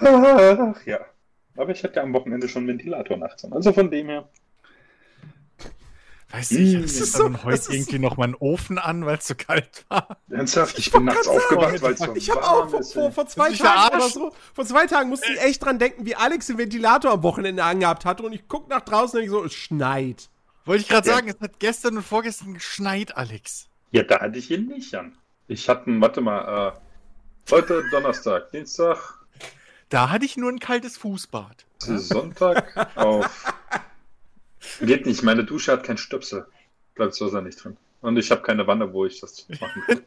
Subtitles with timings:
[0.00, 1.00] Ach ja.
[1.56, 3.52] Aber ich hatte ja am Wochenende schon einen Ventilator nachts an.
[3.52, 4.28] Also von dem her.
[6.32, 9.18] Weißt du, ich hatte Das gestern ist so- heute irgendwie noch meinen Ofen an, weil
[9.18, 10.16] es so kalt war.
[10.30, 13.26] Ernsthaft, ich bin wollt nachts aufgewacht, weil es so Ich habe auch vor, vor, vor
[13.26, 16.56] zwei Tagen oder so, vor zwei Tagen musste ich echt dran denken, wie Alex den
[16.58, 20.30] Ventilator am Wochenende angehabt hatte und ich guck nach draußen und ich so, es schneit.
[20.66, 21.14] Wollte ich gerade Ja.
[21.16, 23.66] sagen, es hat gestern und vorgestern geschneit, Alex.
[23.90, 25.16] Ja, da hatte ich ihn nicht an.
[25.48, 29.18] Ich hatte, warte mal, äh, heute Donnerstag, Dienstag,
[29.90, 31.66] Da hatte ich nur ein kaltes Fußbad.
[31.78, 33.52] Sonntag auf.
[34.80, 36.46] Geht nicht, meine Dusche hat kein Stöpsel.
[36.94, 37.76] Bleibt das Wasser nicht drin.
[38.00, 40.00] Und ich habe keine Wanne, wo ich das machen kann.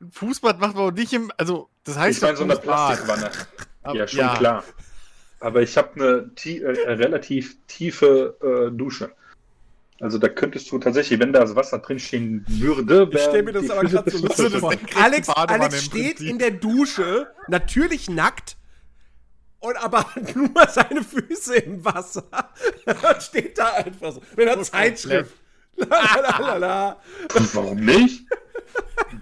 [0.00, 1.32] Ein Fußbad macht man auch nicht im.
[1.36, 2.18] Also, das heißt.
[2.18, 3.04] Ich war in so einer Fußbad.
[3.04, 3.30] Plastikwanne.
[3.94, 4.64] Ja, schon klar.
[5.40, 8.36] Aber ich habe eine tie äh, relativ tiefe
[8.70, 9.12] äh, Dusche.
[10.00, 13.70] Also da könntest du tatsächlich, wenn da das Wasser drinstehen würde, Ich stell mir das
[13.70, 14.72] aber gerade so lustig vor.
[14.96, 16.28] Alex, Alex steht Prinzip.
[16.28, 18.56] in der Dusche, natürlich nackt,
[19.60, 22.24] und aber nur seine Füße im Wasser.
[22.86, 24.22] Und steht da einfach so.
[24.36, 25.34] Mit einer Zeitschrift.
[25.76, 27.00] Lalalala.
[27.52, 28.26] Warum nicht?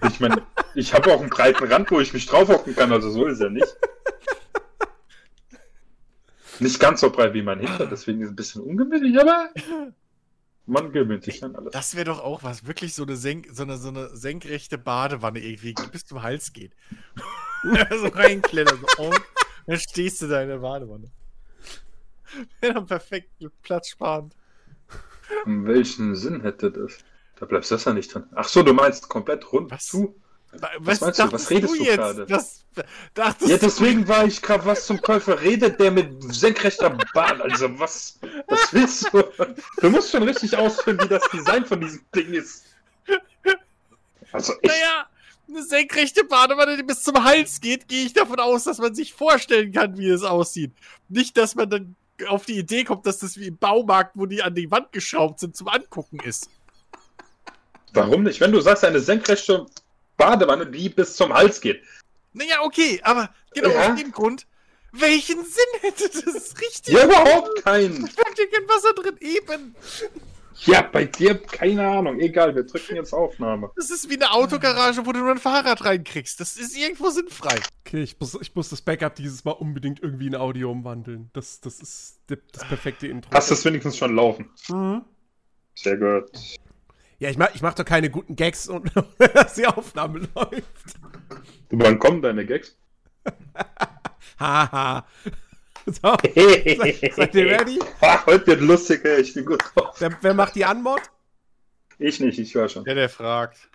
[0.07, 0.43] Ich meine,
[0.75, 3.49] ich habe auch einen breiten Rand, wo ich mich draufhocken kann, also so ist er
[3.49, 3.77] nicht.
[6.59, 9.49] Nicht ganz so breit wie mein Hinter, deswegen ist es ein bisschen ungemütlich, aber
[10.65, 11.71] man gewöhnt sich an alles.
[11.71, 12.65] Das wäre doch auch was.
[12.65, 16.53] Wirklich so eine, senk so, eine, so eine senkrechte Badewanne irgendwie, die bis zum Hals
[16.53, 16.73] geht.
[17.63, 18.79] so reinklettern.
[18.97, 19.21] So, und
[19.67, 21.09] dann stehst du da in der Badewanne.
[22.61, 23.29] Wäre doch perfekt
[23.61, 24.35] platzsparend.
[25.45, 26.97] In welchen Sinn hätte das?
[27.39, 28.23] Da bleibst du das ja nicht drin.
[28.33, 29.85] Ach so, du meinst komplett rund Was?
[29.87, 30.15] zu?
[30.79, 31.31] Was, meinst du?
[31.31, 31.97] Was redest du jetzt?
[31.97, 32.25] gerade?
[32.25, 32.65] Das,
[33.13, 37.41] dachtest Ja, du- deswegen war ich gerade, was zum Käufer redet, der mit senkrechter Bahn.
[37.41, 39.23] Also, was, was willst du?
[39.81, 42.65] Du musst schon richtig ausführen, wie das Design von diesem Ding ist.
[44.31, 45.07] Also, ich, Naja,
[45.49, 49.13] eine senkrechte Badewanne, die bis zum Hals geht, gehe ich davon aus, dass man sich
[49.13, 50.71] vorstellen kann, wie es aussieht.
[51.09, 51.95] Nicht, dass man dann
[52.27, 55.39] auf die Idee kommt, dass das wie im Baumarkt, wo die an die Wand geschraubt
[55.39, 56.49] sind, zum Angucken ist.
[57.93, 58.39] warum nicht?
[58.41, 59.65] Wenn du sagst, eine senkrechte
[60.17, 61.83] Badewanne, die bis zum Hals geht.
[62.33, 63.91] Naja, okay, aber genau Ja.
[63.93, 64.45] aus dem Grund,
[64.91, 66.93] welchen Sinn hätte das richtig?
[66.93, 68.07] Ja, überhaupt keinen.
[68.07, 69.75] Steckt hier kein Wasser drin, eben.
[70.65, 72.19] Ja, bei dir, keine Ahnung.
[72.19, 73.71] Egal, wir drücken jetzt Aufnahme.
[73.75, 76.39] Das ist wie eine Autogarage, wo du nur ein Fahrrad reinkriegst.
[76.39, 77.55] Das ist irgendwo sinnfrei.
[77.85, 81.29] Okay, ich muss, ich muss das Backup dieses Mal unbedingt irgendwie in Audio umwandeln.
[81.33, 83.31] Das, das ist das perfekte Intro.
[83.31, 84.49] Hast es wenigstens schon laufen.
[84.69, 85.03] Mhm.
[85.75, 86.31] Sehr gut.
[87.19, 88.91] Ja, ich mach, ich mach doch keine guten Gags, und
[89.33, 90.95] dass die Aufnahme läuft.
[91.69, 92.75] Du, wann kommen deine Gags?
[94.39, 95.05] Haha.
[96.01, 96.17] so,
[97.15, 97.79] seid ihr ready?
[98.01, 99.21] Ah, heute wird lustig, ey.
[99.21, 99.95] ich bin gut drauf.
[99.99, 101.01] Wer, wer macht die Anmod?
[101.97, 102.83] Ich nicht, ich war schon.
[102.83, 103.69] Der, der fragt.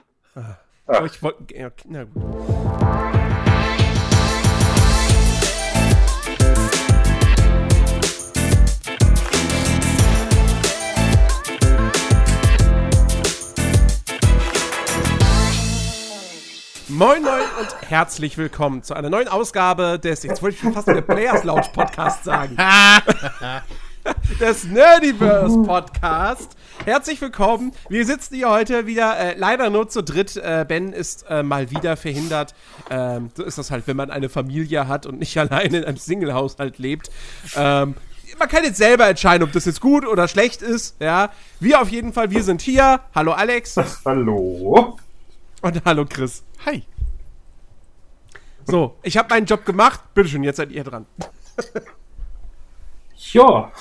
[0.87, 1.55] Oh, ich wollte.
[1.55, 2.81] Ja, okay, na gut.
[17.02, 20.86] Moin Moin und herzlich willkommen zu einer neuen Ausgabe des, jetzt wollte ich schon fast
[20.86, 22.56] der Players Lounge Podcast sagen,
[24.40, 26.56] des Nerdiverse Podcast.
[26.84, 27.72] Herzlich willkommen.
[27.88, 30.36] Wir sitzen hier heute wieder äh, leider nur zu dritt.
[30.36, 32.54] Äh, ben ist äh, mal wieder verhindert.
[32.88, 35.96] Ähm, so ist das halt, wenn man eine Familie hat und nicht alleine in einem
[35.96, 37.10] Single-Haushalt lebt.
[37.56, 37.96] Ähm,
[38.38, 40.94] man kann jetzt selber entscheiden, ob das jetzt gut oder schlecht ist.
[41.00, 43.00] Ja, wir auf jeden Fall, wir sind hier.
[43.12, 43.74] Hallo Alex
[44.04, 44.96] Hallo?
[45.62, 46.44] und hallo Chris.
[46.64, 46.84] Hi.
[48.67, 50.00] So, ich habe meinen Job gemacht.
[50.15, 51.06] Bitteschön, jetzt seid ihr dran.
[53.34, 53.73] Ja,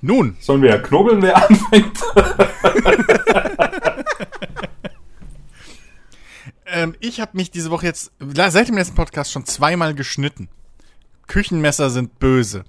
[0.00, 2.00] Nun, sollen wir ja knobeln, wer anfängt?
[6.66, 10.48] ähm, ich habe mich diese Woche jetzt seit dem letzten Podcast schon zweimal geschnitten.
[11.28, 12.64] Küchenmesser sind böse.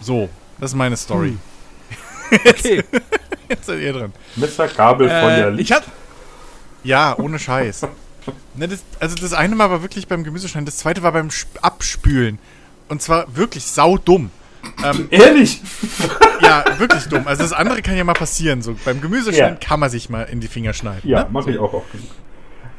[0.00, 1.36] So, das ist meine Story.
[2.30, 2.84] Okay.
[3.48, 4.12] Jetzt seid ihr dran.
[4.36, 5.70] Messer, Gabel, Feuer, äh, Licht.
[5.70, 5.90] ich hatte
[6.84, 7.86] Ja, ohne Scheiß.
[8.54, 11.48] Ne, das, also das eine Mal war wirklich beim Gemüseschneiden, das zweite war beim Sp
[11.62, 12.38] Abspülen.
[12.88, 14.30] Und zwar wirklich saudumm.
[14.82, 15.60] Ähm, Ehrlich?
[16.42, 17.26] ja, wirklich dumm.
[17.26, 18.62] Also das andere kann ja mal passieren.
[18.62, 19.68] So beim Gemüseschneiden Ja.
[19.68, 21.08] kann man sich mal in die Finger schneiden.
[21.08, 21.30] Ja, ne?
[21.30, 21.86] mache ich auch oft.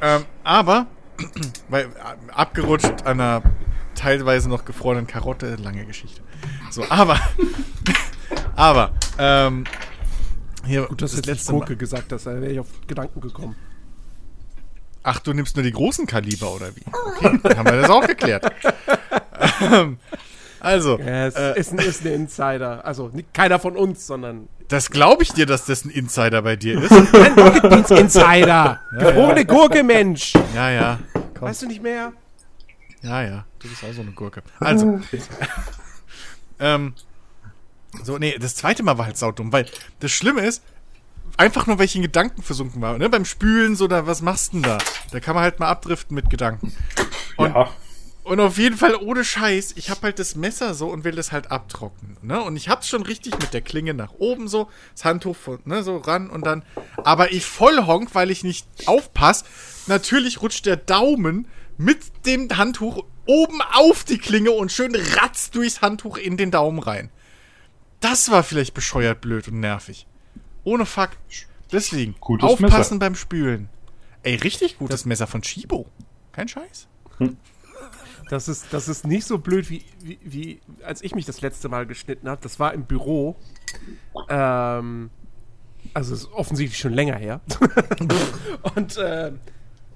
[0.01, 0.87] Ähm, aber,
[1.69, 3.43] weil äh, abgerutscht an einer
[3.95, 6.21] teilweise noch gefrorenen Karotte, lange Geschichte.
[6.71, 7.19] So, aber,
[8.55, 9.65] aber, ähm,
[10.65, 13.55] hier, Gut, dass du jetzt nicht Gurke gesagt hast, da wäre ich auf Gedanken gekommen.
[15.11, 16.83] Ach, du nimmst nur die großen Kaliber oder wie?
[16.91, 18.45] Okay, dann haben wir das auch geklärt.
[19.61, 19.97] ähm,
[20.59, 22.85] also, Ja, es äh, ist, ein, ist ein Insider.
[22.85, 26.55] Also nicht keiner von uns, sondern das glaube ich dir, dass das ein Insider bei
[26.55, 26.91] dir ist.
[26.91, 28.79] ein Rocket Beans Insider.
[28.99, 30.33] Gerogene Gurke, Mensch.
[30.53, 30.99] Ja, ja.
[31.33, 31.47] Komm.
[31.47, 32.13] Weißt du nicht mehr?
[33.01, 34.43] Ja, ja, du bist auch so eine Gurke.
[34.59, 34.99] Also,
[36.59, 36.93] ähm,
[38.03, 39.65] so, nee, das zweite Mal war halt saudumm, weil
[40.01, 40.61] das Schlimme ist,
[41.39, 42.97] einfach nur, weil ich in Gedanken versunken war.
[42.97, 43.09] Ne?
[43.09, 44.77] Beim Spülen, so, da, was machst du denn da?
[45.11, 46.73] Da kann man halt mal abdriften mit Gedanken.
[47.37, 47.69] Und, Ja.
[48.23, 51.31] und auf jeden Fall ohne Scheiß, ich hab halt das Messer so und will das
[51.31, 52.17] halt abtrocknen.
[52.21, 52.41] Ne?
[52.41, 55.81] Und ich hab's schon richtig mit der Klinge nach oben so, das Handtuch von, ne,
[55.83, 56.63] so ran und dann.
[56.97, 59.45] Aber ich voll honk, weil ich nicht aufpass.
[59.87, 61.47] Natürlich rutscht der Daumen
[61.77, 66.79] mit dem Handtuch oben auf die Klinge und schön ratzt durchs Handtuch in den Daumen
[66.79, 67.09] rein.
[68.01, 70.05] Das war vielleicht bescheuert blöd und nervig.
[70.63, 71.11] Ohne Fuck.
[71.71, 72.99] Deswegen, Gutes aufpassen Messer.
[72.99, 73.69] beim Spülen.
[74.23, 75.87] Ey, richtig gutes Messer von Chibo.
[76.31, 76.87] Kein Scheiß.
[78.29, 81.69] Das ist, das ist nicht so blöd, wie, wie, wie als ich mich das letzte
[81.69, 82.41] Mal geschnitten habe.
[82.41, 83.35] Das war im Büro.
[84.29, 85.09] Ähm,
[85.93, 87.41] also ist offensichtlich schon länger her.
[88.75, 89.31] und äh,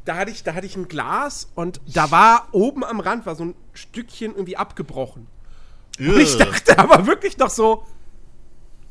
[0.05, 3.35] da, hatte ich, da hatte ich ein Glas und da war oben am Rand war
[3.35, 5.27] so ein Stückchen irgendwie abgebrochen.
[5.99, 7.85] Und ich dachte aber wirklich noch so,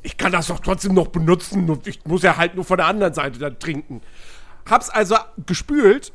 [0.02, 1.68] ich kann das doch trotzdem noch benutzen.
[1.70, 4.00] und Ich muss ja halt nur von der anderen Seite dann trinken.
[4.68, 5.16] Hab's also
[5.46, 6.12] gespült.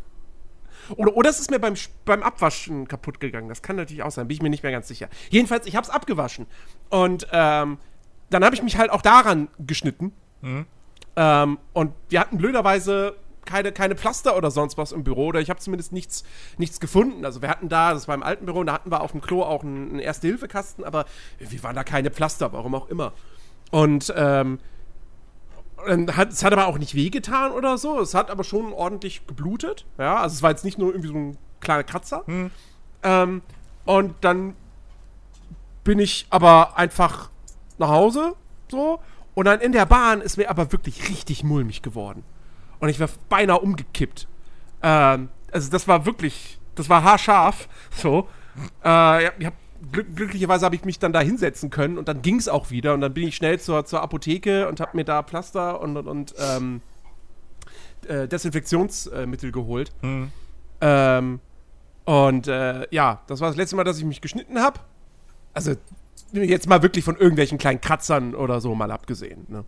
[0.96, 1.74] oder, oder es ist mir beim,
[2.04, 3.48] beim Abwaschen kaputt gegangen.
[3.48, 4.28] Das kann natürlich auch sein.
[4.28, 5.08] Bin ich mir nicht mehr ganz sicher.
[5.30, 6.46] Jedenfalls, ich hab's abgewaschen.
[6.88, 7.78] Und ähm,
[8.30, 10.12] dann habe ich mich halt auch daran geschnitten.
[11.16, 13.16] Ähm, und wir hatten blöderweise
[13.46, 15.26] keine, keine Pflaster oder sonst was im Büro.
[15.26, 16.24] Oder ich habe zumindest nichts,
[16.58, 17.24] nichts gefunden.
[17.24, 19.42] Also wir hatten da, das war im alten Büro, da hatten wir auf dem Klo
[19.42, 21.06] auch einen, einen Erste-Hilfe-Kasten, aber
[21.38, 23.12] irgendwie waren da keine Pflaster, warum auch immer.
[23.70, 24.58] Und ähm,
[25.86, 28.00] hat, es hat aber auch nicht wehgetan oder so.
[28.00, 29.86] Es hat aber schon ordentlich geblutet.
[29.98, 32.24] Ja, also es war jetzt nicht nur irgendwie so ein kleiner Kratzer.
[33.02, 33.42] Ähm,
[33.84, 34.54] und dann
[35.84, 37.30] bin ich aber einfach
[37.78, 38.34] nach Hause
[38.68, 39.00] so.
[39.34, 42.24] Und dann in der Bahn ist mir aber wirklich richtig mulmig geworden.
[42.80, 44.28] Und ich war beinahe umgekippt.
[44.82, 47.68] Ähm, also das war wirklich, das war haarscharf.
[47.90, 48.28] So.
[48.84, 49.54] Äh, ich hab,
[49.92, 52.94] glück, glücklicherweise habe ich mich dann da hinsetzen können und dann ging es auch wieder.
[52.94, 56.06] Und dann bin ich schnell zur, zur Apotheke und habe mir da Pflaster und, und,
[56.06, 56.80] und ähm,
[58.08, 59.92] äh, Desinfektionsmittel geholt.
[60.80, 61.40] Ähm,
[62.04, 64.80] und äh, ja, das war das letzte Mal, dass ich mich geschnitten habe.
[65.54, 65.74] Also
[66.32, 69.46] jetzt mal wirklich von irgendwelchen kleinen Kratzern oder so mal abgesehen.
[69.48, 69.64] Ne?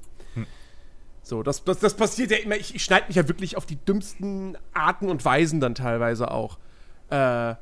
[1.22, 2.56] So, das, das, das passiert ja immer.
[2.56, 6.58] Ich, ich schneide mich ja wirklich auf die dümmsten Arten und Weisen dann teilweise auch.
[7.10, 7.56] Äh, ich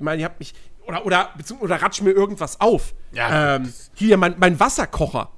[0.00, 0.54] meine, ihr habt mich.
[0.86, 1.30] Oder, oder,
[1.60, 2.94] oder ratsch mir irgendwas auf.
[3.12, 3.56] Ja.
[3.56, 5.30] Ähm, hier, mein, mein Wasserkocher.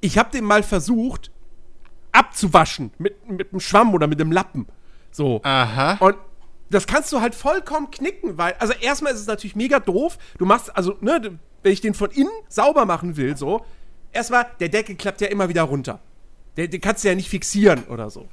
[0.00, 1.30] Ich habe den mal versucht
[2.12, 4.66] abzuwaschen mit, mit einem Schwamm oder mit einem Lappen.
[5.10, 5.40] So.
[5.42, 5.96] Aha.
[6.00, 6.16] Und
[6.70, 10.18] das kannst du halt vollkommen knicken, weil, also erstmal ist es natürlich mega doof.
[10.38, 13.64] Du machst, also, ne, wenn ich den von innen sauber machen will, so,
[14.12, 16.00] erstmal, der Deckel klappt ja immer wieder runter.
[16.60, 18.28] Den, den kannst du ja nicht fixieren oder so.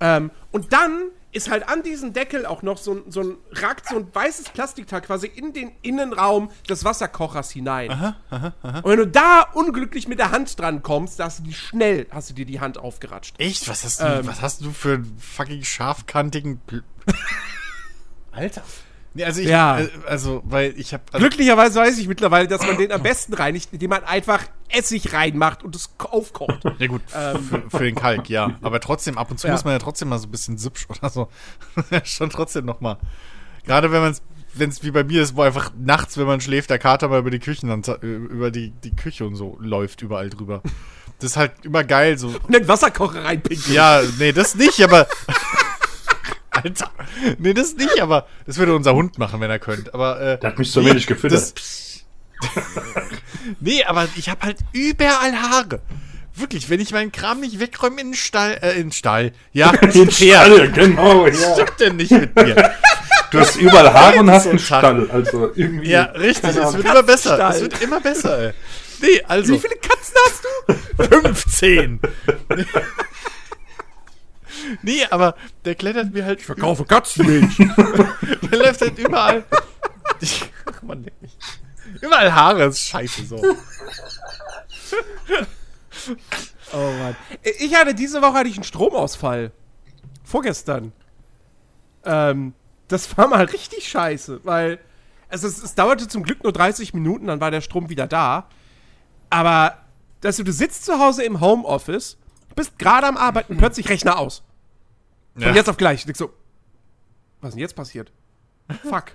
[0.00, 3.86] Ähm, und dann ist halt an diesem Deckel auch noch so, ein- so ein, ragt
[3.88, 7.90] so ein weißes Plastikteil quasi in den Innenraum des Wasserkochers hinein.
[8.30, 12.06] Und wenn du da unglücklich mit der Hand dran kommst, da hast du die schnell,
[12.10, 13.34] hast du dir die Hand aufgeratscht.
[13.38, 13.68] Echt?
[13.68, 14.26] Was hast du, Ähm.
[14.26, 16.62] was hast du für einen fucking scharfkantigen.
[18.32, 18.62] Alter.
[19.18, 19.80] Nee, also ich, Ja.
[19.80, 21.02] äh, also, weil ich hab.
[21.12, 25.12] Also, Glücklicherweise weiß ich mittlerweile, dass man den am besten reinigt, indem man einfach Essig
[25.12, 26.60] reinmacht und es ko- aufkocht.
[26.78, 28.52] ja gut, für, für den Kalk, ja.
[28.62, 29.54] Aber trotzdem, ab und zu Ja.
[29.54, 31.28] muss man ja trotzdem mal so ein bisschen Sipsch oder so.
[32.04, 32.98] Schon trotzdem noch mal.
[33.66, 34.22] Gerade wenn man es,
[34.54, 37.18] wenn es wie bei mir ist, wo einfach nachts, wenn man schläft, der Kater mal
[37.18, 40.62] über die Küchen, über die, die Küche und so läuft überall drüber.
[41.18, 42.28] Das ist halt immer geil, so.
[42.28, 43.74] Und den Wasserkocher reinpinkeln.
[43.74, 45.08] Ja, nee, das nicht, aber.
[46.64, 46.90] Alter.
[47.38, 49.92] Nee, das nicht, aber das würde unser Hund machen, wenn er könnte.
[49.94, 51.32] Aber äh, Der hat mich so wenig gefüttert.
[51.40, 52.04] das-
[53.60, 55.80] nee, aber ich habe halt überall Haare.
[56.34, 59.32] Wirklich, wenn ich meinen Kram nicht wegräume in den Stall, äh, in den Stall.
[59.52, 61.52] Ja, Den Stall, genau, Was ja.
[61.54, 62.74] stimmt denn nicht mit mir?
[63.32, 64.58] Du hast überall Haare und hast einen.
[64.60, 65.10] Stall.
[65.10, 65.90] Also irgendwie.
[65.90, 67.48] Ja, richtig, es wird immer besser.
[67.50, 68.52] Es wird immer besser, ey.
[69.00, 69.54] Nee, also.
[69.54, 71.18] Wie viele Katzen hast du?
[71.22, 72.00] 15.
[74.82, 75.34] nee, aber
[75.64, 76.42] der klettert mir halt.
[76.42, 77.56] Verkaufe Katzenmilch.
[78.50, 79.44] Der läuft halt überall.
[79.50, 81.36] Ach, Mann, leck mich.
[82.00, 83.36] Überall Haare, ist scheiße so.
[86.72, 87.16] oh Mann.
[87.58, 89.52] Ich hatte diese Woche hatte ich einen Stromausfall.
[90.24, 90.92] Vorgestern.
[92.04, 92.54] Ähm,
[92.88, 94.78] das war mal richtig scheiße, weil
[95.28, 98.48] also es, es dauerte zum Glück nur 30 Minuten, dann war der Strom wieder da.
[99.30, 99.78] Aber
[100.20, 102.16] dass du, du sitzt zu Hause im Homeoffice,
[102.58, 104.42] bist gerade am Arbeiten, plötzlich Rechner aus.
[105.46, 106.06] Von jetzt auf gleich.
[106.06, 106.32] Ich so,
[107.40, 108.12] was ist denn jetzt passiert?
[108.88, 109.12] Fuck.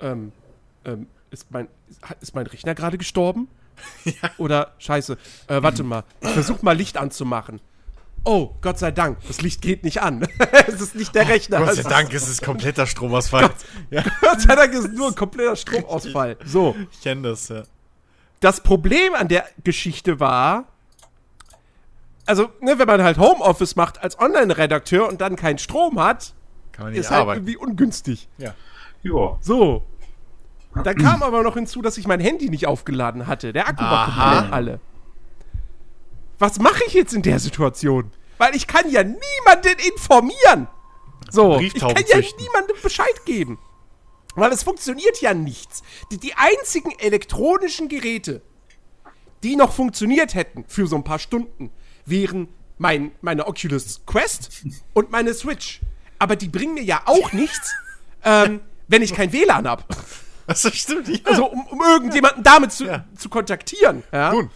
[0.00, 0.32] ähm,
[0.84, 1.68] ähm, ist mein,
[2.20, 3.48] ist mein Rechner gerade gestorben?
[4.38, 7.60] Oder, scheiße, äh, warte mal, ich versuch mal Licht anzumachen.
[8.24, 10.26] oh, Gott sei Dank, das Licht geht nicht an.
[10.68, 11.58] es ist nicht der Rechner.
[11.58, 13.50] Gott sei Es- Dank ist es kompletter Stromausfall.
[13.90, 16.36] ja, Gott sei Dank ist es nur ein kompletter Stromausfall.
[16.44, 16.76] So.
[16.92, 17.64] ich kenne das, ja.
[18.40, 20.66] Das Problem an der Geschichte war,
[22.26, 26.34] also, ne, wenn man halt Homeoffice macht als Online-Redakteur und dann keinen Strom hat,
[26.72, 27.38] Kann man nicht ist halt arbeiten.
[27.40, 28.28] irgendwie ungünstig.
[28.38, 28.54] Ja.
[29.02, 29.36] Ja.
[29.40, 29.82] So.
[30.82, 33.52] Dann kam aber noch hinzu, dass ich mein Handy nicht aufgeladen hatte.
[33.52, 34.80] Der Akku war komplett alle.
[36.38, 38.10] Was mache ich jetzt in der Situation?
[38.38, 40.66] Weil ich kann ja niemanden informieren.
[41.30, 42.42] So, ich kann ja züchten.
[42.42, 43.58] niemandem Bescheid geben.
[44.34, 45.82] Weil es funktioniert ja nichts.
[46.10, 48.42] Die, die einzigen elektronischen Geräte,
[49.44, 51.70] die noch funktioniert hätten für so ein paar Stunden,
[52.06, 55.80] wären mein, meine Oculus Quest und meine Switch.
[56.18, 57.72] Aber die bringen mir ja auch nichts,
[58.24, 59.84] ähm, wenn ich kein WLAN habe.
[60.46, 61.18] Das stimmt, ja.
[61.24, 63.04] Also, um, um irgendjemanden damit zu, Ja.
[63.16, 64.02] zu kontaktieren.
[64.12, 64.32] Ja?
[64.32, 64.50] Nun,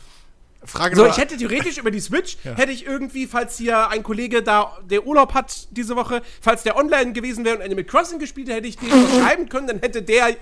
[0.64, 4.42] Frage So, ich hätte theoretisch über die Switch, hätte ich irgendwie, falls hier ein Kollege
[4.42, 8.48] da, der Urlaub hat diese Woche, falls der online gewesen wäre und Animal Crossing gespielt
[8.48, 8.90] hätte, hätte ich den
[9.22, 10.36] schreiben können, dann hätte der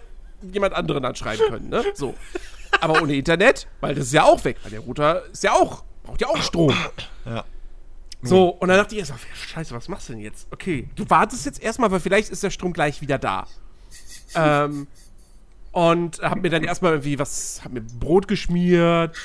[0.53, 1.85] jemand anderen anschreiben können, ne?
[1.95, 2.15] So.
[2.81, 5.85] Aber ohne Internet, weil das ist ja auch weg, weil der Router ist ja auch,
[6.07, 6.75] braucht ja auch Strom.
[7.25, 7.45] Ja.
[8.23, 10.49] So, und dann dachte ich erst mal, scheiße, was machst du denn jetzt?
[10.51, 13.47] Okay, du wartest jetzt erstmal, weil vielleicht ist der Strom gleich wieder da.
[14.35, 14.87] Ähm,
[15.71, 19.17] und hab mir dann erstmal irgendwie was, hab mir Brot geschmiert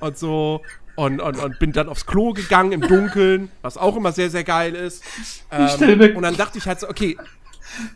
[0.00, 0.62] und so.
[0.94, 4.44] Und, und, und bin dann aufs Klo gegangen im Dunkeln, was auch immer sehr, sehr
[4.44, 5.02] geil ist.
[5.50, 7.18] Ähm, und dann dachte ich halt so, okay,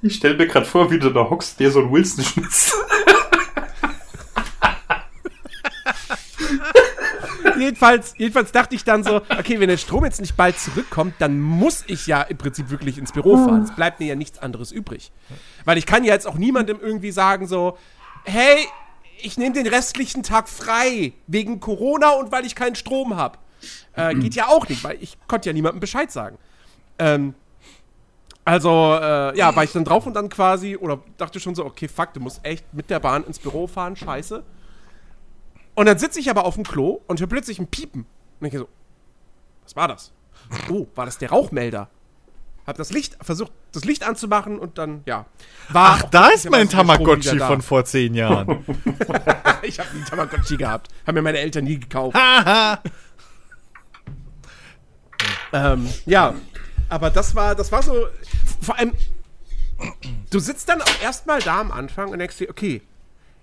[0.03, 2.75] Ich stell mir gerade vor, wie du da hockst, der so ein Wilson schnitzt.
[7.61, 11.41] Jedenfalls, jedenfalls dachte ich dann so, okay, wenn der Strom jetzt nicht bald zurückkommt, dann
[11.41, 13.63] muss ich ja im Prinzip wirklich ins Büro fahren.
[13.63, 15.13] Es bleibt mir ja nichts anderes übrig.
[15.65, 17.79] Weil ich kann ja jetzt auch niemandem irgendwie sagen so,
[18.25, 18.67] hey,
[19.23, 23.39] ich nehme den restlichen Tag frei wegen Corona und weil ich keinen Strom habe.
[23.95, 26.39] Äh, geht ja auch nicht, weil ich konnte ja niemandem Bescheid sagen.
[26.99, 27.35] Ähm,
[28.45, 31.89] also, äh, ja, war ich dann drauf und dann quasi, oder dachte schon so, okay,
[31.89, 34.43] fuck, du musst echt mit der Bahn ins Büro fahren, scheiße.
[35.75, 38.07] Und dann sitze ich aber auf dem Klo und höre plötzlich ein Piepen.
[38.41, 38.69] Und ich so,
[39.65, 40.13] was war das?
[40.71, 41.89] Oh, war das der Rauchmelder?
[42.67, 45.27] Hab das Licht, versucht, das Licht anzumachen und dann, ja.
[45.71, 48.65] War Ach, da ist mein Tamagotchi von vor zehn Jahren.
[49.63, 50.89] Ich habe nie Tamagotchi gehabt.
[51.07, 52.17] Haben mir meine Eltern nie gekauft.
[52.17, 52.81] Haha.
[55.53, 56.35] Ähm, ja,
[56.89, 58.07] aber das war, das war so.
[58.63, 58.93] Vor allem,
[60.31, 62.83] du sitzt dann auch erstmal da am Anfang und denkst dir, okay,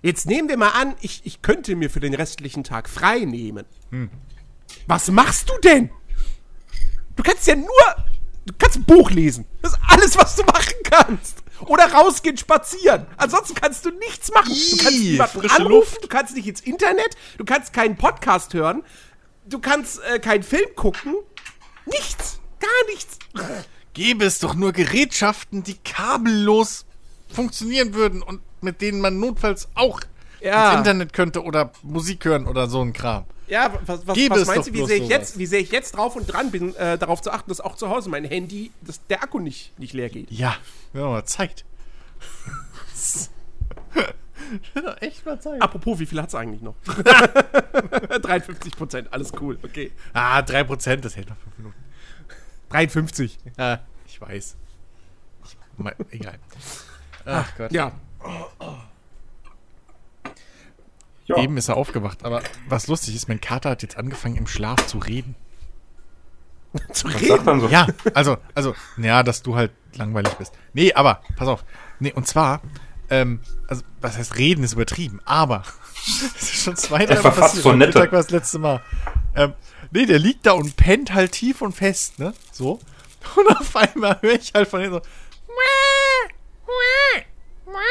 [0.02, 3.64] jetzt nehmen wir mal an, ich, ich könnte mir für den restlichen Tag frei nehmen.
[4.86, 5.90] Was machst du denn?
[7.16, 7.66] Du kannst ja nur.
[8.46, 9.44] Du kannst ein Buch lesen.
[9.60, 11.42] Das ist alles, was du machen kannst.
[11.66, 13.06] Oder rausgehen, spazieren.
[13.16, 14.54] Ansonsten kannst du nichts machen.
[14.54, 16.04] Du kannst niemanden frische anrufen, Luft.
[16.04, 18.84] du kannst nicht ins Internet, du kannst keinen Podcast hören,
[19.46, 21.14] du kannst äh, keinen Film gucken.
[21.86, 22.38] Nichts.
[22.60, 23.18] Gar nichts.
[23.92, 26.86] Gäbe es doch nur Gerätschaften, die kabellos
[27.28, 30.00] funktionieren würden und mit denen man notfalls auch
[30.40, 30.70] Ja.
[30.70, 33.24] ins Internet könnte oder Musik hören oder so ein Kram.
[33.48, 36.16] Ja, was, was, was meinst du, wie sehe ich, jetzt, wie sehe ich jetzt drauf
[36.16, 39.22] und dran bin, äh, darauf zu achten, dass auch zu Hause mein Handy, dass der
[39.22, 40.30] Akku nicht, nicht leer geht?
[40.30, 40.54] Ja,
[40.92, 41.64] wenn man mal Zeit.
[45.00, 45.60] Echt mal Zeit.
[45.62, 46.74] Apropos, wie viel hat es eigentlich noch?
[48.22, 49.92] 53 Prozent, alles cool, okay.
[50.12, 51.76] Ah, 3%, das hält noch 5 Minuten.
[52.70, 53.38] 53.
[53.56, 54.56] Ah, ich weiß.
[55.44, 56.38] Ich, mal, egal.
[57.24, 57.72] Ach Gott.
[57.72, 57.92] Ja.
[61.26, 61.36] Ja.
[61.36, 64.86] Eben ist er aufgewacht, aber was lustig ist, mein Kater hat jetzt angefangen im Schlaf
[64.86, 65.34] zu reden.
[66.92, 67.28] Zu Was reden.
[67.28, 67.68] sagt dann so?
[67.68, 70.52] Ja, also, also, ja, dass du halt langweilig bist.
[70.74, 71.64] Nee, aber, pass auf.
[71.98, 72.60] Nee, und zwar,
[73.10, 75.64] ähm, also, was heißt reden ist übertrieben, aber,
[76.34, 77.98] das ist schon zwei, drei Es war fast so nette.
[77.98, 78.82] Mittag war das letzte Mal.
[79.34, 79.52] Ähm,
[79.90, 82.78] nee, der liegt da und pennt halt tief und fest, ne, so.
[83.36, 85.02] Und auf einmal höre ich halt von hinten so,
[85.48, 86.32] "Mäh,
[86.66, 87.24] mäh, mäh."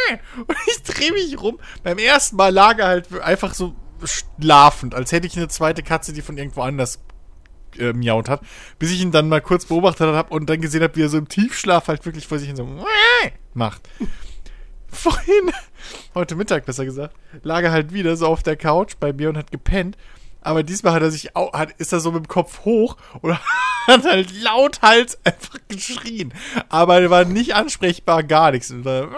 [0.37, 1.59] und ich drehe mich rum.
[1.83, 6.13] Beim ersten Mal lag er halt einfach so schlafend, als hätte ich eine zweite Katze,
[6.13, 6.99] die von irgendwo anders
[7.77, 8.41] äh, miaut hat,
[8.79, 11.17] bis ich ihn dann mal kurz beobachtet habe und dann gesehen habe, wie er so
[11.17, 12.67] im Tiefschlaf halt wirklich vor sich hin so
[13.53, 13.89] macht.
[14.89, 15.51] Vorhin,
[16.15, 19.37] heute Mittag besser gesagt, lag er halt wieder so auf der Couch bei mir und
[19.37, 19.97] hat gepennt.
[20.47, 23.37] Aber diesmal hat er sich au hat, ist er so mit dem Kopf hoch und
[23.87, 26.33] hat halt lauthals einfach geschrien.
[26.69, 28.71] Aber er war nicht ansprechbar, gar nichts.
[28.71, 29.09] Und dann,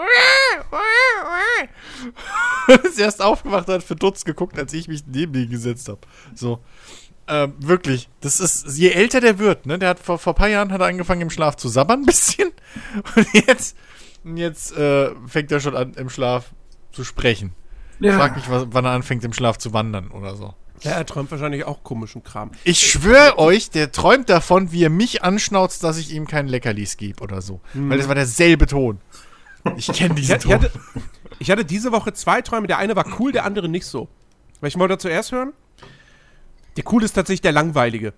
[2.82, 6.00] ist erst aufgewacht und hat verdutzt geguckt, als ich mich neben ihn gesetzt habe.
[6.34, 6.58] So.
[7.28, 10.48] Ähm, wirklich, das ist, je älter der wird, ne, der hat vor, vor ein paar
[10.48, 12.50] Jahren hat er angefangen im Schlaf zu sabbern ein bisschen
[13.14, 13.76] und jetzt,
[14.24, 16.46] jetzt äh, fängt er schon an im Schlaf
[16.90, 17.52] zu sprechen.
[18.00, 18.16] Ja.
[18.16, 20.54] Frag mich, was, wann er anfängt im Schlaf zu wandern oder so.
[20.82, 22.52] Ja, er träumt wahrscheinlich auch komischen Kram.
[22.64, 26.96] Ich schwöre euch, der träumt davon, wie er mich anschnauzt, dass ich ihm keinen Leckerlis
[26.96, 27.60] gebe oder so.
[27.74, 28.98] Weil das war derselbe Ton.
[29.76, 30.52] Ich kenne Ich, diesen ich, Ton.
[30.52, 30.70] hatte,
[31.38, 32.66] ich hatte diese Woche zwei Träume.
[32.66, 34.08] Der eine war cool, der andere nicht so.
[34.60, 35.52] Welchen wollt ihr zuerst hören?
[36.76, 38.14] Der cool ist tatsächlich der langweilige.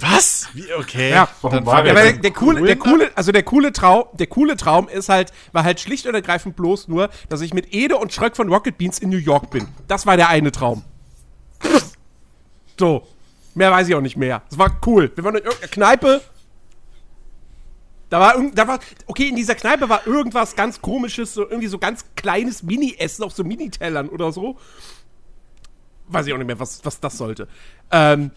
[0.00, 0.48] Was?
[0.52, 1.10] Wie, okay.
[1.10, 1.28] Ja.
[1.42, 4.26] Warum Dann war der ich der, der coole, der coole, also der coole Traum, der
[4.26, 7.96] coole Traum ist halt, war halt schlicht und ergreifend bloß nur, dass ich mit Ede
[7.96, 9.68] und Schröck von Rocket Beans in New York bin.
[9.86, 10.82] Das war der eine Traum.
[12.78, 13.06] So.
[13.54, 14.42] Mehr weiß ich auch nicht mehr.
[14.48, 15.12] Das war cool.
[15.14, 16.22] Wir waren in irgendeiner Kneipe.
[18.08, 21.78] Da war, da war, okay, in dieser Kneipe war irgendwas ganz komisches, so irgendwie so
[21.78, 24.58] ganz kleines Mini-Essen auf so Minitellern oder so.
[26.08, 27.48] Weiß ich auch nicht mehr, was, was das sollte.
[27.90, 28.30] Ähm,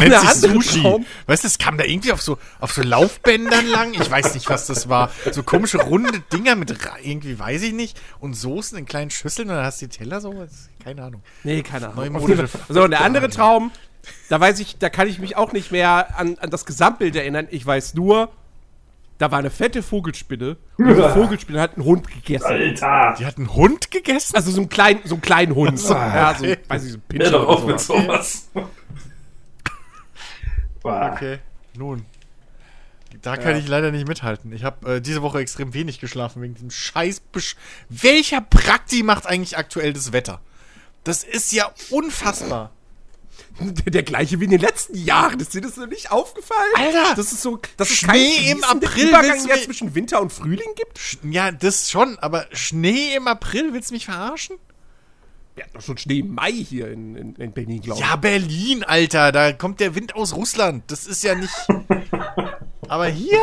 [0.00, 0.80] Nennt der sich Sushi.
[0.82, 3.92] Traum- Weißt du, es kam da irgendwie auf so, auf so Laufbändern lang.
[3.94, 5.10] Ich weiß nicht, was das war.
[5.30, 8.00] So komische runde Dinger mit irgendwie, weiß ich nicht.
[8.18, 10.34] Und Soßen in kleinen Schüsseln und dann hast du die Teller so.
[10.82, 11.22] Keine Ahnung.
[11.44, 12.48] Nee, keine Ahnung.
[12.68, 13.70] So, und der andere Traum,
[14.30, 17.46] da weiß ich, da kann ich mich auch nicht mehr an, an das Gesamtbild erinnern.
[17.50, 18.30] Ich weiß nur,
[19.18, 22.46] da war eine fette Vogelspinne und diese Vogelspinne hat einen Hund gegessen.
[22.46, 23.14] Alter!
[23.18, 24.34] Die hat einen Hund gegessen?
[24.34, 25.80] Also so einen kleinen, so einen kleinen Hund.
[25.88, 28.48] ja, so, weiß ich, so ein Hör Pinscher doch auf mit sowas.
[30.82, 31.12] Boah.
[31.14, 31.38] Okay,
[31.76, 32.04] nun.
[33.20, 34.52] Da kann ich leider nicht mithalten.
[34.52, 37.56] Ich habe äh, diese Woche extrem wenig geschlafen wegen diesem scheiß Besch
[37.90, 40.40] Welcher Prakti macht eigentlich aktuell das Wetter?
[41.04, 42.70] Das ist ja unfassbar.
[43.60, 45.38] Der, gleiche wie in den letzten Jahren.
[45.40, 46.72] Ist dir das noch nicht aufgefallen?
[46.74, 47.14] Alter!
[47.16, 50.68] Das ist so, dass es Schnee keinen im April Übergang mir- zwischen Winter und Frühling
[50.74, 50.98] gibt?
[50.98, 54.56] Sch- Ja, das schon, aber Schnee im April, willst du mich verarschen?
[55.54, 58.06] Wir hatten doch schon Schnee im Mai hier in, in, in Berlin, glaube ich.
[58.06, 60.84] Ja, Berlin, Alter, da kommt der Wind aus Russland.
[60.90, 61.54] Das ist ja nicht.
[62.88, 63.40] aber hier?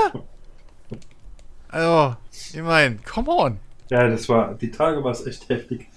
[1.68, 3.60] Also, ich mein, come on.
[3.90, 5.88] Ja, das war, die Tage war es echt heftig.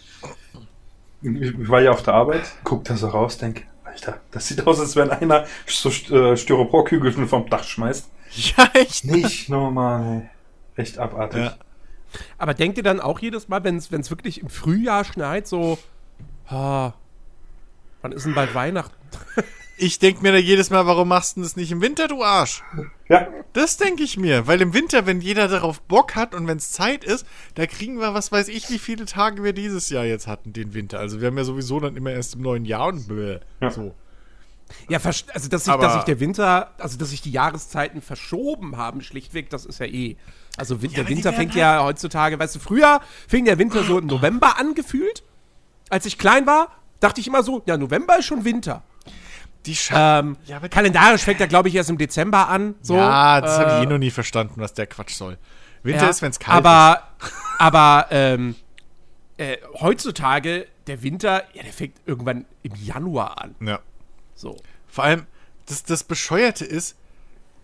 [1.22, 4.80] Ich war ja auf der Arbeit, guck da so raus, denk, Alter, das sieht aus,
[4.80, 8.10] als wenn einer so äh, Styroporkügelchen vom Dach schmeißt.
[8.34, 9.04] Ja, echt.
[9.04, 10.30] Nicht normal.
[10.74, 11.40] Echt abartig.
[11.40, 11.56] Ja.
[12.38, 15.78] Aber denkt ihr dann auch jedes Mal, wenn es wirklich im Frühjahr schneit, so,
[16.48, 16.92] ah,
[18.02, 18.94] wann ist denn bald Weihnachten?
[19.78, 22.62] Ich denk mir da jedes Mal, warum machst du das nicht im Winter, du Arsch?
[23.08, 26.58] Ja, Das denke ich mir, weil im Winter, wenn jeder darauf Bock hat und wenn
[26.58, 27.26] es Zeit ist,
[27.56, 30.72] da kriegen wir, was weiß ich, wie viele Tage wir dieses Jahr jetzt hatten, den
[30.74, 31.00] Winter.
[31.00, 33.70] Also wir haben ja sowieso dann immer erst im neuen Jahr und bläh, Ja.
[33.70, 33.92] so.
[34.88, 39.00] Ja, also dass sich, dass sich der Winter, also dass sich die Jahreszeiten verschoben haben,
[39.00, 40.16] schlichtweg, das ist ja eh.
[40.58, 43.82] Also Win- der aber die Winter fängt ja heutzutage, weißt du, früher fing der Winter
[43.82, 45.24] so im November an gefühlt.
[45.92, 46.68] Als ich klein war,
[47.00, 48.82] dachte ich immer so, ja, November ist schon Winter.
[49.66, 52.76] Die Scha Ähm, Ja, kalendarisch fängt er, glaube ich, erst im Dezember an.
[52.80, 55.36] So, ja, das habe ich äh, eh noch nie verstanden, was der Quatsch soll.
[55.82, 57.08] Winter Ja, ist, wenn es kalt aber,
[57.58, 58.54] Aber ähm,
[59.36, 63.54] äh, heutzutage, der Winter, ja, der fängt irgendwann im Januar an.
[63.60, 63.68] ist.
[63.68, 63.78] Ja.
[64.34, 64.56] So.
[64.88, 65.26] Vor allem,
[65.66, 66.96] das, das Bescheuerte ist,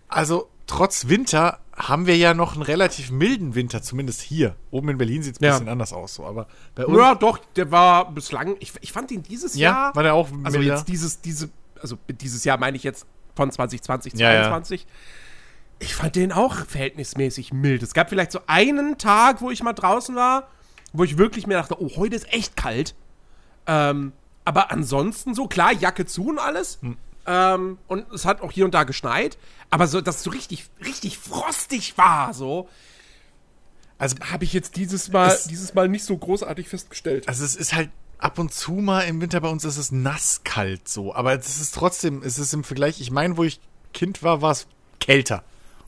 [0.08, 4.54] also trotz Winter haben wir ja noch einen relativ milden Winter, zumindest hier.
[4.70, 5.52] Oben in Berlin sieht es ein Ja.
[5.52, 6.96] bisschen anders aus, so, aber bei uns.
[6.96, 9.96] Ja, doch, der war bislang, ich, ich fand ihn dieses Ja, Jahr.
[9.96, 10.74] war der auch Also milder?
[10.76, 11.50] jetzt dieses, diese,
[11.81, 14.42] also dieses Jahr meine ich jetzt von 2020, Ja, ja.
[14.48, 14.87] 2022.
[15.81, 17.85] Ich fand den auch verhältnismäßig mild.
[17.85, 20.48] Es gab vielleicht so einen Tag, wo ich mal draußen war,
[20.92, 22.96] wo ich wirklich mir dachte, oh, heute ist echt kalt.
[23.68, 24.12] Ähm,
[24.44, 26.78] aber ansonsten so, klar, Jacke zu und alles.
[26.83, 26.96] Hm.
[27.30, 29.36] Ähm, und es hat auch hier und da geschneit.
[29.70, 32.68] Aber so, dass es so richtig, richtig frostig war, so,
[33.98, 37.28] also, habe ich jetzt dieses Mal, Es- dieses Mal nicht so großartig festgestellt.
[37.28, 40.88] also es ist halt ab und zu mal im Winter bei uns ist es nasskalt
[40.88, 43.60] so, aber es ist trotzdem, es ist im Vergleich, ich meine, wo ich
[43.92, 44.66] Kind war, war es
[45.00, 45.42] kälter.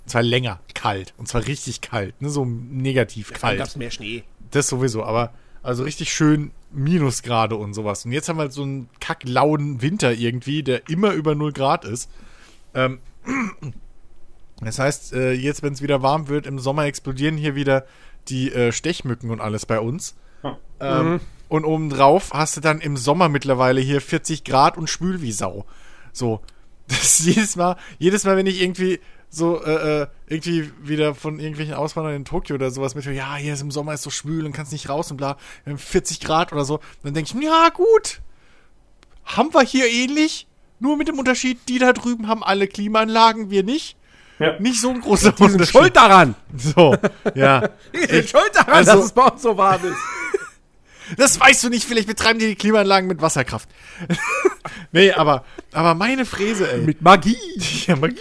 [0.05, 1.12] Und zwar länger kalt.
[1.18, 3.59] Und zwar richtig kalt, ne, so negativ kalt.
[3.59, 4.24] gab's mehr Schnee.
[4.50, 8.04] Das sowieso, aber also richtig schön Minusgrade und sowas.
[8.04, 11.85] Und jetzt haben wir halt so einen kacklauen Winter irgendwie, der immer über 0 Grad
[11.85, 12.11] ist.
[12.74, 13.00] Ähm,
[14.61, 17.85] das heißt, äh, jetzt, wenn es wieder warm wird, im Sommer explodieren hier wieder
[18.28, 20.14] die äh, Stechmücken und alles bei uns.
[20.42, 20.59] Ja.
[20.80, 25.33] Ähm, Und obendrauf hast du dann im Sommer mittlerweile hier 40 Grad und schwül wie
[25.33, 25.66] Sau.
[26.12, 26.40] So.
[26.90, 28.98] Das ist jedes Mal, jedes Mal, wenn ich irgendwie
[29.31, 33.55] so, äh, äh, irgendwie wieder von irgendwelchen Auswandern in Tokio oder sowas mit, ja, hier
[33.55, 36.21] ist im Sommer ist so schwül und kannst nicht raus und bla, wir haben 40
[36.21, 38.21] Grad oder so, dann denke ich mir, ja, gut.
[39.25, 40.49] Haben wir hier ähnlich,
[40.81, 43.97] nur mit dem Unterschied, die da drüben haben alle Klimaanlagen, wir nicht.
[44.40, 44.59] Ja.
[44.59, 46.35] Nicht so ein großer Die sind schuld daran.
[46.57, 46.97] So,
[47.35, 47.69] ja.
[47.95, 49.97] Die sind schuld daran, also- dass es bei uns so warm ist.
[51.16, 53.69] Das weißt du nicht, vielleicht betreiben die die Klimaanlagen mit Wasserkraft.
[54.93, 56.83] nee, aber, aber meine Fräse, ey.
[56.83, 57.37] Mit Magie.
[57.88, 58.21] Ja, Magie.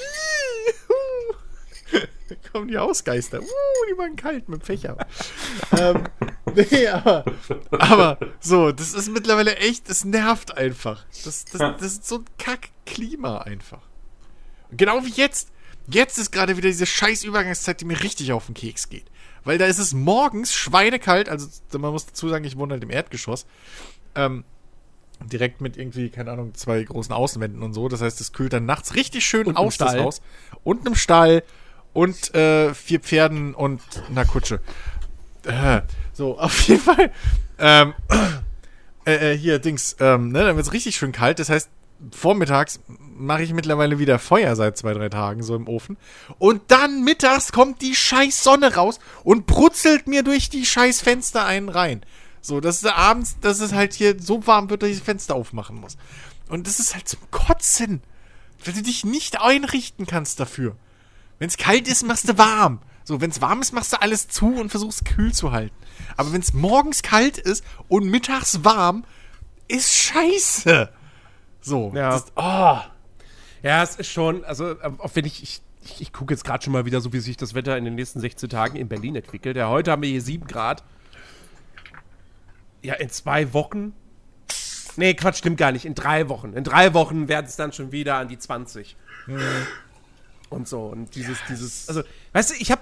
[2.30, 3.42] Da kommen die Ausgeister.
[3.42, 3.46] Uh,
[3.92, 4.98] die waren kalt mit Fächer.
[5.78, 6.04] ähm,
[6.56, 7.26] Nee, aber,
[7.72, 11.06] aber so, das ist mittlerweile echt, das nervt einfach.
[11.24, 13.82] Das, das, das ist so ein Kack-Klima einfach.
[14.72, 15.52] Genau wie jetzt.
[15.92, 19.06] Jetzt ist gerade wieder diese scheiß Übergangszeit, die mir richtig auf den Keks geht.
[19.44, 21.48] Weil da ist es morgens schweinekalt, also
[21.80, 23.48] man muss dazu sagen, ich wohne halt im Erdgeschoss.
[24.14, 24.44] Ähm,
[25.26, 27.90] direkt mit irgendwie, keine Ahnung, zwei großen Außenwänden und so.
[27.90, 29.96] Das heißt, es kühlt dann nachts richtig schön Und aus, das.
[29.96, 30.22] Haus.
[30.64, 31.44] Und einem Stall
[31.94, 34.60] und äh, vier Pferden und einer Kutsche.
[35.46, 35.82] Äh,
[36.14, 37.12] so, auf jeden Fall.
[37.58, 37.94] Ähm,
[39.06, 41.40] äh, äh, hier, Dings, ähm, ne, dann wird's richtig schön kalt.
[41.40, 41.70] Das heißt,
[42.12, 45.98] vormittags mache ich mittlerweile wieder Feuer seit zwei, drei Tagen so im Ofen.
[46.38, 51.46] Und dann mittags kommt die scheiß Sonne raus und brutzelt mir durch die scheiß Fenster
[51.46, 52.02] einen rein.
[52.42, 55.36] So, dass es abends, dass es halt hier so warm wird, dass ich das Fenster
[55.36, 55.98] aufmachen muss.
[56.48, 58.02] Und das ist halt zum Kotzen.
[58.64, 60.76] Wenn du dich nicht einrichten kannst dafür.
[61.40, 62.80] Wenn es kalt ist, machst du warm.
[63.04, 65.76] So, wenn es warm ist, machst du alles zu und versuchst kühl zu halten.
[66.16, 69.04] Aber wenn es morgens kalt ist und mittags warm,
[69.68, 70.90] ist scheiße.
[71.62, 71.92] So.
[71.96, 72.12] Ja.
[72.12, 72.78] Das, oh.
[73.64, 76.64] Ja, es ist schon, also äh, auch wenn ich, ich, ich, ich gucke jetzt gerade
[76.64, 79.16] schon mal wieder, so wie sich das Wetter in den nächsten 16 Tagen in Berlin
[79.16, 79.58] entwickelt.
[79.58, 80.84] Ja, heute haben wir hier 7 Grad.
[82.82, 83.94] Ja, in zwei Wochen.
[84.96, 85.86] Nee, Quatsch, stimmt gar nicht.
[85.86, 86.54] In drei Wochen.
[86.54, 88.96] In drei Wochen werden es dann schon wieder an die 20.
[90.50, 90.82] Und so.
[90.88, 92.02] Und dieses, dieses, also,
[92.34, 92.80] weißt du, ich hab,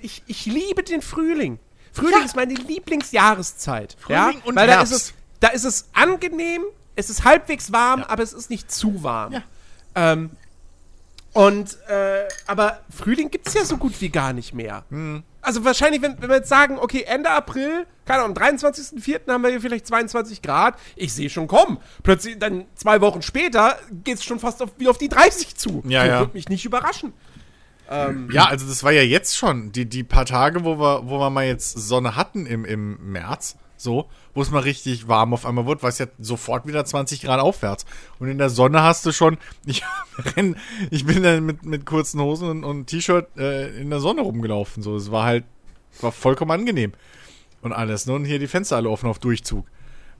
[0.00, 1.58] ich, ich liebe den Frühling.
[1.92, 2.24] Frühling Ja.
[2.24, 3.96] ist meine Lieblingsjahreszeit.
[4.00, 4.44] Frühling ja?
[4.44, 4.92] und Weil da Herbst.
[4.92, 6.62] ist es, da ist es angenehm,
[6.96, 9.32] es ist halbwegs warm, aber es ist nicht zu warm.
[9.32, 9.42] Ja.
[9.94, 10.30] Ähm,
[11.32, 14.84] und, äh, aber Frühling gibt es ja so gut wie gar nicht mehr.
[15.42, 19.28] Also wahrscheinlich, wenn, wenn wir jetzt sagen, okay, Ende April, keine Ahnung, am 23.04.
[19.28, 21.78] haben wir hier vielleicht 22 Grad, ich sehe schon kommen.
[22.02, 25.82] Plötzlich, dann zwei Wochen später, geht es schon fast auf, wieder auf die 30 zu.
[25.86, 26.18] Ja, das ja.
[26.20, 27.12] würde mich nicht überraschen.
[28.30, 31.28] Ja, also das war ja jetzt schon die, die paar Tage, wo wir, wo wir
[31.28, 35.66] mal jetzt Sonne hatten im, im März, so, wo es mal richtig warm auf einmal
[35.66, 37.84] wird, war es ja sofort wieder 20 Grad aufwärts.
[38.18, 39.82] Und in der Sonne hast du schon, ich
[40.36, 40.56] renn,
[40.90, 44.82] ich bin dann mit, mit kurzen Hosen und, und T-Shirt äh, in der Sonne rumgelaufen.
[44.82, 45.44] So, es war halt,
[46.00, 46.92] war vollkommen angenehm.
[47.62, 48.14] Und alles, ne?
[48.14, 49.66] Und hier die Fenster alle offen auf Durchzug.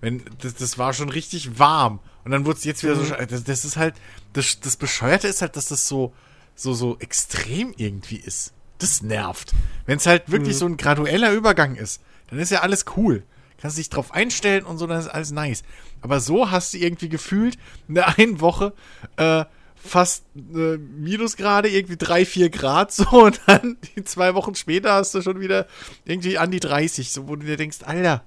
[0.01, 2.01] Wenn, das, das war schon richtig warm.
[2.25, 3.95] Und dann wurde es jetzt wieder so, sche- das, das ist halt,
[4.35, 6.13] das, das Bescheuerte ist halt, dass das so,
[6.55, 8.53] so, so extrem irgendwie ist.
[8.79, 9.53] Das nervt.
[9.87, 13.23] Wenn es halt wirklich so ein gradueller Übergang ist, dann ist ja alles cool.
[13.61, 15.63] Kannst dich drauf einstellen und so, dann ist alles nice.
[16.01, 18.73] Aber so hast du irgendwie gefühlt in der einen Woche
[19.17, 19.45] äh,
[19.77, 25.15] fast äh, Minusgrade, irgendwie drei, vier Grad so und dann die zwei Wochen später hast
[25.15, 25.67] du schon wieder
[26.05, 28.25] irgendwie an die 30, so wo du dir denkst, Alter,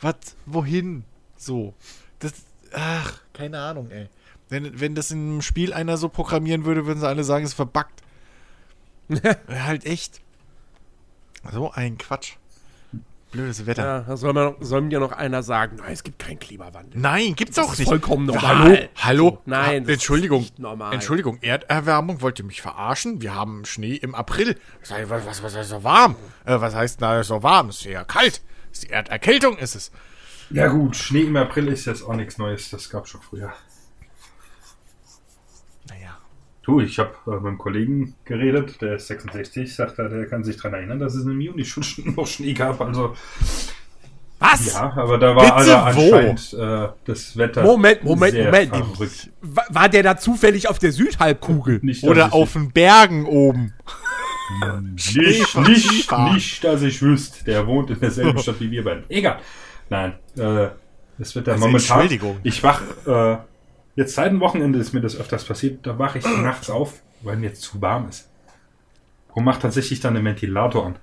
[0.00, 0.16] was,
[0.46, 1.04] wohin?
[1.36, 1.74] So.
[2.18, 2.32] Das,
[2.72, 4.08] ach, keine Ahnung, ey.
[4.48, 7.50] Wenn, wenn das in einem Spiel einer so programmieren würde, würden sie alle sagen, es
[7.50, 8.02] ist verbuggt.
[9.48, 10.20] Halt echt.
[11.52, 12.36] So ein Quatsch.
[13.34, 13.84] Blödes Wetter.
[13.84, 17.00] Ja, da soll, man noch, soll mir noch einer sagen, nein, es gibt keinen Klimawandel.
[17.00, 17.88] Nein, gibt's auch ist nicht.
[17.88, 18.42] vollkommen normal.
[18.58, 18.76] Hallo?
[18.96, 19.28] Hallo?
[19.30, 20.40] So, nein, Ah, das ist Entschuldigung.
[20.42, 20.94] nicht normal.
[20.94, 23.20] Entschuldigung, Erderwärmung, wollt ihr mich verarschen?
[23.20, 24.56] Wir haben Schnee im April.
[24.88, 26.14] Was, was, was, was ist so warm?
[26.44, 27.70] Äh, was heißt da so warm?
[27.70, 28.40] Ist ja kalt.
[28.72, 29.90] Ist die Erderkältung ist es.
[30.50, 33.52] Ja gut, Schnee im April ist jetzt auch nichts Neues, das gab schon früher.
[35.88, 36.18] Naja.
[36.64, 40.44] Du, ich habe äh, mit einem Kollegen geredet, der ist 66, sagt er, der kann
[40.44, 41.84] sich daran erinnern, dass es im Juni schon
[42.16, 42.80] noch Schnee gab.
[42.80, 43.14] Also
[44.38, 44.72] Was?
[44.72, 48.70] ja, aber da war Bitte anscheinend äh, das Wetter Moment, Moment, Moment.
[48.74, 49.30] verrückt.
[49.42, 51.80] Wa- War der da zufällig auf der Südhalbkugel?
[51.82, 53.72] Nicht, Oder auf den Bergen oben.
[54.82, 57.44] Nicht, nicht, nicht, dass ich wüsste.
[57.44, 59.04] Der wohnt in derselben Stadt wie wir beiden.
[59.08, 59.38] Egal.
[59.90, 60.68] Nein, äh,
[61.18, 62.00] das wird ja Also momentan.
[62.00, 62.38] Entschuldigung.
[62.42, 63.36] Ich wach, äh,
[63.96, 67.36] jetzt seit dem Wochenende ist mir das öfters passiert, da wache ich nachts auf, weil
[67.36, 68.30] mir jetzt zu warm ist.
[69.32, 70.96] Und mach tatsächlich dann den Ventilator an.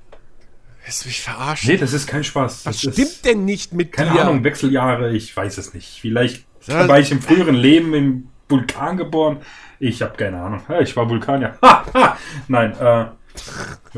[0.86, 1.70] Willst du mich verarschen?
[1.70, 2.66] Nee, das ist kein Spaß.
[2.66, 4.22] Was Das stimmt ist, denn nicht mit keine dir?
[4.22, 6.00] Ahnung, Wechseljahre, ich weiß es nicht.
[6.02, 6.88] Vielleicht Ja.
[6.88, 9.38] war ich im früheren Leben im Vulkan geboren.
[9.80, 10.62] Ich habe keine Ahnung.
[10.70, 11.58] Ja, ich war Vulkanier.
[11.62, 12.18] Ha, ha.
[12.48, 13.06] Nein, äh,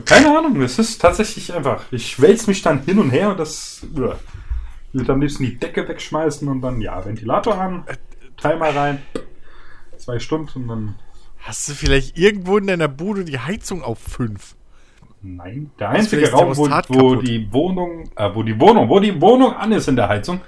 [0.06, 0.62] keine Ahnung.
[0.62, 1.86] Es ist tatsächlich einfach.
[1.91, 3.82] Ich wälze mich dann hin und her und das.
[3.84, 3.95] Ich
[4.99, 7.84] würde am liebsten die Decke wegschmeißen und dann, ja, Ventilator an,
[8.43, 9.01] Timer rein,
[9.97, 10.95] zwei Stunden und dann.
[11.39, 14.56] Hast du vielleicht irgendwo in deiner Bude die Heizung auf 5?
[15.25, 19.53] Nein, der einzige Raum, wo, wo die Wohnung, äh, wo die Wohnung, wo die Wohnung
[19.53, 20.41] an ist in der Heizung,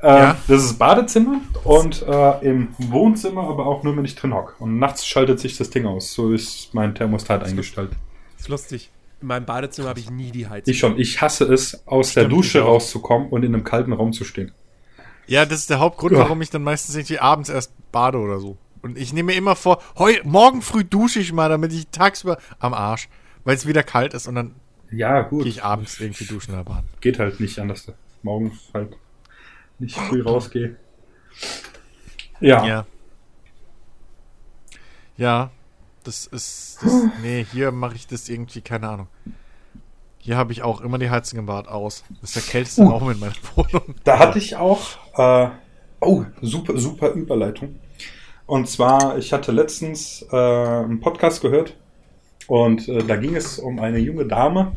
[0.00, 0.36] äh, Ja.
[0.46, 4.54] das ist Badezimmer und äh, im Wohnzimmer aber auch nur, wenn ich drin hocke.
[4.60, 6.12] Und nachts schaltet sich das Ding aus.
[6.12, 7.90] So ist mein Thermostat eingestellt.
[8.38, 8.90] ist lustig.
[9.20, 10.70] In meinem Badezimmer habe ich nie die Heizung.
[10.72, 10.98] Ich schon.
[10.98, 12.68] Ich hasse es, aus der Stimmt, Dusche ich auch.
[12.74, 14.52] rauszukommen und in einem kalten Raum zu stehen.
[15.26, 16.18] Ja, das ist der Hauptgrund, Ja.
[16.20, 18.56] warum ich dann meistens irgendwie abends erst bade oder so.
[18.82, 22.38] Und ich nehme mir immer vor, heu, morgen früh dusche ich mal, damit ich tagsüber
[22.58, 23.08] am Arsch,
[23.44, 24.54] weil es wieder kalt ist und dann
[24.90, 25.42] Ja, gut.
[25.44, 26.84] gehe ich abends irgendwie duschen in der Bahn.
[27.00, 27.86] Geht halt nicht anders.
[28.22, 28.96] morgens halt
[29.78, 30.76] nicht früh rausgehe.
[32.40, 32.64] Ja.
[32.66, 32.86] Ja.
[35.16, 35.50] Ja,
[36.04, 36.78] das ist.
[36.82, 39.08] Das, nee, hier mache ich das irgendwie, keine Ahnung.
[40.18, 42.02] Hier habe ich auch immer die Heizung im Bad aus.
[42.20, 42.88] Das ist der kälteste Uh.
[42.90, 43.94] Raum in meiner Wohnung.
[44.04, 44.80] Da hatte ich auch,
[45.16, 45.48] äh,
[46.00, 47.76] oh, super, super Überleitung.
[48.46, 51.76] Und zwar, ich hatte letztens äh, einen Podcast gehört
[52.46, 54.72] und äh, da ging es um eine junge Dame.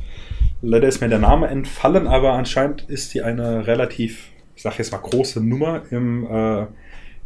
[0.61, 4.91] Leider ist mir der Name entfallen, aber anscheinend ist sie eine relativ, ich sag jetzt
[4.91, 6.65] mal, große Nummer im äh,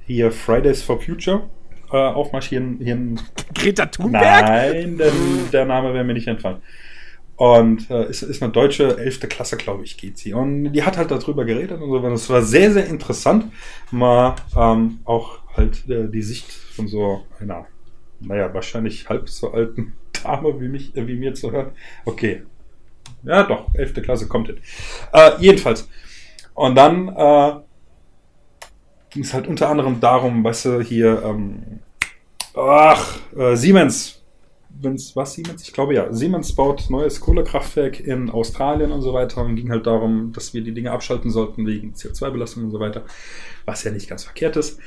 [0.06, 1.44] hier Fridays for Future
[1.92, 3.20] äh, aufmarschieren hier in
[3.54, 4.24] Greta Thunberg?
[4.24, 5.14] Nein, denn
[5.54, 6.62] der Name wäre mir nicht entfallen.
[7.42, 9.22] Und äh, ist, ist eine deutsche 11.
[9.22, 10.32] Klasse, glaube ich, geht sie.
[10.32, 11.98] Und die hat halt darüber geredet und so.
[11.98, 13.52] Und es war sehr, sehr interessant,
[13.90, 17.66] mal ähm, auch halt äh, die Sicht von so einer,
[18.20, 21.72] naja, wahrscheinlich halb so alten Dame wie, mich, äh, wie mir zu hören.
[22.06, 22.44] Okay.
[23.24, 24.04] Ja, doch, 11.
[24.04, 24.58] Klasse kommt hin.
[25.12, 25.90] Äh, jedenfalls.
[26.54, 27.54] Und dann äh,
[29.10, 31.80] ging es halt unter anderem darum, weißt du, hier, ähm,
[32.54, 34.21] ach, äh, Siemens,
[34.80, 35.64] wenn's, was Siemens?
[35.64, 39.88] Ich glaube ja, Siemens baut neues Kohlekraftwerk in Australien und so weiter und ging halt
[39.88, 43.04] darum, dass wir die Dinge abschalten sollten wegen CO2-Belastung und so weiter,
[43.66, 44.80] was ja nicht ganz verkehrt ist.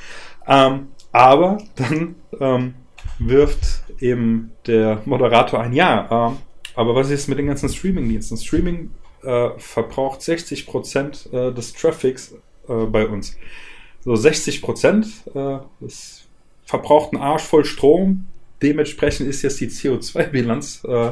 [0.47, 2.75] Ähm, aber dann ähm,
[3.19, 6.29] wirft eben der Moderator ein Ja.
[6.29, 6.39] Ähm,
[6.75, 8.37] aber was ist mit den ganzen Streaming-Diensten?
[8.37, 8.91] Streaming
[9.23, 12.35] äh, verbraucht 60 Prozent äh, des Traffics
[12.69, 13.37] äh, bei uns.
[14.05, 16.27] So 60 Prozent, äh, das
[16.65, 18.27] verbraucht einen Arsch voll Strom.
[18.63, 21.11] Dementsprechend ist jetzt die CO2-Bilanz äh,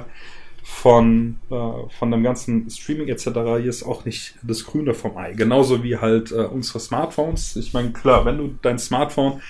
[0.62, 1.54] von, äh,
[1.98, 3.26] von dem ganzen Streaming etc.
[3.64, 5.32] ist auch nicht das Grüne vom Ei.
[5.32, 7.56] Genauso wie halt äh, unsere Smartphones.
[7.56, 9.40] Ich meine, klar, wenn du dein Smartphone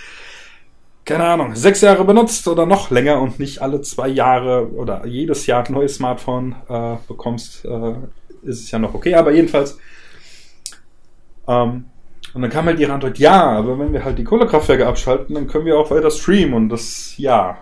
[1.05, 5.47] keine Ahnung, sechs Jahre benutzt oder noch länger und nicht alle zwei Jahre oder jedes
[5.47, 7.95] Jahr ein neues Smartphone äh, bekommst, äh,
[8.43, 9.15] ist es ja noch okay.
[9.15, 9.79] Aber jedenfalls,
[11.49, 11.87] ähm,
[12.35, 15.49] und dann kam halt ihre Antwort, ja, aber wenn wir halt die Kohlekraftwerke abschalten, dann
[15.49, 17.59] können wir auch weiter streamen und das, ja.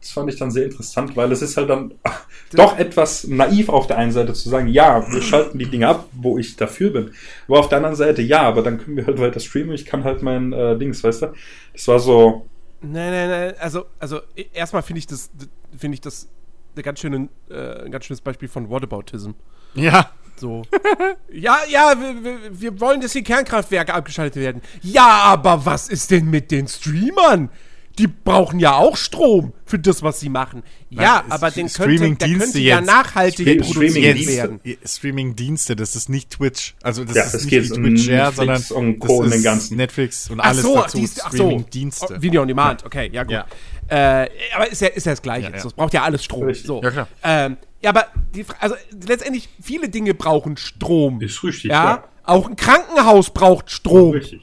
[0.00, 1.94] Das fand ich dann sehr interessant, weil es ist halt dann
[2.52, 6.08] doch etwas naiv auf der einen Seite zu sagen, ja, wir schalten die Dinge ab,
[6.12, 7.10] wo ich dafür bin.
[7.48, 10.04] Aber auf der anderen Seite, ja, aber dann können wir halt weiter streamen, ich kann
[10.04, 11.32] halt mein äh, Dings, weißt du?
[11.72, 12.46] Das war so,
[12.80, 13.54] Nein, nein, nein.
[13.58, 15.30] Also, also e- erstmal finde ich das,
[15.76, 16.28] finde ich das
[16.74, 19.32] eine ganz schöne, äh, ein ganz schönes Beispiel von Whataboutism.
[19.74, 20.10] Ja.
[20.36, 20.62] So.
[21.32, 24.62] ja, ja, wir, wir, wir wollen, dass die Kernkraftwerke abgeschaltet werden.
[24.82, 27.50] Ja, aber was ist denn mit den Streamern?
[27.98, 30.62] Die brauchen ja auch Strom für das, was sie machen.
[30.90, 32.86] Ja, Nein, aber den könnte, der könnte ja jetzt.
[32.86, 34.36] nachhaltig Stream- produziert Streaming-Dienste.
[34.36, 34.60] werden.
[34.84, 36.74] Streaming-Dienste, das ist nicht Twitch.
[36.82, 39.16] Also das Ja, ist es nicht um Twitch, ja, Netflix sondern und das Co.
[39.18, 39.76] und ist den ganzen.
[39.76, 40.96] Netflix und Ach alles so, dazu.
[40.98, 41.36] die ist- ach so.
[41.36, 42.14] Streaming-Dienste.
[42.18, 43.32] Oh, Video on Demand, okay, ja gut.
[43.32, 43.46] Ja.
[43.88, 45.48] Äh, aber ist ja, ist ja das Gleiche.
[45.48, 45.60] Ja, ja.
[45.60, 46.44] So, es braucht ja alles Strom.
[46.44, 46.66] Richtig.
[46.66, 46.82] So.
[46.82, 47.08] Ja, klar.
[47.24, 48.74] Ähm, ja, aber die, Fra- also
[49.06, 51.20] letztendlich viele Dinge brauchen Strom.
[51.20, 51.84] ist richtig, ja.
[51.84, 52.04] ja.
[52.24, 54.12] Auch ein Krankenhaus braucht Strom.
[54.12, 54.42] Richtig.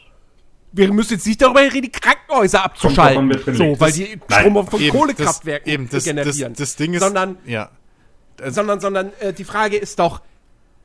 [0.76, 3.32] Wir müssen jetzt nicht darüber reden, die Krankenhäuser abzuschalten.
[3.56, 4.40] So, weil Das- die Nein.
[4.42, 6.54] Strom von Eben, Kohlekraftwerken das, eben, das, generieren.
[6.54, 7.70] Das, das Ding ist, sondern, ja,
[8.46, 10.22] sondern, sondern äh, die Frage ist doch,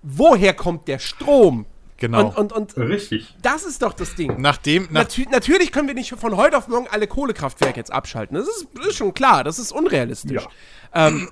[0.02, 1.66] woher kommt der Strom?
[1.96, 2.28] genau.
[2.28, 3.34] Und, und, und Richtig.
[3.42, 4.40] das ist doch das Ding.
[4.40, 8.36] Nachdem, nach, Natü natürlich können wir nicht von heute auf morgen alle Kohlekraftwerke jetzt abschalten.
[8.36, 10.46] Das ist, das ist schon klar, das ist unrealistisch.
[10.94, 11.28] Ähm,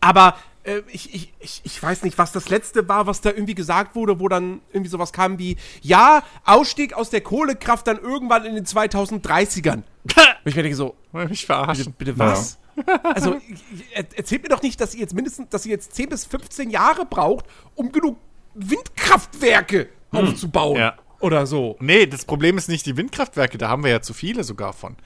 [0.00, 3.54] aber äh, ich, ich, ich, ich weiß nicht, was das letzte war, was da irgendwie
[3.54, 8.44] gesagt wurde, wo dann irgendwie sowas kam wie, ja, Ausstieg aus der Kohlekraft dann irgendwann
[8.44, 9.74] in den 2030ern.
[9.76, 9.84] Und
[10.44, 11.94] ich mir denke so, Wollt ihr mich verarschen.
[11.96, 12.58] bitte was?
[13.02, 15.94] Also, ich- ich- er- erzählt mir doch nicht, dass ihr jetzt mindestens, dass ihr jetzt
[15.94, 17.44] 10 bis 15 Jahre braucht,
[17.74, 18.16] um genug
[18.54, 20.78] Windkraftwerke aufzubauen.
[20.78, 20.94] Ja.
[21.20, 21.76] Oder so.
[21.80, 24.96] Nee, das Problem ist nicht die Windkraftwerke, da haben wir ja zu viele sogar von.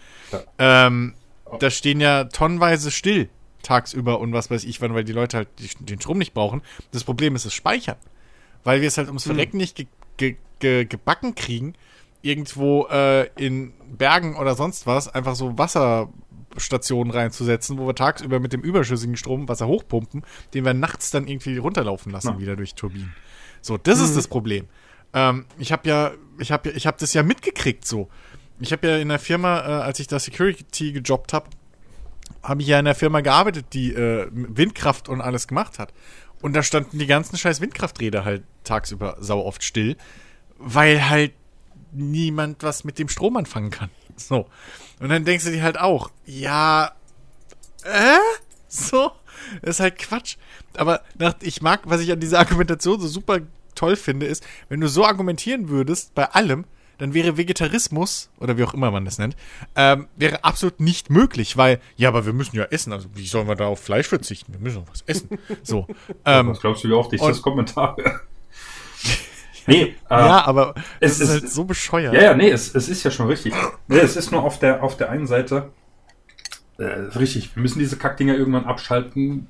[0.59, 1.15] Ähm,
[1.61, 3.29] da stehen ja tonnenweise still
[3.67, 5.49] tagsüber und was weiß ich wann, weil die Leute halt
[5.81, 6.63] den Strom nicht brauchen.
[6.93, 7.97] Das Problem ist das Speichern.
[8.65, 11.75] Weil wir es halt ums Verrecken nicht ge ge ge gebacken kriegen,
[12.23, 18.53] irgendwo äh, in Bergen oder sonst was einfach so Wasserstationen reinzusetzen, wo wir tagsüber mit
[18.53, 20.23] dem überschüssigen Strom Wasser hochpumpen,
[20.55, 22.39] den wir nachts dann irgendwie runterlaufen lassen, Ja.
[22.41, 23.15] wieder durch Turbinen.
[23.61, 24.67] So, das ist das Problem.
[25.13, 28.09] Ähm, ich habe ja, ich habe ja, ich habe das ja mitgekriegt so.
[28.59, 31.51] Ich habe ja in der Firma, äh, als ich da Security gejobbt habe,
[32.43, 35.93] habe ich ja in der Firma gearbeitet, die äh, Windkraft und alles gemacht hat.
[36.43, 39.97] Und da standen die ganzen scheiß Windkrafträder halt tagsüber sau oft still,
[40.59, 41.33] weil halt
[41.93, 43.91] niemand was mit dem Strom anfangen kann.
[44.17, 44.47] So.
[45.01, 46.93] Und dann denkst du dir halt auch, ja,
[47.85, 48.19] äh?
[48.69, 49.13] So?
[49.63, 50.37] Das ist halt Quatsch.
[50.77, 53.41] Aber nach, ich mag, was ich an dieser Argumentation so super
[53.75, 56.65] toll finde, ist, wenn du so argumentieren würdest bei allem,
[56.99, 59.37] dann wäre Vegetarismus, oder wie auch immer man das nennt,
[59.75, 62.93] ähm, wäre absolut nicht möglich, weil, ja, aber wir müssen ja essen.
[62.93, 64.53] Also, wie sollen wir da auf Fleisch verzichten?
[64.53, 65.29] Wir müssen doch was essen.
[65.63, 65.87] So.
[66.25, 67.97] ähm, Was glaubst du, wie oft ich das Kommentar?
[69.69, 72.15] Nee, äh, ja, aber es ist- halt so bescheuert.
[72.15, 73.53] Ja, ja, nee, es, es ist ja schon richtig.
[73.89, 75.71] Nee, es ist nur auf der, auf der einen Seite
[76.79, 77.57] äh, richtig.
[77.57, 79.49] Wir müssen diese Kackdinger irgendwann abschalten.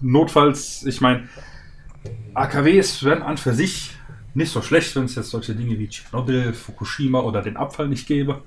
[0.00, 1.28] Notfalls, ich meine,
[2.34, 3.95] AKWs werden an für sich
[4.36, 8.06] nicht so schlecht, wenn es jetzt solche Dinge wie Tschernobyl, Fukushima oder den Abfall nicht
[8.06, 8.42] gäbe.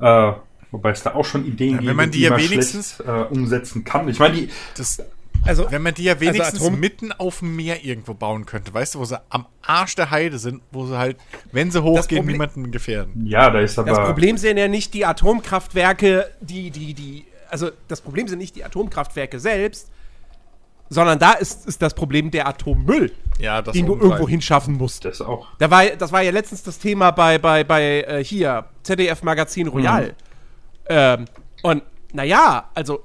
[0.00, 0.32] Äh,
[0.70, 3.08] wobei es da auch schon Ideen Ja, wenn gibt, man die ja man wenigstens- schlecht,
[3.08, 4.08] äh, umsetzen kann.
[4.08, 5.02] Ich meine, die, Das,
[5.46, 8.94] Also, wenn man die ja wenigstens Atom- mitten auf dem Meer irgendwo bauen könnte, weißt
[8.94, 11.18] du, wo sie am Arsch der Heide sind, wo sie halt,
[11.52, 13.26] wenn sie hochgehen, niemanden gefährden.
[13.26, 13.90] ja, da ist aber.
[13.90, 18.56] das Problem sind ja nicht die Atomkraftwerke, die, die, die, also das Problem sind nicht
[18.56, 19.90] die Atomkraftwerke selbst,
[20.94, 25.04] sondern da ist, ist das Problem der Atommüll, Ja, das den du irgendwo hinschaffen musst.
[25.04, 25.48] das auch.
[25.58, 29.68] Da war, das war ja letztens das Thema bei, bei, bei äh, hier, ZDF Magazin
[29.68, 30.14] Royal.
[30.88, 31.26] Ähm,
[31.62, 33.02] und naja, also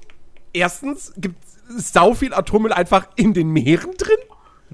[0.52, 1.36] erstens gibt
[1.76, 4.18] es sau viel Atommüll einfach in den Meeren drin,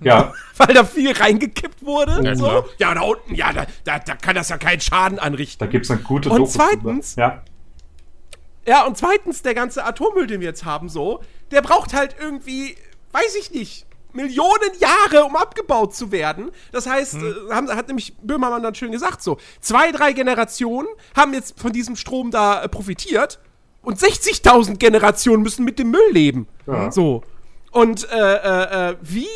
[0.03, 2.21] Ja, weil da viel reingekippt wurde.
[2.25, 2.65] Ja, so.
[2.79, 5.59] ja da unten, ja, da, da, da kann das ja keinen Schaden anrichten.
[5.65, 7.43] da gibt es eine gute Und Doku zweitens- Ja,
[8.67, 11.21] Ja, und zweitens, der ganze Atommüll, den wir jetzt haben, so,
[11.53, 12.77] der braucht halt irgendwie,
[13.17, 16.51] weiß ich nicht, Millionen Jahre, um abgebaut zu werden.
[16.73, 17.37] Das heißt, Hm.
[17.51, 21.73] äh, haben, hat nämlich Böhmermann dann schön gesagt, so, zwei, drei Generationen haben jetzt von
[21.73, 23.39] diesem Strom da äh, profitiert
[23.83, 26.49] und 60.000 Generationen müssen mit dem Müll leben.
[26.67, 26.91] Ja.
[26.91, 27.23] So.
[27.71, 29.29] Und äh, äh, äh, wie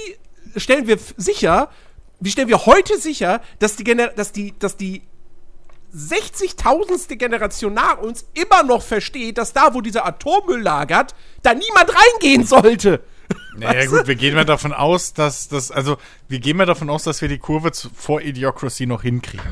[0.57, 1.71] stellen wir sicher,
[2.19, 5.03] wie stellen wir heute sicher, dass die, Gener dass die, dass die
[5.95, 11.93] 60.000ste Generation nach uns immer noch versteht, dass da, wo dieser Atommüll lagert, da niemand
[11.95, 13.03] reingehen sollte.
[13.57, 15.97] Naja, gut, wir gehen mal davon aus, dass das, also,
[16.29, 19.45] wir gehen mal davon aus, dass wir die Kurve zu, vor Idiocracy noch hinkriegen.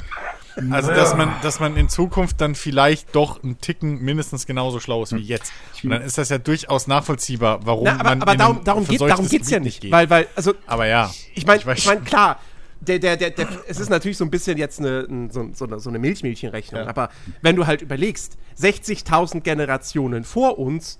[0.72, 5.04] Also, dass man, dass man in Zukunft dann vielleicht doch einen Ticken mindestens genauso schlau
[5.04, 5.52] ist wie jetzt.
[5.84, 8.84] Und dann ist das ja durchaus nachvollziehbar, warum Na, aber man aber in darum, darum,
[8.86, 9.80] geht, darum geht's ja Gebiet nicht.
[9.82, 9.92] geht.
[9.92, 11.12] Weil, weil, also, aber ja.
[11.34, 12.40] ich meine, Ich ich mein, klar,
[12.80, 15.64] der, der, der, der, es ist natürlich so ein bisschen jetzt eine, ein- so, so
[15.64, 16.88] eine, so eine Milchmädchenrechnung, Ja.
[16.88, 20.98] aber wenn du halt überlegst, 60.000 Generationen vor uns,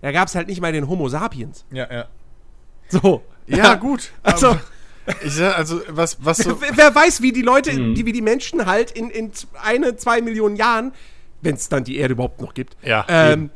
[0.00, 1.64] da gab es halt nicht mal den Homo sapiens.
[1.70, 2.06] Ja, ja.
[2.88, 3.22] So.
[3.46, 4.10] Ja, gut.
[4.22, 4.58] Also,
[5.24, 6.60] ich sag, also, was, was so.
[6.60, 10.20] wer, wer weiß, wie die Leute, die, wie die Menschen halt in, in eine, zwei
[10.20, 10.92] Millionen Jahren,
[11.40, 13.50] wenn es dann die Erde überhaupt noch gibt, Ja, ähm,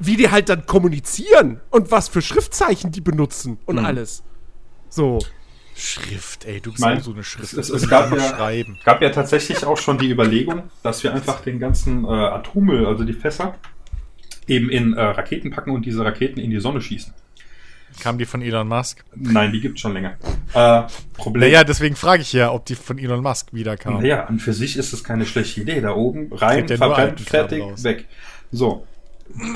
[0.00, 3.84] wie die halt dann kommunizieren und was für Schriftzeichen die benutzen und Mhm.
[3.84, 4.24] alles.
[4.88, 5.20] So.
[5.76, 7.52] Schrift, ey, du bist mein, auch so eine Schrift.
[7.54, 8.78] es, es, gab, ja, schreiben.
[8.84, 13.04] gab ja tatsächlich auch schon die Überlegung, dass wir einfach den ganzen äh, Atommüll, also
[13.04, 13.54] die Fässer,
[14.46, 17.14] eben in äh, Raketen packen und diese Raketen in die Sonne schießen.
[18.00, 19.04] Kam die von Elon Musk?
[19.14, 20.14] Nein, die gibt schon länger.
[20.54, 20.82] Äh,
[21.16, 21.42] Problem.
[21.48, 24.00] Naja, deswegen frage ich ja, ob die von Elon Musk wieder kam.
[24.00, 25.80] Naja, an für sich ist es keine schlechte Idee.
[25.80, 28.06] Da oben rein, nur verbrennt, fertig, weg.
[28.50, 28.86] So.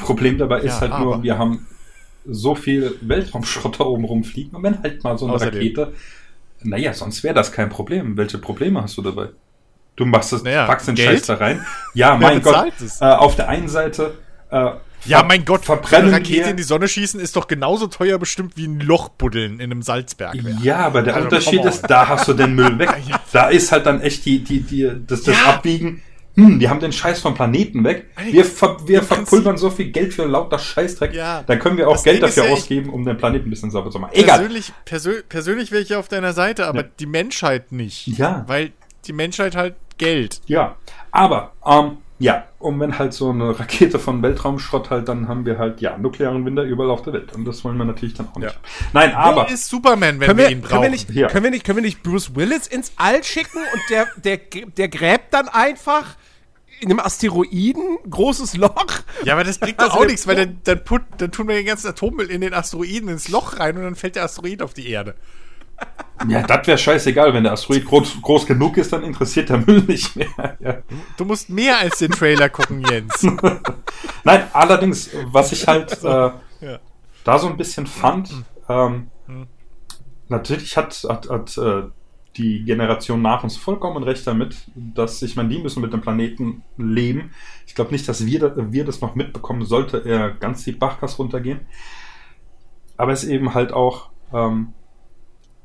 [0.03, 1.67] Problem dabei ist Ja, halt nur, aber- wir haben
[2.29, 5.55] so viel Weltraumschrott da oben rumfliegen und wenn halt mal so eine Außerdem.
[5.61, 5.93] Rakete,
[6.63, 8.17] naja, sonst wäre das kein Problem.
[8.17, 9.29] Welche Probleme hast du dabei?
[9.97, 11.11] Du machst das, Naja, packst den Geld?
[11.19, 11.65] Scheiß da rein.
[11.95, 12.73] Ja, mein Gott.
[12.81, 13.01] es?
[13.01, 14.15] Äh, auf der einen Seite,
[14.51, 14.71] äh,
[15.07, 18.19] Ja, mein Gott, verbrennen eine Rakete wir- in die Sonne schießen ist doch genauso teuer
[18.19, 20.37] bestimmt wie ein Loch buddeln in einem Salzberg.
[20.63, 22.91] Ja, aber der Also, Unterschied ist, da hast du den Müll weg.
[23.33, 25.55] Da ist halt dann echt die, die, die, das, das Ja.
[25.55, 26.03] Abwiegen.
[26.35, 28.09] Hm, die haben den Scheiß vom Planeten weg.
[28.31, 31.15] Wir, ver, wir verpulvern so viel Geld für lauter Scheißdreck.
[31.15, 31.43] Ja.
[31.47, 33.71] Da können wir auch Das Geld Ding dafür ja, ausgeben, um den Planeten ein bisschen
[33.71, 34.11] sauber zu machen.
[34.13, 34.41] Egal.
[34.41, 36.89] Persönlich, persö persönlich wäre ich ja auf deiner Seite, aber Ja.
[37.01, 38.07] die Menschheit nicht.
[38.19, 38.45] Ja.
[38.49, 38.73] Weil
[39.07, 40.43] die Menschheit halt Geld.
[40.47, 40.77] Ja.
[41.11, 45.59] Aber, ähm, ja, und wenn halt so eine Rakete von Weltraumschrott halt, dann haben wir
[45.59, 47.35] halt, ja, nuklearen Winter überall auf der Welt.
[47.35, 48.53] Und das wollen wir natürlich dann auch nicht.
[48.53, 48.61] Ja.
[48.95, 49.47] Nein, aber.
[49.49, 50.83] Wo ist Superman, wenn Können wir, wir, ihn können, brauchen?
[50.83, 51.27] wir nicht, Hier.
[51.27, 54.89] können, wir nicht, können wir nicht Bruce Willis ins All schicken und der, der, der
[54.89, 56.17] gräbt dann einfach
[56.81, 58.87] in einem Asteroiden großes Loch?
[59.25, 61.55] ja, aber das bringt doch Also auch nichts, weil dann, dann, put, dann tun wir
[61.57, 64.73] den ganzen Atommüll in den Asteroiden ins Loch rein und dann fällt der Asteroid auf
[64.73, 65.17] die Erde.
[66.29, 67.35] Ja, das wäre scheißegal.
[67.35, 70.57] Wenn der Asteroid groß, groß genug ist, dann interessiert der Müll nicht mehr.
[70.61, 70.79] Ja.
[71.17, 73.23] Du musst mehr als den Trailer gucken, Jens.
[74.25, 76.79] Nein, allerdings, was ich halt äh, Ja.
[77.25, 78.31] da so ein bisschen fand,
[78.69, 79.09] ähm,
[80.29, 81.83] natürlich hat, hat, hat äh,
[82.37, 86.63] die Generation nach uns vollkommen recht damit, dass ich meine, die müssen mit dem Planeten
[86.77, 87.31] leben.
[87.67, 91.61] Ich glaube nicht, dass wir, wir das noch mitbekommen, sollte er ganz die Bachgas runtergehen.
[92.97, 94.73] Aber es ist eben halt auch ähm,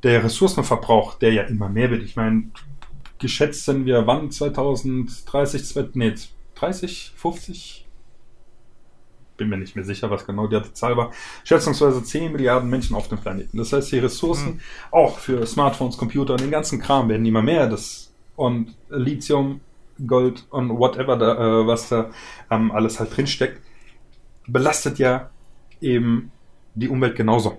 [0.03, 2.03] der Ressourcenverbrauch, der ja immer mehr wird.
[2.03, 2.45] Ich meine,
[3.19, 6.13] geschätzt sind wir wann 2030, zwei- nee,
[6.55, 7.87] 30, 50?
[9.37, 11.11] Bin mir nicht mehr sicher, was genau die Zahl war.
[11.43, 13.57] Schätzungsweise 10 Milliarden Menschen auf dem Planeten.
[13.57, 14.59] Das heißt, die Ressourcen
[14.91, 17.67] auch für Smartphones, Computer und den ganzen Kram werden immer mehr.
[17.67, 19.61] Das und Lithium,
[20.05, 22.11] Gold und whatever, da, äh, was da
[22.49, 23.61] ähm, alles halt drinsteckt,
[24.47, 25.29] belastet ja
[25.79, 26.31] eben
[26.75, 27.57] die Umwelt genauso.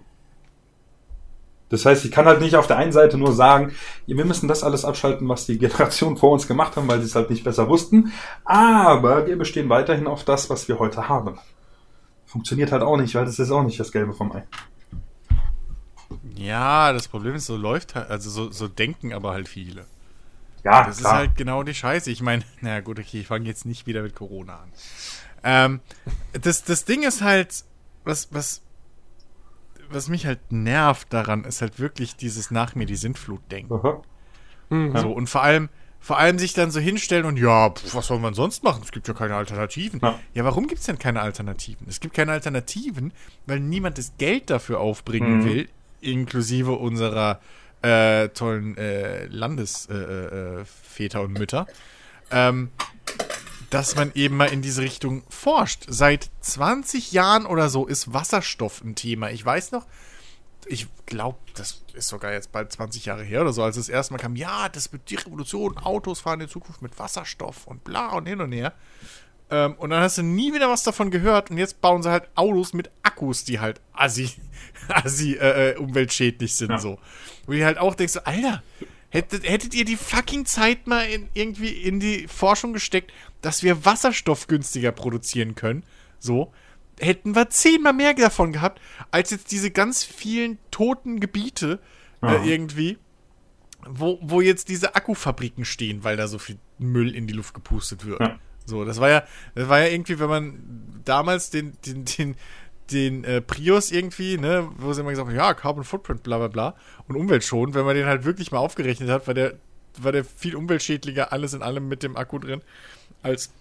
[1.73, 3.73] Das heißt, ich kann halt nicht auf der einen Seite nur sagen,
[4.07, 7.15] wir müssen das alles abschalten, was die Generationen vor uns gemacht haben, weil sie es
[7.15, 8.13] halt nicht besser wussten.
[8.45, 11.39] Aber wir bestehen weiterhin auf das, was wir heute haben.
[12.27, 14.45] Funktioniert halt auch nicht, weil das ist auch nicht das Gelbe vom Ei.
[16.35, 19.87] Ja, das Problem ist, so läuft halt, also so, so denken aber halt viele.
[20.65, 22.11] Ja, Das ist halt genau die Scheiße.
[22.11, 24.73] Ich meine, na gut, okay, ich fange jetzt nicht wieder mit Corona an.
[25.43, 25.81] Ähm,
[26.39, 27.65] das, das Ding ist halt,
[28.05, 28.61] was, was,
[29.95, 33.73] was mich halt nervt daran, ist halt wirklich dieses nach mir die Sintflut-Denken.
[33.75, 34.03] Aha.
[34.71, 35.69] So, und vor allem,
[36.01, 38.81] vor allem sich dann so hinstellen und ja, pf, was soll man sonst machen?
[38.83, 40.01] Es gibt ja keine Alternativen.
[40.03, 40.19] Ja.
[40.33, 41.87] Ja, warum gibt es denn keine Alternativen?
[41.89, 43.13] Es gibt keine Alternativen,
[43.47, 45.45] weil niemand das Geld dafür aufbringen Mhm.
[45.45, 45.69] will,
[46.01, 47.41] inklusive unserer
[47.83, 51.67] äh, tollen äh, Landesväter äh, äh, Väter und Mütter,
[52.31, 52.71] ähm,
[53.73, 55.85] dass man eben mal in diese Richtung forscht.
[55.89, 59.31] Seit 20 Jahren oder so ist Wasserstoff ein Thema.
[59.31, 59.87] Ich weiß noch,
[60.67, 64.21] ich glaube, das ist sogar jetzt bald 20 Jahre her oder so, als es erstmal
[64.21, 68.27] kam, ja, das wird die Revolution, Autos fahren in Zukunft mit Wasserstoff und bla und
[68.27, 68.73] hin und her.
[69.51, 72.29] Ähm, und dann hast du nie wieder was davon gehört und jetzt bauen sie halt
[72.35, 74.31] Autos mit Akkus, die halt assi,
[74.89, 76.79] assi äh, äh, umweltschädlich sind, Ja.
[76.79, 76.99] so.
[77.47, 78.63] Wo du halt auch denkst, Alter,
[79.13, 83.85] hättet, hättet ihr die fucking Zeit mal in, irgendwie in die Forschung gesteckt, dass wir
[83.85, 85.85] Wasserstoff günstiger produzieren können,
[86.19, 86.53] so,
[86.99, 91.81] hätten wir zehnmal mehr davon gehabt, als jetzt diese ganz vielen toten Gebiete
[92.23, 92.43] Ja.
[92.43, 92.99] äh, irgendwie,
[93.87, 98.07] wo, wo jetzt diese Akkufabriken stehen, weil da so viel Müll in die Luft gepustet
[98.07, 98.21] wird.
[98.21, 98.39] Ja.
[98.65, 99.25] So, das war ja,
[99.57, 102.37] das war ja irgendwie, wenn man damals den, den, den,
[102.93, 106.49] den äh, Prius irgendwie, ne, wo sie immer gesagt haben, ja, Carbon Footprint, bla bla
[106.49, 106.75] bla,
[107.09, 109.55] und umweltschonend, wenn man den halt wirklich mal aufgerechnet hat, war der,
[109.99, 112.63] war der viel umweltschädlicher, alles in allem mit dem Akku drin,
[113.23, 113.53] als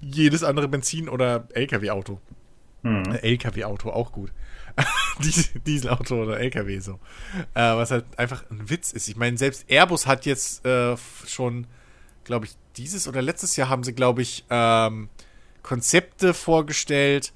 [0.00, 2.20] jedes andere Benzin- oder LKW-Auto.
[2.82, 3.12] Mhm.
[3.22, 4.32] LKW-Auto, auch gut.
[5.22, 6.94] Dies- Dieselauto oder LKW so.
[7.54, 9.08] Äh, was halt einfach ein Witz ist.
[9.08, 11.66] Ich meine, selbst Airbus hat jetzt äh, schon,
[12.24, 15.08] glaube ich, dieses oder letztes Jahr haben sie, glaube ich, ähm,
[15.62, 17.32] Konzepte vorgestellt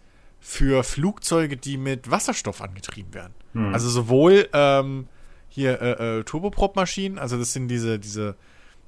[0.47, 3.33] für Flugzeuge, die mit Wasserstoff angetrieben werden.
[3.55, 3.73] Mhm.
[3.73, 5.09] Also sowohl ähm,
[5.49, 8.37] hier äh, äh, Turboprop-Maschinen, also das sind diese, diese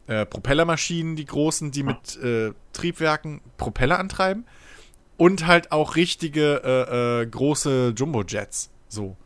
[0.07, 4.45] äh, Propellermaschinen, die großen, die mit äh, Triebwerken Propeller antreiben,
[5.17, 9.17] und halt auch richtige äh, äh, große Jumbo-Jets, so,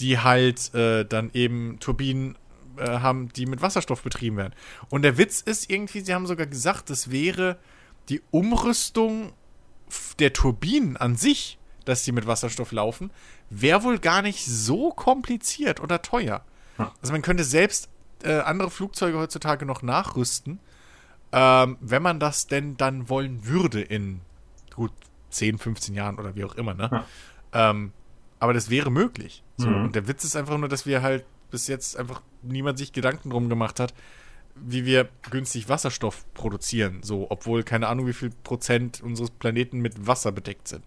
[0.00, 2.36] die halt dann eben Turbinen
[2.78, 4.54] haben, die mit Wasserstoff betrieben werden.
[4.90, 7.56] Und der Witz ist irgendwie, sie haben sogar gesagt, das wäre
[8.10, 9.32] die Umrüstung
[10.18, 13.10] der Turbinen an sich, dass die mit Wasserstoff laufen,
[13.48, 16.44] wäre wohl gar nicht so kompliziert oder teuer.
[17.00, 17.88] Also man könnte selbst
[18.22, 20.60] äh, andere Flugzeuge heutzutage noch nachrüsten,
[21.32, 24.20] ähm, wenn man das denn dann wollen würde in
[24.74, 24.92] gut
[25.30, 26.88] 10, 15 Jahren oder wie auch immer, ne?
[27.52, 27.70] Ja.
[27.70, 27.92] Ähm,
[28.38, 29.42] aber das wäre möglich.
[29.56, 29.68] So.
[29.68, 29.84] Mhm.
[29.84, 33.30] Und der Witz ist einfach nur, dass wir halt bis jetzt einfach niemand sich Gedanken
[33.30, 33.92] drum gemacht hat,
[34.54, 37.02] wie wir günstig Wasserstoff produzieren.
[37.02, 40.84] So, obwohl keine Ahnung, wie viel Prozent unseres Planeten mit Wasser bedeckt sind.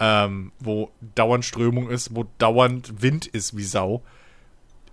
[0.00, 4.02] Ähm, wo dauernd Strömung ist, wo dauernd Wind ist wie Sau.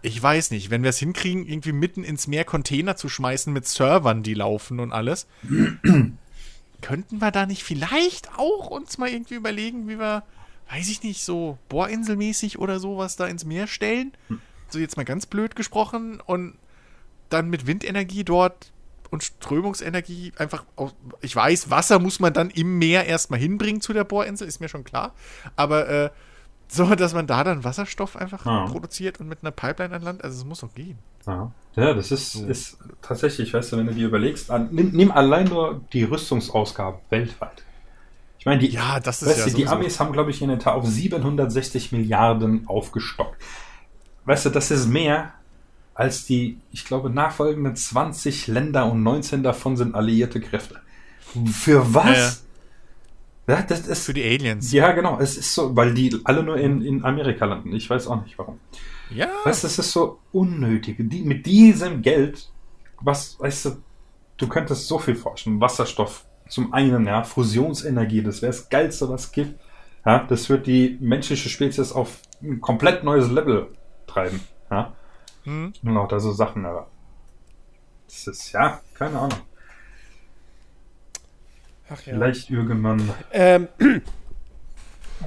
[0.04, 3.68] Ich weiß nicht, wenn wir es hinkriegen, irgendwie mitten ins Meer Container zu schmeißen mit
[3.68, 5.28] Servern, die laufen und alles,
[6.82, 10.24] könnten wir da nicht vielleicht auch uns mal irgendwie überlegen, wie wir,
[10.72, 14.12] weiß ich nicht, so Bohrinselmäßig oder sowas da ins Meer stellen?
[14.70, 16.58] So jetzt mal ganz blöd gesprochen und
[17.30, 18.72] dann mit Windenergie dort
[19.12, 23.94] und Strömungsenergie einfach, aus, ich weiß, Wasser muss man dann im Meer erstmal hinbringen zu
[23.94, 25.14] der Bohrinsel, ist mir schon klar,
[25.56, 26.10] aber äh,
[26.68, 28.66] so, dass man da dann Wasserstoff einfach Ja.
[28.66, 30.98] produziert und mit einer Pipeline an Land, also es muss doch gehen.
[31.28, 35.12] Ja, ja das ist, ist tatsächlich, weißt du, wenn du dir überlegst, an, nimm, nimm
[35.12, 37.64] allein nur die Rüstungsausgaben weltweit.
[38.40, 40.50] Ich meine, die, Ja, das ist weißt ja du, die Amis haben, glaube ich, ihren
[40.52, 43.40] Etat auf 760 Milliarden aufgestockt.
[44.26, 45.34] Weißt du, das ist mehr
[46.02, 50.82] als die, ich glaube, nachfolgenden 20 Länder und 19 davon sind alliierte Kräfte.
[51.52, 52.44] Für was?
[53.48, 54.72] Ja, das ist, Für die Aliens.
[54.72, 55.20] ja, genau.
[55.20, 57.74] Es ist so, weil die alle nur in, in Amerika landen.
[57.74, 58.60] Ich weiß auch nicht warum.
[59.10, 59.28] Ja.
[59.44, 60.96] Weißt du, es ist so unnötig.
[61.00, 62.50] Die, mit diesem Geld,
[63.02, 63.70] was, weißt du,
[64.38, 65.62] du könntest so viel forschen.
[65.62, 69.60] Wasserstoff zum einen, ja, Fusionsenergie, das wäre das Geilste, was es gibt.
[70.06, 73.68] Ja, das wird die menschliche Spezies auf ein komplett neues Level
[74.08, 74.40] treiben.
[74.72, 74.94] Ja,
[75.44, 75.74] Hm?
[75.84, 76.88] und auch da so Sachen, aber.
[78.06, 79.40] Das ist, ja, keine Ahnung.
[81.90, 82.14] Ach ja.
[82.14, 83.10] Vielleicht irgendwann.
[83.32, 83.68] Ähm,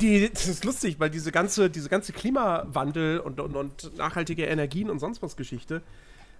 [0.00, 4.90] die, das ist lustig, weil diese ganze, diese ganze Klimawandel und, und, und nachhaltige Energien
[4.90, 5.82] und sonst was Geschichte,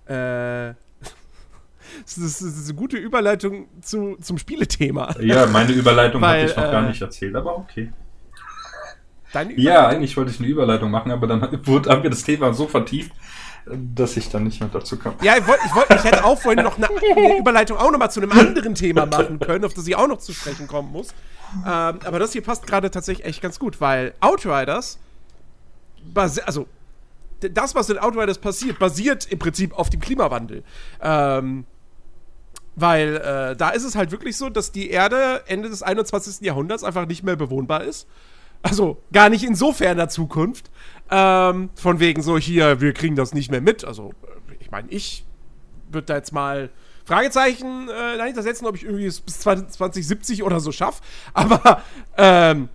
[0.07, 0.75] äh,
[2.05, 5.14] das ist, das ist eine gute Überleitung zu, zum Spielethema.
[5.20, 7.93] Ja, meine Überleitung Weil, hatte ich noch gar äh, nicht erzählt, aber okay.
[9.33, 12.55] Deine Ja, eigentlich wollte ich eine Überleitung machen, aber dann wurde, haben wir das Thema
[12.55, 13.12] so vertieft,
[13.67, 15.15] dass ich dann nicht mehr dazu kam.
[15.23, 18.11] Ja, ich, wollt, ich, wollt, ich hätte auch vorhin noch eine, eine Überleitung auch nochmal
[18.11, 21.09] zu einem anderen Thema machen können, auf das ich auch noch zu sprechen kommen muss.
[21.65, 24.99] Ähm, aber das hier passt gerade tatsächlich echt ganz gut, weil Outriders,
[26.45, 26.67] also
[27.41, 30.62] das, was in Outriders passiert, basiert im Prinzip auf dem Klimawandel.
[31.01, 31.65] Ähm,
[32.77, 36.41] weil äh, da ist es halt wirklich so, dass die Erde Ende des 21.
[36.41, 38.07] Jahrhunderts einfach nicht mehr bewohnbar ist.
[38.62, 40.71] Also gar nicht in so ferner Zukunft.
[41.11, 43.85] Ähm, von wegen so, hier, wir kriegen das nicht mehr mit.
[43.85, 44.13] Also,
[44.61, 45.25] ich meine, ich
[45.91, 46.71] würde da jetzt mal
[47.05, 51.03] Fragezeichen äh, dahinter setzen, ob ich irgendwie es bis 2070 oder so schaffe.
[51.35, 51.83] Aber
[52.17, 52.69] ähm,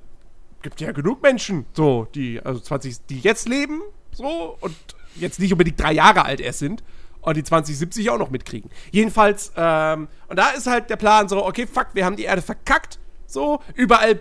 [0.61, 4.75] gibt ja genug Menschen, so, die, also 20, die jetzt leben, so, und
[5.15, 6.83] jetzt nicht unbedingt drei Jahre alt erst sind
[7.21, 8.69] und die 2070 auch noch mitkriegen.
[8.91, 12.41] Jedenfalls, ähm, und da ist halt der Plan so, okay, fuck, wir haben die Erde
[12.41, 14.19] verkackt, so, überall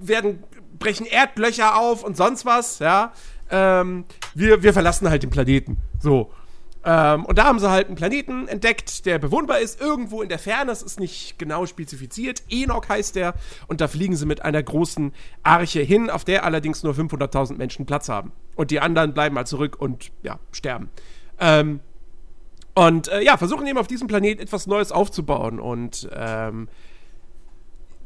[0.00, 0.42] werden,
[0.78, 3.12] brechen Erdlöcher auf und sonst was, ja.
[3.50, 6.32] Ähm, wir, wir verlassen halt den Planeten, so.
[6.86, 10.38] Ähm, und da haben sie halt einen Planeten entdeckt, der bewohnbar ist, irgendwo in der
[10.38, 12.42] Ferne, das ist nicht genau spezifiziert.
[12.50, 13.34] Enoch heißt der.
[13.68, 17.86] Und da fliegen sie mit einer großen Arche hin, auf der allerdings nur 500.000 Menschen
[17.86, 18.32] Platz haben.
[18.54, 20.90] Und die anderen bleiben mal zurück und, ja, sterben.
[21.40, 21.80] Ähm,
[22.74, 25.60] und äh, ja, versuchen eben auf diesem Planeten etwas Neues aufzubauen.
[25.60, 26.68] Und ähm,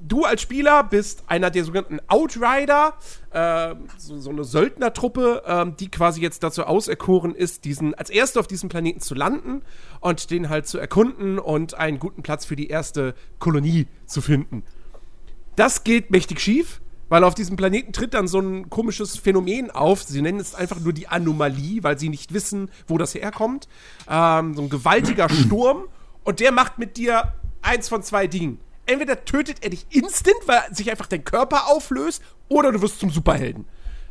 [0.01, 2.95] du als Spieler bist einer der sogenannten Outrider,
[3.31, 8.41] äh, so, so, eine Söldnertruppe, äh, die quasi jetzt dazu auserkoren ist, diesen als erste
[8.41, 9.63] auf diesem Planeten zu landen
[10.01, 14.65] und den halt zu erkunden und einen guten Platz für die erste Kolonie zu finden.
[15.57, 16.81] Das geht mächtig schief.
[17.11, 20.03] Weil auf diesem Planeten tritt dann so ein komisches Phänomen auf.
[20.03, 23.67] Sie nennen es einfach nur die Anomalie, weil sie nicht wissen, wo das herkommt.
[24.09, 25.85] Ähm, so ein gewaltiger Sturm.
[26.25, 27.33] Und der macht mit dir
[27.63, 28.59] eins von zwei Dingen.
[28.89, 33.11] Entweder tötet er dich instant, weil sich einfach dein Körper auflöst, oder du wirst zum
[33.11, 33.67] Superhelden.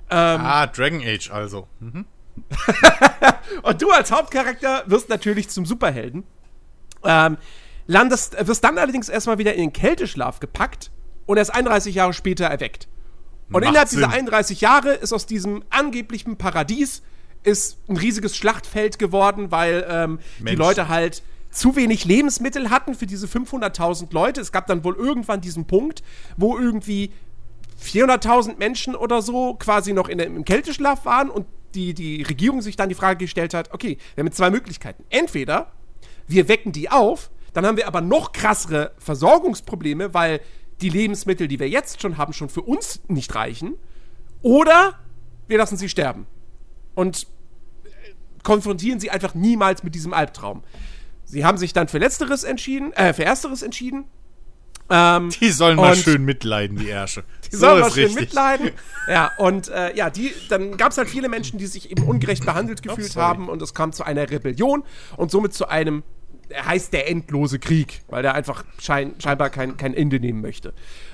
[0.10, 1.68] Ähm, ah, Dragon Age also.
[1.80, 2.06] Mhm.
[3.64, 6.24] und du als Hauptcharakter wirst natürlich zum Superhelden.
[7.04, 7.38] Ähm,
[7.88, 10.92] landest, wirst dann allerdings erstmal wieder in den Kälteschlaf gepackt
[11.26, 12.88] und erst 31 Jahre später erweckt.
[13.48, 14.00] Und Macht innerhalb Sinn.
[14.00, 17.02] dieser 31 Jahre ist aus diesem angeblichen Paradies
[17.44, 21.24] ist ein riesiges Schlachtfeld geworden, weil ähm, die Leute halt
[21.58, 24.42] zu wenig Lebensmittel hatten für diese 500.000 Leute.
[24.42, 26.04] Es gab dann wohl irgendwann diesen Punkt,
[26.38, 27.12] wo irgendwie
[27.84, 32.76] 400.000 Menschen oder so quasi noch in, im Kälteschlaf waren und die, die Regierung sich
[32.76, 35.04] dann die Frage gestellt hat, okay, wir haben zwei Möglichkeiten.
[35.10, 35.72] Entweder
[36.28, 40.42] wir wecken die auf, dann haben wir aber noch krassere Versorgungsprobleme, weil
[40.82, 43.76] die Lebensmittel, die wir jetzt schon haben, schon für uns nicht reichen.
[44.44, 45.00] Oder
[45.48, 46.28] wir lassen sie sterben.
[46.94, 47.26] Und
[47.84, 47.88] äh,
[48.44, 50.64] konfrontieren sie einfach niemals mit diesem Albtraum.
[51.28, 54.06] Sie haben sich dann für Letzteres entschieden, äh, für Ersteres entschieden.
[54.90, 57.26] Ähm, die sollen mal schön mitleiden, die Ärsche.
[57.52, 58.22] Die so sollen mal schön richtig.
[58.22, 58.72] mitleiden.
[59.10, 62.46] Ja, und äh, ja, die, dann gab es halt viele Menschen, die sich eben ungerecht
[62.46, 64.84] behandelt gefühlt oh, haben und es kam zu einer Rebellion
[65.16, 66.04] und somit zu einem
[66.54, 70.74] heißt der endlose Krieg, weil der einfach schein, scheinbar kein, kein Ende nehmen möchte.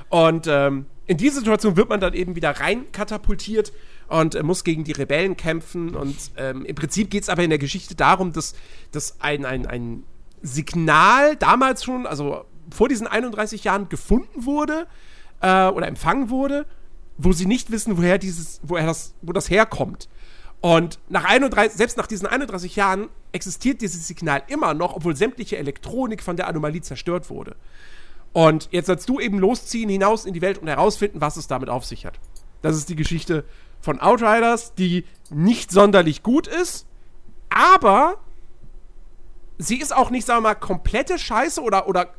[0.09, 3.73] Und ähm, in diese Situation wird man dann eben wieder rein katapultiert
[4.07, 5.95] und äh, muss gegen die Rebellen kämpfen.
[5.95, 8.53] Und ähm, im Prinzip geht es aber in der Geschichte darum, dass,
[8.91, 10.03] dass ein, ein, ein
[10.41, 14.87] Signal damals schon, also vor diesen 31 Jahren gefunden wurde
[15.41, 16.65] äh, oder empfangen wurde,
[17.17, 20.09] wo sie nicht wissen, woher dieses, woher das, wo das herkommt.
[20.61, 25.57] Und nach 31, selbst nach diesen 31 Jahren existiert dieses Signal immer noch, obwohl sämtliche
[25.57, 27.55] Elektronik von der Anomalie zerstört wurde.
[28.31, 31.69] Und jetzt sollst du eben losziehen, hinaus in die Welt und herausfinden, was es damit
[31.69, 32.19] auf sich hat.
[32.61, 33.43] Das ist die Geschichte
[33.83, 36.87] von Outriders, die nicht sonderlich gut ist,
[37.49, 38.17] aber
[39.57, 42.13] sie ist auch nicht, sagen wir mal, komplette Scheiße oder, oder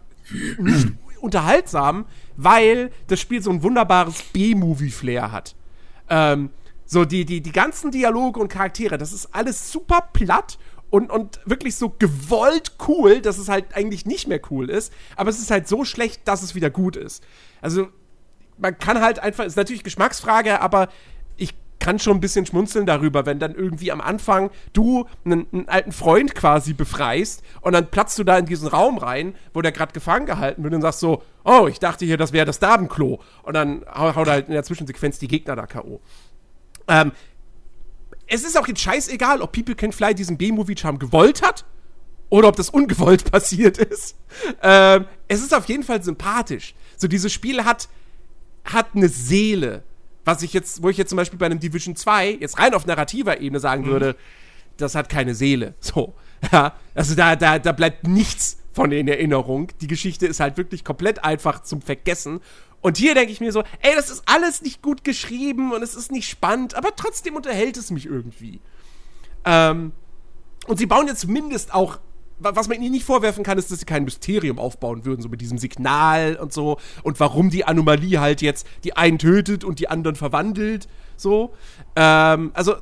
[0.58, 0.88] nicht
[1.20, 2.04] unterhaltsam,
[2.36, 5.56] weil das Spiel so ein wunderbares B-Movie-Flair hat.
[6.08, 6.50] Ähm,
[6.84, 10.58] so, die, die, die ganzen Dialoge und Charaktere, das ist alles super platt
[10.90, 14.92] und, und wirklich so gewollt cool, dass es halt eigentlich nicht mehr cool ist.
[15.16, 17.24] Aber es ist halt so schlecht, dass es wieder gut ist.
[17.62, 17.88] Also,
[18.58, 20.88] man kann halt einfach, ist natürlich Geschmacksfrage, aber
[21.84, 25.92] kann schon ein bisschen schmunzeln darüber, wenn dann irgendwie am Anfang du einen, einen alten
[25.92, 29.92] Freund quasi befreist und dann platzt du da in diesen Raum rein, wo der gerade
[29.92, 33.20] gefangen gehalten wird und sagst so, oh, ich dachte hier, das wäre das Dabenklo.
[33.42, 36.00] Und dann haut halt in der Zwischensequenz die Gegner da K.O.
[36.88, 37.12] Ähm,
[38.28, 41.66] es ist auch jetzt scheißegal, ob People Can Fly diesen B-Movie-Charme gewollt hat
[42.30, 44.16] oder ob das ungewollt passiert ist.
[44.62, 46.74] Ähm, es ist auf jeden Fall sympathisch.
[46.96, 47.90] So, dieses Spiel hat,
[48.64, 49.82] hat eine Seele.
[50.24, 52.86] Was ich jetzt, wo ich jetzt zum Beispiel bei einem Division 2 jetzt rein auf
[52.86, 53.86] narrativer Ebene sagen mhm.
[53.86, 54.16] würde,
[54.76, 55.74] das hat keine Seele.
[55.80, 56.14] So.
[56.52, 59.72] Ja, also da, da, da bleibt nichts von in Erinnerung.
[59.80, 62.40] Die Geschichte ist halt wirklich komplett einfach zum Vergessen.
[62.82, 65.94] Und hier denke ich mir so, ey, das ist alles nicht gut geschrieben und es
[65.94, 68.60] ist nicht spannend, aber trotzdem unterhält es mich irgendwie.
[69.46, 69.92] Ähm,
[70.66, 71.98] und sie bauen jetzt zumindest auch
[72.38, 75.40] was man ihnen nicht vorwerfen kann, ist, dass sie kein Mysterium aufbauen würden, so mit
[75.40, 79.88] diesem Signal und so und warum die Anomalie halt jetzt die einen tötet und die
[79.88, 81.54] anderen verwandelt, so.
[81.96, 82.74] Ähm, also,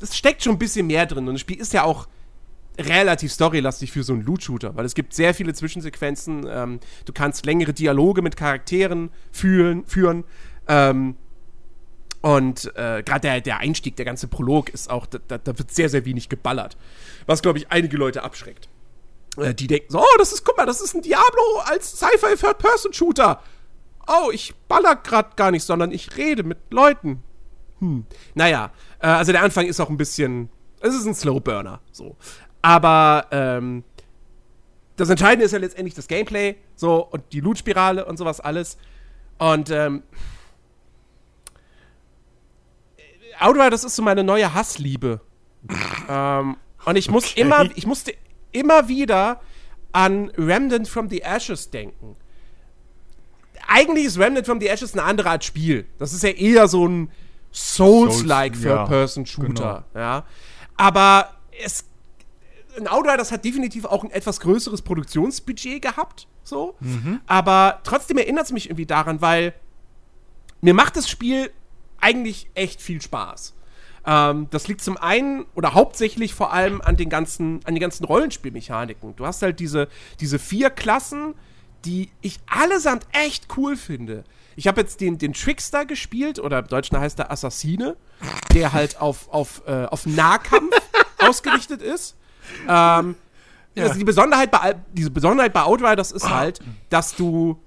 [0.00, 2.08] es steckt schon ein bisschen mehr drin und das Spiel ist ja auch
[2.78, 7.46] relativ storylastig für so einen Loot-Shooter, weil es gibt sehr viele Zwischensequenzen, ähm, du kannst
[7.46, 10.24] längere Dialoge mit Charakteren führen, führen
[10.66, 11.16] ähm,
[12.20, 15.90] und äh, gerade der, der Einstieg, der ganze Prolog ist auch, da, da wird sehr,
[15.90, 16.78] sehr wenig geballert.
[17.26, 18.70] Was, glaube ich, einige Leute abschreckt.
[19.38, 22.36] Äh, die denken so, oh, das ist, guck mal, das ist ein Diablo als Sci-Fi
[22.36, 23.42] Third-Person-Shooter.
[24.06, 27.22] Oh, ich baller grad gar nicht, sondern ich rede mit Leuten.
[27.80, 28.06] Hm.
[28.34, 28.70] Naja,
[29.00, 32.16] äh, also der Anfang ist auch ein bisschen, es ist ein Slow-Burner, so.
[32.62, 33.84] Aber, ähm,
[34.96, 38.78] das Entscheidende ist ja letztendlich das Gameplay, so, und die Loot-Spirale und sowas alles.
[39.38, 40.02] Und, ähm,
[43.40, 45.20] Outrider, das ist so meine neue Hassliebe.
[46.08, 47.40] ähm, und ich muss Okay.
[47.40, 48.14] immer, ich musste
[48.54, 49.40] immer wieder
[49.92, 52.16] an Remnant from the Ashes denken.
[53.68, 55.86] Eigentlich ist Remnant from the Ashes eine andere Art Spiel.
[55.98, 57.10] Das ist ja eher so ein
[57.52, 60.24] Souls-like Souls, ja, Third-Person-Shooter, ja.
[60.76, 61.30] Aber
[61.62, 61.84] es
[62.76, 66.74] ein Outriders hat definitiv auch ein etwas größeres Produktionsbudget gehabt, so.
[67.26, 69.54] Aber trotzdem erinnert es mich irgendwie daran, weil
[70.60, 71.50] mir macht das Spiel
[72.00, 73.53] eigentlich echt viel Spaß.
[74.06, 78.04] Ähm, das liegt zum einen oder hauptsächlich vor allem an den ganzen, an den ganzen
[78.04, 79.16] Rollenspielmechaniken.
[79.16, 79.88] Du hast halt diese,
[80.20, 81.34] diese vier Klassen,
[81.84, 84.24] die ich allesamt echt cool finde.
[84.56, 87.96] Ich habe jetzt den, den Trickster gespielt, oder im Deutschen heißt er Assassine,
[88.52, 90.74] der halt auf, auf, äh, auf Nahkampf
[91.18, 92.16] ausgerichtet ist.
[92.68, 93.16] Ähm,
[93.76, 97.60] also die Besonderheit bei, diese Besonderheit bei Outriders ist halt, dass du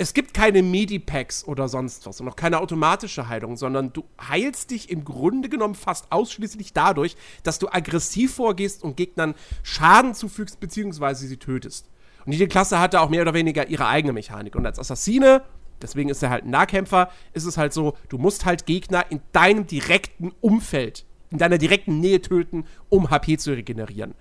[0.00, 4.70] es gibt keine Medipacks oder sonst was und auch keine automatische Heilung, sondern du heilst
[4.70, 10.58] dich im Grunde genommen fast ausschließlich dadurch, dass du aggressiv vorgehst und Gegnern Schaden zufügst
[10.58, 11.90] beziehungsweise sie tötest.
[12.24, 14.56] Und jede Klasse hatte auch mehr oder weniger ihre eigene Mechanik.
[14.56, 15.42] Und als Assassine,
[15.82, 19.20] deswegen ist er halt ein Nahkämpfer, ist es halt so, du musst halt Gegner in
[19.32, 24.14] deinem direkten Umfeld, in deiner direkten Nähe töten, um HP zu regenerieren.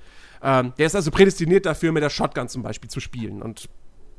[0.43, 3.41] Ähm, der ist also prädestiniert dafür, mit der Shotgun zum Beispiel zu spielen.
[3.41, 3.69] Und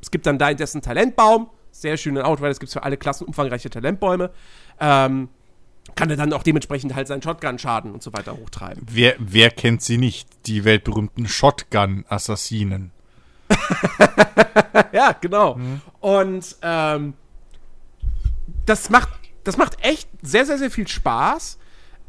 [0.01, 1.49] es gibt dann da dessen Talentbaum.
[1.71, 4.31] Sehr schön in Outriders gibt es für alle Klassen umfangreiche Talentbäume.
[4.79, 5.29] Ähm,
[5.95, 8.85] kann er dann auch dementsprechend halt seinen Shotgun-Schaden und so weiter hochtreiben.
[8.89, 10.27] Wer, wer kennt sie nicht?
[10.45, 12.91] Die weltberühmten Shotgun-Assassinen.
[14.91, 15.59] ja, genau.
[15.99, 17.13] Und ähm,
[18.65, 19.09] das macht,
[19.43, 21.57] das macht echt sehr, sehr, sehr viel Spaß,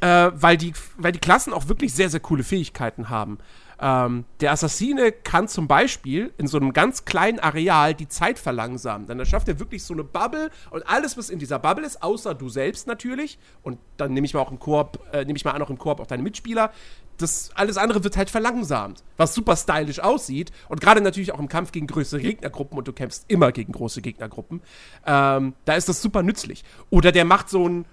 [0.00, 3.38] äh, weil, die, weil die Klassen auch wirklich sehr, sehr coole Fähigkeiten haben.
[3.82, 9.08] Ähm, der Assassine kann zum Beispiel in so einem ganz kleinen Areal die Zeit verlangsamen.
[9.08, 12.34] Dann schafft er wirklich so eine Bubble und alles, was in dieser Bubble ist, außer
[12.34, 15.50] du selbst natürlich, und dann nehme ich mal auch im Koop, äh, nehme ich mal
[15.50, 16.70] an, auch im Koop auch deine Mitspieler,
[17.18, 21.48] das alles andere wird halt verlangsamt, was super stylisch aussieht und gerade natürlich auch im
[21.48, 24.62] Kampf gegen größere Gegnergruppen und du kämpfst immer gegen große Gegnergruppen,
[25.06, 26.64] ähm, da ist das super nützlich.
[26.90, 27.84] Oder der macht so ein,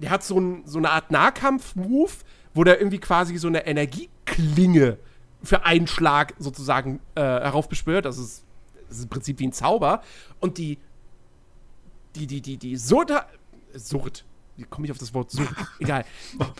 [0.00, 2.12] der hat so, ein, so eine Art Nahkampf-Move,
[2.52, 4.98] wo der irgendwie quasi so eine Energieklinge
[5.42, 8.04] für einen Schlag sozusagen äh, heraufbeschwört.
[8.04, 8.44] Das ist,
[8.88, 10.02] das ist im Prinzip wie ein Zauber.
[10.40, 10.78] Und die,
[12.14, 13.26] die, die, die, die Surda,
[13.74, 14.24] Surd,
[14.56, 15.48] wie komme ich auf das Wort Surd?
[15.78, 16.04] Egal.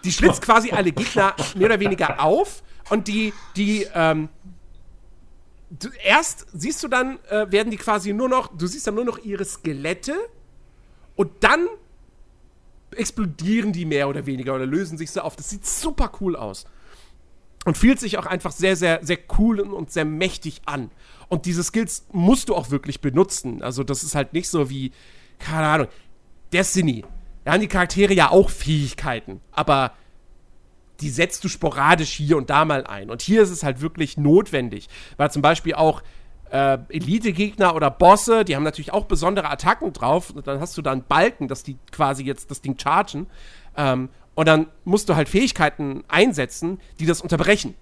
[0.05, 4.29] Die schlitzt quasi alle Gegner mehr oder weniger auf und die, die, ähm,
[5.70, 9.05] du, erst siehst du dann, äh, werden die quasi nur noch, du siehst dann nur
[9.05, 10.14] noch ihre Skelette
[11.16, 11.66] und dann
[12.93, 15.37] explodieren die mehr oder weniger oder lösen sich so auf.
[15.37, 16.66] Das sieht super cool aus.
[17.67, 20.91] Und fühlt sich auch einfach sehr, sehr, sehr cool und sehr mächtig an.
[21.29, 23.61] Und diese Skills musst du auch wirklich benutzen.
[23.61, 24.93] Also, das ist halt nicht so wie,
[25.39, 25.89] keine Ahnung,
[26.53, 27.05] Destiny.
[27.45, 29.93] Da haben die Charaktere ja auch Fähigkeiten, aber
[31.01, 33.11] die setzt du sporadisch hier und da mal ein.
[33.11, 36.03] Und hier ist es halt wirklich notwendig, weil zum Beispiel auch
[36.51, 40.31] äh, Elite-Gegner oder Bosse, die haben natürlich auch besondere Attacken drauf.
[40.31, 43.27] Und dann hast du da einen Balken, dass die quasi jetzt das Ding chargen.
[43.77, 47.74] Ähm, und dann musst du halt Fähigkeiten einsetzen, die das unterbrechen.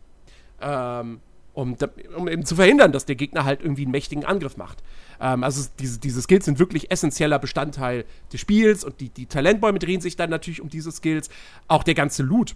[0.62, 1.20] Ähm,
[1.52, 1.76] um,
[2.16, 4.82] um eben zu verhindern, dass der Gegner halt irgendwie einen mächtigen Angriff macht.
[5.20, 9.78] Ähm, also diese, diese Skills sind wirklich essentieller Bestandteil des Spiels und die, die Talentbäume
[9.78, 11.28] drehen sich dann natürlich um diese Skills.
[11.68, 12.54] Auch der ganze Loot.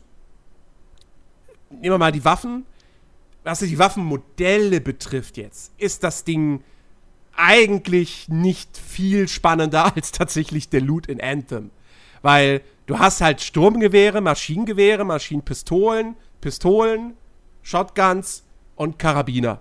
[1.71, 2.67] Nehmen wir mal die Waffen.
[3.43, 6.63] Was die Waffenmodelle betrifft jetzt, ist das Ding
[7.37, 11.71] eigentlich nicht viel spannender als tatsächlich der Loot in Anthem.
[12.23, 17.15] Weil du hast halt Sturmgewehre, Maschinengewehre, Maschinenpistolen, Pistolen,
[17.63, 18.43] Shotguns
[18.75, 19.61] und Karabiner.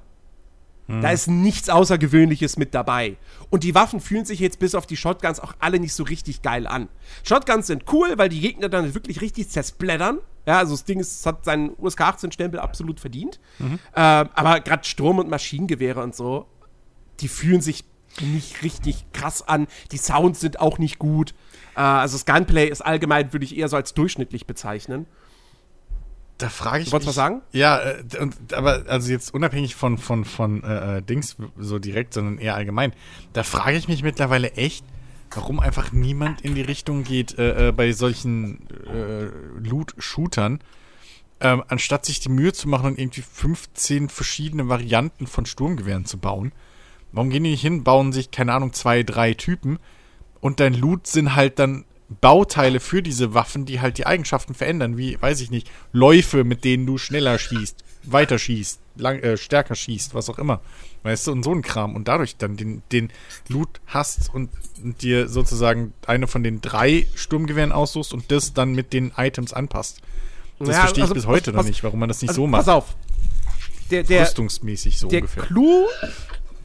[1.01, 3.17] Da ist nichts Außergewöhnliches mit dabei.
[3.49, 6.41] Und die Waffen fühlen sich jetzt bis auf die Shotguns auch alle nicht so richtig
[6.41, 6.87] geil an.
[7.23, 10.19] Shotguns sind cool, weil die Gegner dann wirklich richtig zersplättern.
[10.45, 13.37] Ja, also das Ding ist, hat seinen USK 18-Stempel absolut verdient.
[13.93, 16.45] Äh, aber gerade Sturm- und Maschinengewehre und so,
[17.19, 17.83] die fühlen sich
[18.21, 19.67] nicht richtig krass an.
[19.91, 21.33] Die Sounds sind auch nicht gut.
[21.77, 25.05] Äh, also das Gunplay ist allgemein, würde ich eher so als durchschnittlich bezeichnen.
[26.39, 27.41] Da frage ich Du wolltest was sagen?
[27.51, 32.13] Ja, äh, und, aber also jetzt unabhängig von, von, von äh, äh, Dings so direkt,
[32.13, 32.93] sondern eher allgemein,
[33.33, 34.83] da frage ich mich mittlerweile echt,
[35.33, 39.25] warum einfach niemand in die Richtung geht äh, äh, bei solchen äh,
[39.67, 40.59] Loot-Shootern,
[41.39, 46.17] ähm, anstatt sich die Mühe zu machen und irgendwie 15 verschiedene Varianten von Sturmgewehren zu
[46.17, 46.51] bauen.
[47.11, 49.79] Warum gehen die nicht hin, bauen sich, keine Ahnung, zwei, drei Typen
[50.41, 51.85] und dein Loot sind halt dann
[52.21, 56.63] Bauteile für diese Waffen, die halt die Eigenschaften verändern, wie, weiß ich nicht, Läufe, mit
[56.63, 60.61] denen du schneller schießt, weiter schießt, lang, äh, stärker schießt, was auch immer.
[61.03, 61.95] Weißt du, und so ein Kram.
[61.95, 63.11] Und dadurch dann den, den
[63.49, 64.49] Loot hast und,
[64.81, 69.51] und dir sozusagen eine von den drei Sturmgewehren aussuchst und das dann mit den Items
[69.53, 70.01] anpasst.
[70.59, 72.41] Das Ja, verstehe ich also, bis heute pass- noch nicht, warum man das nicht Also,
[72.43, 72.65] so macht.
[72.65, 72.95] Pass auf.
[73.91, 75.43] Der, der, Rüstungsmäßig so der ungefähr.
[75.43, 75.85] Clou,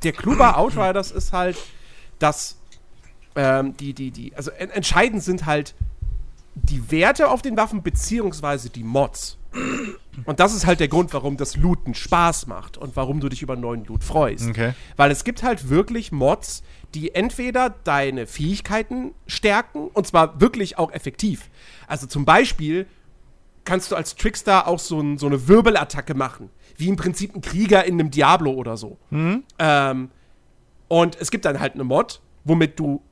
[0.02, 1.56] der Clou bei Outriders ist halt,
[2.18, 2.56] dass
[3.36, 5.74] ähm, die, die, die, also en entscheidend sind halt
[6.54, 9.38] die Werte auf den Waffen beziehungsweise die Mods.
[10.24, 13.42] Und das ist halt der Grund, warum das Looten Spaß macht und warum du dich
[13.42, 14.48] über neuen Loot freust.
[14.48, 14.74] Okay.
[14.96, 16.62] Weil es gibt halt wirklich Mods,
[16.94, 21.50] die entweder deine Fähigkeiten stärken und zwar wirklich auch effektiv.
[21.86, 22.86] Also zum Beispiel
[23.64, 26.50] kannst du als Trickster auch so, ein, so eine Wirbelattacke machen.
[26.76, 28.98] Wie im Prinzip ein Krieger in einem Diablo oder so.
[29.58, 30.10] Ähm,
[30.88, 33.02] und es gibt dann halt eine Mod, womit du,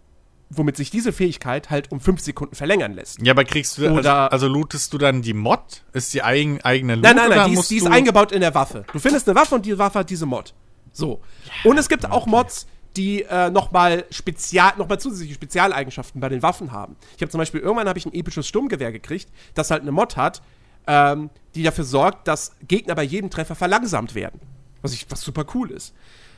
[0.50, 3.22] womit sich diese Fähigkeit halt um fünf Sekunden verlängern lässt.
[3.22, 5.82] Ja, aber kriegst du, also, Oder- also lootest du dann die Mod?
[5.92, 7.04] Ist die eigen, eigene Loot?
[7.04, 8.84] Nein, nein, nein, die ist, die ist eingebaut in der Waffe.
[8.92, 10.54] Du findest eine Waffe und die Waffe hat diese Mod.
[10.92, 11.20] So.
[11.62, 16.42] und es gibt auch Mods, die äh, nochmal Spezial, noch mal zusätzliche Spezialeigenschaften bei den
[16.42, 16.96] Waffen haben.
[17.16, 20.16] Ich habe zum Beispiel, irgendwann habe ich ein episches Sturmgewehr gekriegt, das halt eine Mod
[20.16, 20.42] hat,
[20.88, 24.40] ähm, die dafür sorgt, dass Gegner bei jedem Treffer verlangsamt werden.
[24.82, 25.94] Was, ich, was super cool ist.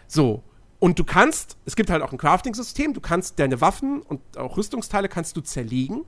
[0.06, 0.42] So.
[0.82, 4.56] Und du kannst, es gibt halt auch ein Crafting-System, du kannst deine Waffen und auch
[4.56, 6.04] Rüstungsteile kannst du zerlegen.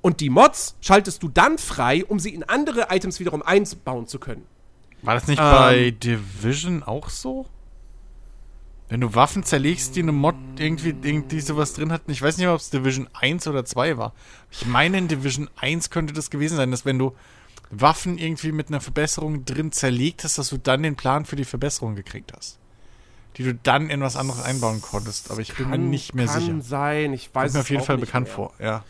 [0.00, 4.20] Und die Mods schaltest du dann frei, um sie in andere Items wiederum einbauen zu
[4.20, 4.46] können.
[5.02, 5.50] War das nicht Ähm.
[5.50, 7.46] bei Division auch so?
[8.88, 12.46] Wenn du Waffen zerlegst, die eine Mod irgendwie, irgendwie sowas drin hatten, ich weiß nicht
[12.46, 14.12] mehr, ob es Division 1 oder 2 war.
[14.52, 17.16] Ich meine, in Division 1 könnte das gewesen sein, dass wenn du
[17.70, 21.44] Waffen irgendwie mit einer Verbesserung drin zerlegt hast, dass du dann den Plan für die
[21.44, 22.60] Verbesserung gekriegt hast.
[23.38, 25.30] Die du dann in was anderes einbauen konntest.
[25.30, 26.60] Aber ich bin mir nicht mehr kann sicher.
[26.60, 28.34] sein, ich weiß Kommt mir es auf jeden Fall bekannt mehr.
[28.34, 28.84] vor, ja.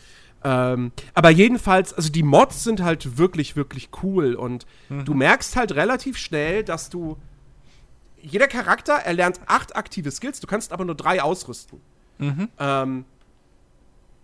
[0.45, 5.05] Ähm, aber jedenfalls, also die Mods sind halt wirklich, wirklich cool und Mhm.
[5.05, 7.17] du merkst halt relativ schnell, dass du
[8.21, 11.79] jeder Charakter erlernt acht aktive Skills, du kannst aber nur drei ausrüsten.
[12.17, 12.49] Mhm.
[12.59, 13.05] Ähm,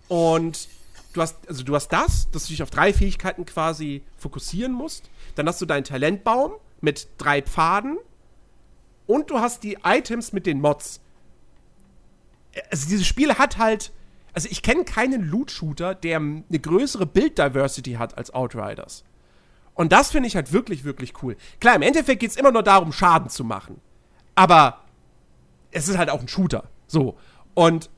[0.07, 0.67] und
[1.13, 5.09] du hast, also du hast das, dass du dich auf drei Fähigkeiten quasi fokussieren musst.
[5.35, 7.97] Dann hast du deinen Talentbaum mit drei Pfaden
[9.09, 11.01] und du hast die Items mit den Mods.
[12.69, 13.91] Also dieses Spiel hat halt,
[14.33, 19.03] also ich kenne keinen Loot-Shooter, der eine größere Build-Diversity hat als Outriders.
[19.73, 21.37] Und das finde ich halt wirklich, wirklich cool.
[21.59, 23.81] Klar, im Endeffekt geht es immer nur darum, Schaden zu machen.
[24.35, 24.81] Aber
[25.71, 26.69] es ist halt auch ein Shooter.
[26.85, 27.17] So.
[27.55, 27.89] Und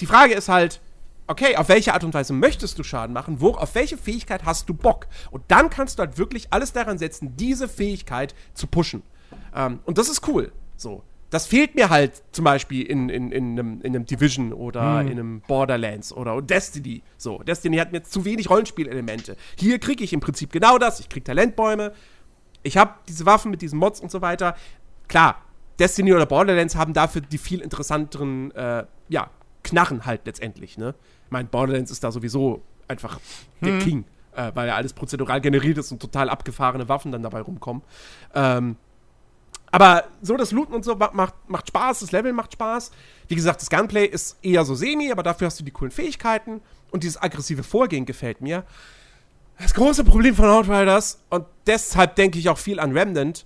[0.00, 0.80] die Frage ist halt,
[1.26, 3.42] okay, auf welche Art und Weise möchtest du Schaden machen?
[3.42, 5.08] Wo, auf welche Fähigkeit hast du Bock?
[5.30, 9.02] Und dann kannst du halt wirklich alles daran setzen, diese Fähigkeit zu pushen.
[9.54, 10.52] Ähm, und das ist cool.
[10.76, 11.02] So.
[11.30, 15.10] Das fehlt mir halt zum Beispiel in, in, in, einem, in einem Division oder in
[15.10, 17.02] einem Borderlands oder Destiny.
[17.18, 19.36] So, Destiny hat mir zu wenig Rollenspielelemente.
[19.58, 21.00] Hier kriege ich im Prinzip genau das.
[21.00, 21.92] Ich kriege Talentbäume,
[22.62, 24.56] ich habe diese Waffen mit diesen Mods und so weiter.
[25.06, 25.42] Klar,
[25.78, 29.30] Destiny oder Borderlands haben dafür die viel interessanteren, äh, ja,
[29.62, 30.94] Knarren halt letztendlich, ne?
[31.26, 33.20] Ich meine, Borderlands ist da sowieso einfach
[33.60, 34.04] der King,
[34.34, 37.82] äh, weil ja alles prozedural generiert ist und total abgefahrene Waffen dann dabei rumkommen.
[38.34, 38.76] Ähm,
[39.70, 42.90] aber so das Looten und so ma- macht, macht Spaß, das Level macht Spaß.
[43.28, 46.60] Wie gesagt, das Gunplay ist eher so semi, aber dafür hast du die coolen Fähigkeiten
[46.90, 48.64] und dieses aggressive Vorgehen gefällt mir.
[49.58, 53.44] Das große Problem von Outriders, und deshalb denke ich auch viel an Remnant,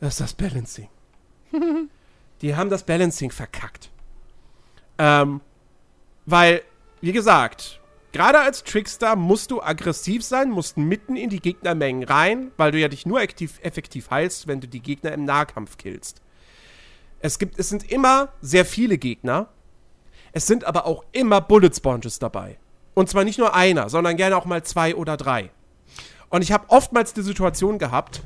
[0.00, 0.88] ist das Balancing.
[2.40, 3.90] die haben das Balancing verkackt.
[4.98, 5.40] Ähm,
[6.24, 6.62] weil,
[7.00, 7.80] wie gesagt,
[8.14, 12.78] gerade als Trickster musst du aggressiv sein, musst mitten in die Gegnermengen rein, weil du
[12.78, 16.22] ja dich nur aktiv, effektiv heilst, wenn du die Gegner im Nahkampf killst.
[17.18, 19.48] Es gibt, es sind immer sehr viele Gegner.
[20.32, 22.58] Es sind aber auch immer Bullet Sponges dabei.
[22.94, 25.50] Und zwar nicht nur einer, sondern gerne auch mal zwei oder drei.
[26.30, 28.22] Und ich habe oftmals die Situation gehabt,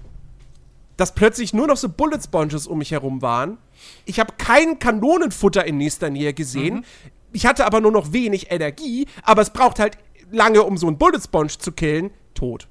[0.99, 3.57] dass plötzlich nur noch so Bullet Sponges um mich herum waren.
[4.05, 6.84] Ich habe kein Kanonenfutter in nächster Nähe gesehen.
[7.33, 9.99] Ich hatte aber nur noch wenig Energie, aber es braucht halt
[10.31, 12.11] lange, um so einen Bullet Sponge zu killen.
[12.35, 12.68] Tot.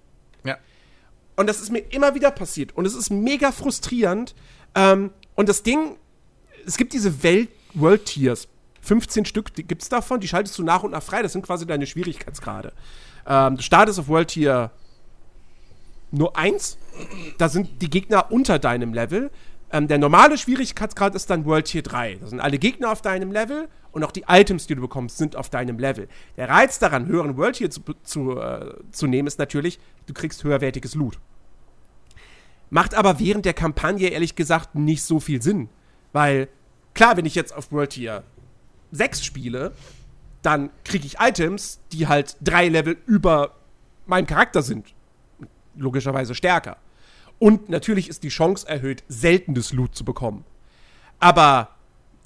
[1.38, 2.76] Und das ist mir immer wieder passiert.
[2.76, 4.36] Und es ist mega frustrierend.
[4.76, 5.96] Ähm, und das Ding,
[6.66, 8.48] es gibt diese Welt World Tiers.
[8.82, 11.22] 15 Stück gibt es davon, die schaltest du nach und nach frei.
[11.22, 12.74] Das sind quasi deine Schwierigkeitsgrade.
[13.28, 14.72] Ähm, du startest auf World Tier
[16.10, 16.80] nur 1.
[17.38, 19.30] Da sind die Gegner unter deinem Level.
[19.72, 22.16] Ähm, der normale Schwierigkeitsgrad ist dann World Tier 3.
[22.16, 23.68] Da sind alle Gegner auf deinem Level
[23.98, 26.08] und auch die Items, die du bekommst, sind auf deinem Level.
[26.38, 30.44] Der Reiz daran, höheren World Tier zu, zu, äh, zu nehmen, ist natürlich, du kriegst
[30.44, 31.18] höherwertiges Loot.
[32.70, 35.70] Macht aber während der Kampagne ehrlich gesagt nicht so viel Sinn.
[36.14, 36.48] Weil,
[36.94, 38.24] klar, wenn ich jetzt auf World Tier
[38.92, 39.72] 6 spiele,
[40.44, 43.56] dann kriege ich Items, die halt drei Level über
[44.06, 44.94] meinem Charakter sind.
[45.76, 46.78] Logischerweise stärker.
[47.40, 50.46] Und natürlich ist die Chance erhöht, seltenes Loot zu bekommen.
[51.20, 51.77] Aber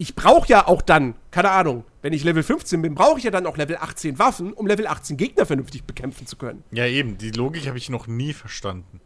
[0.01, 3.29] ich brauche ja auch dann, keine Ahnung, wenn ich Level 15 bin, brauche ich ja
[3.29, 6.63] dann auch Level 18 Waffen, um Level 18 Gegner vernünftig bekämpfen zu können.
[6.71, 8.99] Ja, eben, die Logik habe ich noch nie verstanden.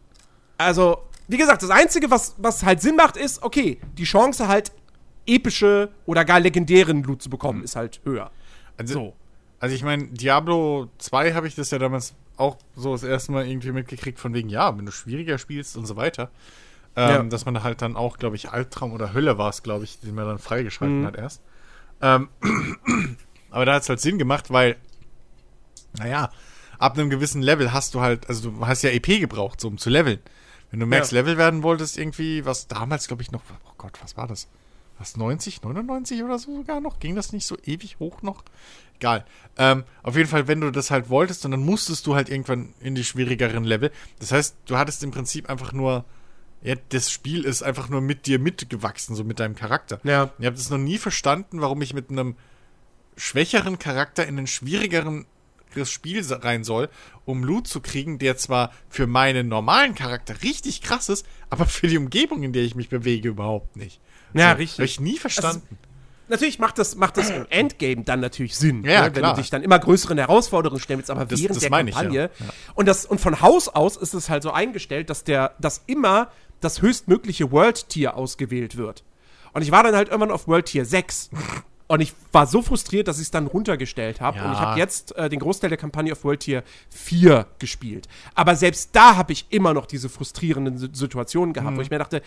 [0.58, 4.72] Also, wie gesagt, das Einzige, was, was halt Sinn macht, ist, okay, die Chance halt
[5.28, 8.32] epische oder gar legendären Loot zu bekommen, ist halt höher.
[8.78, 9.14] Also, So.
[9.60, 13.46] also ich meine, Diablo 2 habe ich das ja damals auch so das erste Mal
[13.46, 16.32] irgendwie mitgekriegt, von wegen, ja, wenn du schwieriger spielst und so weiter.
[16.96, 17.24] Ähm, Ja.
[17.24, 20.16] Dass man halt dann auch, glaube ich, Albtraum oder Hölle war es, glaube ich, den
[20.16, 21.06] man dann freigeschalten Mhm.
[21.06, 21.42] hat erst.
[22.02, 22.30] Ähm,
[23.52, 24.76] aber da hat es halt Sinn gemacht, weil,
[25.98, 26.30] naja,
[26.80, 29.78] ab einem gewissen Level hast du halt, also du hast ja EP gebraucht, so um
[29.78, 30.20] zu leveln.
[30.72, 31.20] Wenn du Max Ja.
[31.20, 34.48] Level werden wolltest, irgendwie, was damals, glaube ich, noch, oh Gott, was war das?
[34.98, 37.00] Was, 90, 99 oder so sogar noch?
[37.00, 38.44] Ging das nicht so ewig hoch noch?
[38.96, 39.26] Egal.
[39.58, 42.74] Ähm, auf jeden Fall, wenn du das halt wolltest, und dann musstest du halt irgendwann
[42.80, 43.92] in die schwierigeren Level.
[44.20, 46.06] Das heißt, du hattest im Prinzip einfach nur,
[46.66, 50.00] ja, das Spiel ist einfach nur mit dir mitgewachsen, so mit deinem Charakter.
[50.04, 50.32] Ja.
[50.40, 52.36] Ich habe das noch nie verstanden, warum ich mit einem
[53.18, 55.26] schwächeren Charakter in ein schwierigeren
[55.84, 56.90] Spiel rein soll,
[57.26, 61.88] um Loot zu kriegen, der zwar für meinen normalen Charakter richtig krass ist, aber für
[61.88, 64.00] die Umgebung, in der ich mich bewege, überhaupt nicht.
[64.34, 64.78] Ja, so, richtig.
[64.78, 65.78] Habe ich nie verstanden.
[66.28, 69.36] Natürlich macht das, macht das im Endgame dann natürlich Sinn, Ja, ne, wenn klar.
[69.36, 72.32] du dich dann immer größeren Herausforderungen stellst, aber Das- während das der meine ich, Kampagne.
[72.40, 72.46] ja.
[72.46, 72.54] Ja.
[72.74, 76.32] Und, das, und von Haus aus ist es halt so eingestellt, dass, der, dass immer
[76.62, 79.04] das höchstmögliche World-Tier ausgewählt wird.
[79.54, 81.30] Und ich war dann halt irgendwann auf World Tier 6.
[81.88, 84.38] Und ich war so frustriert, dass ich es dann runtergestellt habe.
[84.38, 84.46] Ja.
[84.46, 88.08] Und ich habe jetzt äh, den Großteil der Kampagne auf World Tier 4 gespielt.
[88.34, 91.78] Aber selbst da habe ich immer noch diese frustrierenden Si- Situationen gehabt, Mhm.
[91.78, 92.22] wo ich mir dachte,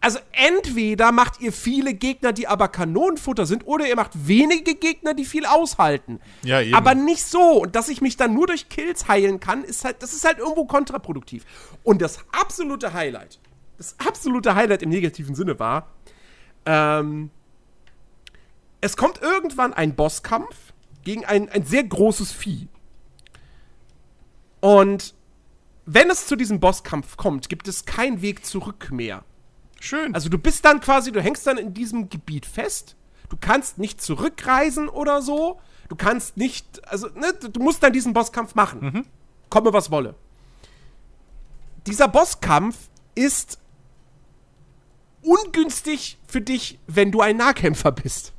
[0.00, 5.14] also entweder macht ihr viele Gegner, die aber Kanonenfutter sind, oder ihr macht wenige Gegner,
[5.14, 6.18] die viel aushalten.
[6.42, 6.74] Ja, eben.
[6.74, 7.60] Aber nicht so.
[7.62, 10.38] Und dass ich mich dann nur durch Kills heilen kann, ist halt, das ist halt
[10.38, 11.44] irgendwo kontraproduktiv.
[11.84, 13.38] Und das absolute Highlight,
[13.82, 15.88] das absolute Highlight im negativen Sinne war,
[16.66, 17.30] ähm,
[18.80, 20.72] es kommt irgendwann ein Bosskampf
[21.02, 22.68] gegen ein, ein sehr großes Vieh.
[24.60, 25.14] Und
[25.84, 29.24] wenn es zu diesem Bosskampf kommt, gibt es keinen Weg zurück mehr.
[29.80, 30.14] Schön.
[30.14, 32.94] Also du bist dann quasi, du hängst dann in diesem Gebiet fest.
[33.30, 35.60] Du kannst nicht zurückreisen oder so.
[35.88, 39.06] Du kannst nicht, also ne, du musst dann diesen Bosskampf machen.
[39.50, 40.14] Komme was wolle.
[41.86, 42.76] Dieser Bosskampf
[43.16, 43.58] ist
[45.22, 48.32] ungünstig für dich, wenn du ein Nahkämpfer bist.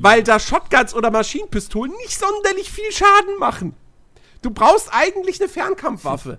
[0.00, 3.74] Weil da Shotguns oder Maschinenpistolen nicht sonderlich viel Schaden machen.
[4.42, 6.38] Du brauchst eigentlich eine Fernkampfwaffe.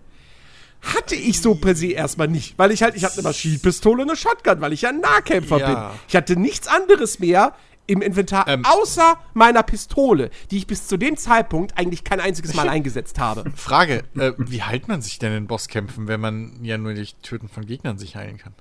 [0.82, 4.10] Hatte ich so per se erstmal nicht, weil ich halt, ich hatte eine Maschinenpistole und
[4.10, 5.89] eine Shotgun, weil ich ja ein Nahkämpfer Ja.
[5.91, 5.99] bin.
[6.08, 7.54] Ich hatte nichts anderes mehr
[7.86, 8.66] im Inventar, Ähm.
[8.66, 13.43] außer meiner Pistole, die ich bis zu dem Zeitpunkt eigentlich kein einziges Mal eingesetzt habe.
[13.56, 17.47] Frage, äh, wie heilt man sich denn in Bosskämpfen, wenn man ja nur durch Töten
[17.49, 18.56] von Gegnern sich heilen kann?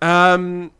[0.00, 0.70] Ähm,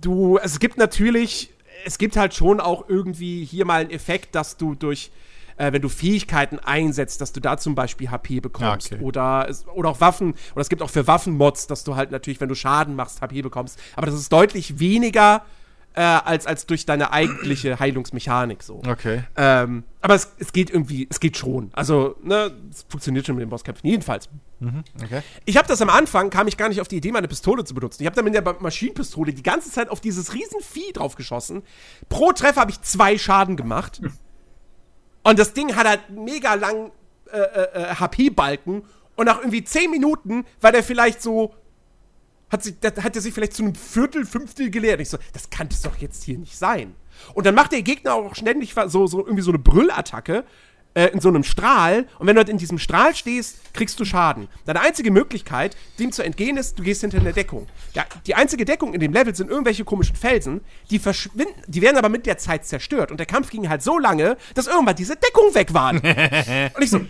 [0.00, 1.50] du, es gibt natürlich,
[1.84, 5.10] es gibt halt schon auch irgendwie hier mal einen Effekt, dass du durch,
[5.56, 8.92] äh, wenn du Fähigkeiten einsetzt, dass du da zum Beispiel HP bekommst.
[8.92, 9.02] Okay.
[9.02, 12.48] Oder, oder auch Waffen, oder es gibt auch für Waffenmods, dass du halt natürlich, wenn
[12.48, 13.78] du Schaden machst, HP bekommst.
[13.96, 15.42] Aber das ist deutlich weniger
[15.94, 18.82] äh, als, als durch deine eigentliche Heilungsmechanik so.
[18.86, 19.24] Okay.
[19.36, 21.70] Ähm, aber es, es geht irgendwie, es geht schon.
[21.72, 23.88] Also, ne, es funktioniert schon mit den Bosskämpfen.
[23.88, 24.28] Jedenfalls.
[25.02, 25.22] Okay.
[25.46, 27.74] Ich habe das am Anfang, kam ich gar nicht auf die Idee, meine Pistole zu
[27.74, 28.02] benutzen.
[28.02, 31.62] Ich habe dann mit der Maschinenpistole die ganze Zeit auf dieses riesen Vieh drauf geschossen.
[32.08, 34.00] Pro Treffer habe ich zwei Schaden gemacht.
[35.22, 36.92] Und das Ding hat halt mega lang
[37.32, 38.82] äh, äh, äh, HP-Balken.
[39.16, 41.54] Und nach irgendwie 10 Minuten war der vielleicht so.
[42.50, 45.00] Hat, sich, das, hat er sich vielleicht zu einem Viertel, Fünftel geleert.
[45.00, 46.94] Ich so, das kann es doch jetzt hier nicht sein.
[47.34, 50.44] Und dann macht der Gegner auch ständig so, so irgendwie so eine Brüllattacke
[50.94, 52.06] äh, in so einem Strahl.
[52.18, 54.48] Und wenn du halt in diesem Strahl stehst, kriegst du Schaden.
[54.64, 57.66] Deine einzige Möglichkeit, dem zu entgehen, ist, du gehst hinter eine Deckung.
[57.94, 61.96] Ja, die einzige Deckung in dem Level sind irgendwelche komischen Felsen, die verschwinden, die werden
[61.96, 63.10] aber mit der Zeit zerstört.
[63.10, 65.98] Und der Kampf ging halt so lange, dass irgendwann diese Deckung weg waren.
[66.74, 67.00] Und ich so,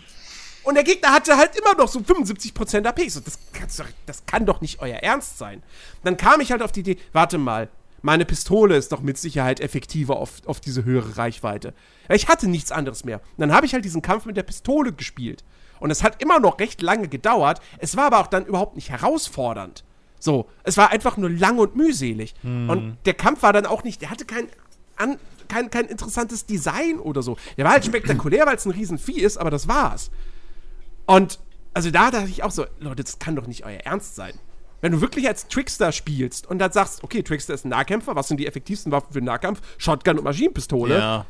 [0.65, 3.01] Und der Gegner hatte halt immer noch so 75% AP.
[3.01, 3.39] Ich So, das,
[3.77, 5.63] doch, das kann doch nicht euer Ernst sein.
[6.05, 7.69] Dann kam ich halt auf die Idee, warte mal,
[8.03, 11.75] meine Pistole ist doch mit Sicherheit effektiver auf, auf diese höhere Reichweite.
[12.09, 13.19] Ich hatte nichts anderes mehr.
[13.19, 15.45] Und dann habe ich halt diesen Kampf mit der Pistole gespielt.
[15.81, 17.61] Und es hat immer noch recht lange gedauert.
[17.79, 19.85] Es war aber auch dann überhaupt nicht herausfordernd.
[20.19, 22.35] So, es war einfach nur lang und mühselig.
[22.43, 24.49] Und der Kampf war dann auch nicht, der hatte kein,
[24.97, 27.37] an, kein, kein interessantes Design oder so.
[27.57, 30.11] Der war halt spektakulär, weil es ein Riesenvieh ist, aber das war's.
[31.07, 31.39] Und
[31.75, 34.39] also da dachte ich auch so, Leute, das kann doch nicht euer Ernst sein.
[34.81, 38.29] Wenn du wirklich als Trickster spielst und dann sagst, okay, Trickster ist ein Nahkämpfer, was
[38.29, 39.61] sind die effektivsten Waffen für den Nahkampf?
[39.79, 40.99] Shotgun und Maschinenpistole.
[40.99, 41.27] Ja.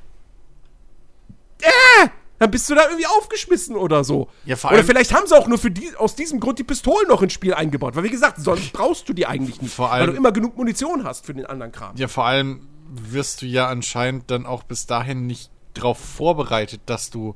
[2.39, 4.29] Dann bist du da irgendwie aufgeschmissen oder so.
[4.47, 6.65] Ja, vor oder allem- vielleicht haben sie auch nur für die, aus diesem Grund die
[6.65, 7.97] Pistolen noch ins Spiel eingebaut.
[7.97, 9.75] Weil wie gesagt, sonst brauchst du die eigentlich nicht.
[9.75, 11.95] Vor weil allem- du immer genug Munition hast für den anderen Kram.
[11.97, 17.11] Ja, vor allem wirst du ja anscheinend dann auch bis dahin nicht darauf vorbereitet, dass
[17.11, 17.35] du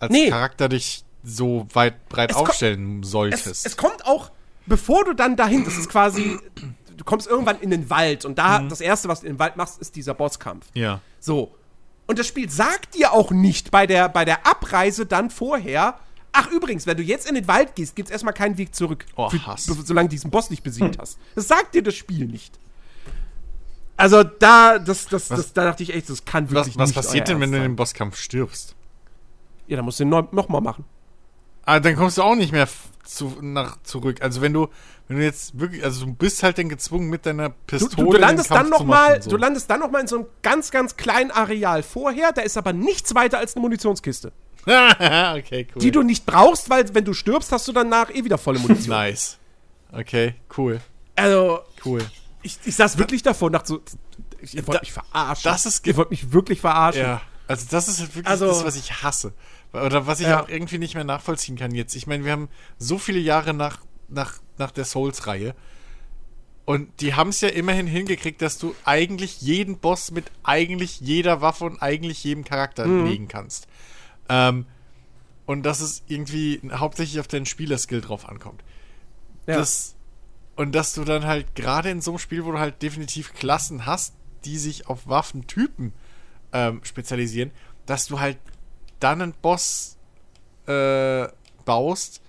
[0.00, 0.28] als Nee.
[0.28, 3.46] Charakter dich so weit breit Es aufstellen solltest.
[3.46, 4.30] es, es kommt auch,
[4.66, 6.38] bevor du dann dahin, das ist quasi,
[6.96, 9.56] du kommst irgendwann in den Wald und da, das erste, was du in den Wald
[9.56, 10.66] machst, ist dieser Bosskampf.
[10.74, 11.00] ja.
[11.20, 11.54] So.
[12.08, 15.98] Und das Spiel sagt dir auch nicht bei der, bei der Abreise dann vorher,
[16.32, 19.06] ach übrigens, wenn du jetzt in den Wald gehst, gibt's erstmal keinen Weg zurück.
[19.14, 19.66] Oh, Hass.
[19.66, 21.16] be- solange du diesen Boss nicht besiegt hast.
[21.36, 22.58] Das sagt dir das Spiel nicht.
[23.96, 26.96] Also da, das, das, das, da dachte ich echt, das kann wirklich Was, was nicht
[26.96, 28.74] passiert euer denn, wenn du in dem Bosskampf stirbst?
[29.68, 30.84] Ja, dann musst du den neu- noch mal machen.
[31.64, 32.68] Ah, dann kommst du auch nicht mehr
[33.04, 34.20] zu, nach, zurück.
[34.22, 34.68] Also wenn du,
[35.08, 38.18] wenn du jetzt wirklich, also du bist halt dann gezwungen mit deiner Pistole du, du
[38.18, 39.30] landest dann noch zu mal, so.
[39.30, 42.32] du landest dann noch mal in so einem ganz, ganz kleinen Areal vorher.
[42.32, 44.32] Da ist aber nichts weiter als eine Munitionskiste,
[44.66, 45.80] okay, cool.
[45.82, 48.88] die du nicht brauchst, weil wenn du stirbst, hast du danach eh wieder volle Munition.
[48.96, 49.38] nice.
[49.92, 50.80] Okay, cool,
[51.16, 52.00] Also cool.
[52.42, 53.80] ich, ich saß wirklich davor und dachte so,
[54.52, 55.42] ihr wollt Da- mich verarschen.
[55.50, 57.02] das ist ihr wollt mich wirklich verarschen.
[57.02, 59.32] Ja, also das ist halt wirklich Also- das, was ich hasse.
[59.72, 60.42] Oder was ich Ja.
[60.42, 61.94] auch irgendwie nicht mehr nachvollziehen kann jetzt.
[61.94, 62.48] Ich meine, wir haben
[62.78, 65.54] so viele Jahre nach, nach, nach der Souls-Reihe.
[66.64, 71.40] Und die haben es ja immerhin hingekriegt, dass du eigentlich jeden Boss mit eigentlich jeder
[71.40, 73.04] Waffe und eigentlich jedem Charakter Mhm.
[73.06, 73.66] legen kannst.
[74.28, 74.66] Ähm,
[75.46, 78.62] und dass es irgendwie hauptsächlich auf deinen Spielerskill drauf ankommt.
[79.46, 79.56] Ja.
[79.56, 79.96] Das,
[80.54, 83.84] und dass du dann halt gerade in so einem Spiel, wo du halt definitiv Klassen
[83.86, 84.14] hast,
[84.44, 85.92] die sich auf Waffentypen
[86.52, 87.50] ähm, spezialisieren,
[87.86, 88.38] dass du halt
[89.02, 89.96] dann einen Boss
[90.66, 91.26] äh,
[91.64, 92.20] baust,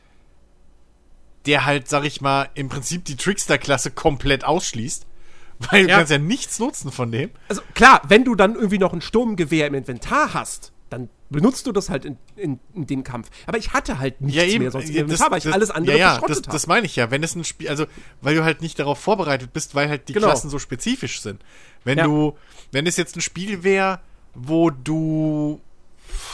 [1.46, 5.06] der halt, sag ich mal, im Prinzip die Trickster-Klasse komplett ausschließt.
[5.72, 5.98] Weil du Ja.
[5.98, 7.30] kannst ja nichts nutzen von dem.
[7.50, 11.72] Also klar, wenn du dann irgendwie noch ein Sturmgewehr im Inventar hast, dann benutzt du
[11.72, 13.30] das halt in, in, in dem Kampf.
[13.46, 16.16] Aber ich hatte halt nichts mehr sonst im Ja, Inventar, weil ich alles andere ja,
[16.16, 16.50] ja, das, habe.
[16.52, 17.12] das meine ich ja.
[17.12, 17.86] Wenn es ein Spiel, also
[18.22, 20.28] weil du halt nicht darauf vorbereitet bist, weil halt die Genau.
[20.28, 21.42] Klassen so spezifisch sind.
[21.84, 22.06] Wenn Ja.
[22.06, 22.38] du,
[22.72, 24.00] wenn es jetzt ein Spiel wäre,
[24.36, 25.62] wo du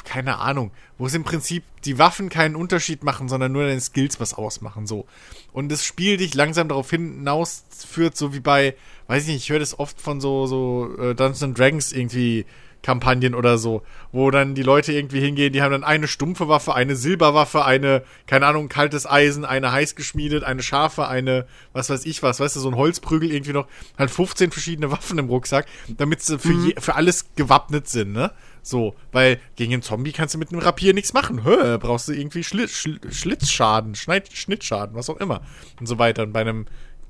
[0.04, 4.20] keine Ahnung, wo es im Prinzip die Waffen keinen Unterschied machen, sondern nur deine Skills
[4.20, 5.06] was ausmachen, so.
[5.54, 8.76] Und das Spiel dich langsam darauf hinausführt, so wie bei,
[9.08, 12.46] weiß ich nicht, ich höre das oft von so, so äh, Dungeons and Dragons irgendwie
[12.82, 16.76] Kampagnen oder so, wo dann die Leute irgendwie hingehen, die haben dann eine stumpfe Waffe,
[16.76, 22.06] eine Silberwaffe, eine, keine Ahnung, kaltes Eisen, eine heiß geschmiedet, eine scharfe, eine, was weiß
[22.06, 23.68] ich was, weißt du, so ein Holzprügel irgendwie noch,
[23.98, 28.32] halt 15 verschiedene Waffen im Rucksack, damit sie für, je, für alles gewappnet sind, ne?
[28.62, 31.44] So, weil gegen einen Zombie kannst du mit einem Rapier nichts machen.
[31.44, 35.42] Hö, brauchst du irgendwie Schli Schl Schlitzschaden, Schneid Schnittschaden, was auch immer.
[35.80, 36.24] Und so weiter.
[36.24, 36.66] Und bei einem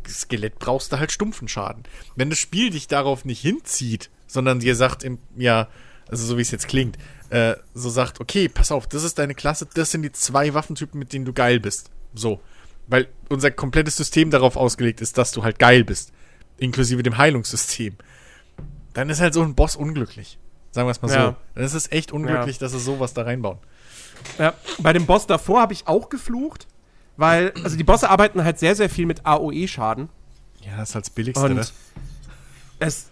[0.07, 1.83] Skelett brauchst du halt stumpfen Schaden.
[2.15, 5.67] Wenn das Spiel dich darauf nicht hinzieht, sondern dir sagt, im, ja,
[6.07, 6.97] also so wie es jetzt klingt,
[7.29, 10.99] äh, so sagt, okay, pass auf, das ist deine Klasse, das sind die zwei Waffentypen,
[10.99, 11.91] mit denen du geil bist.
[12.13, 12.41] So.
[12.87, 16.11] Weil unser komplettes System darauf ausgelegt ist, dass du halt geil bist.
[16.57, 17.95] Inklusive dem Heilungssystem.
[18.93, 20.39] Dann ist halt so ein Boss unglücklich.
[20.71, 21.25] Sagen wir es mal Ja.
[21.27, 21.35] so.
[21.55, 23.57] Dann ist es echt unglücklich, dass sie sowas da reinbauen.
[24.37, 26.67] Ja, bei dem Boss davor habe ich auch geflucht,
[27.17, 30.09] weil, also die Bosse arbeiten halt sehr, sehr viel mit AOE-Schaden.
[30.61, 31.55] Ja, das ist halt das Billigste, ne?
[31.55, 31.73] Und
[32.79, 33.09] es,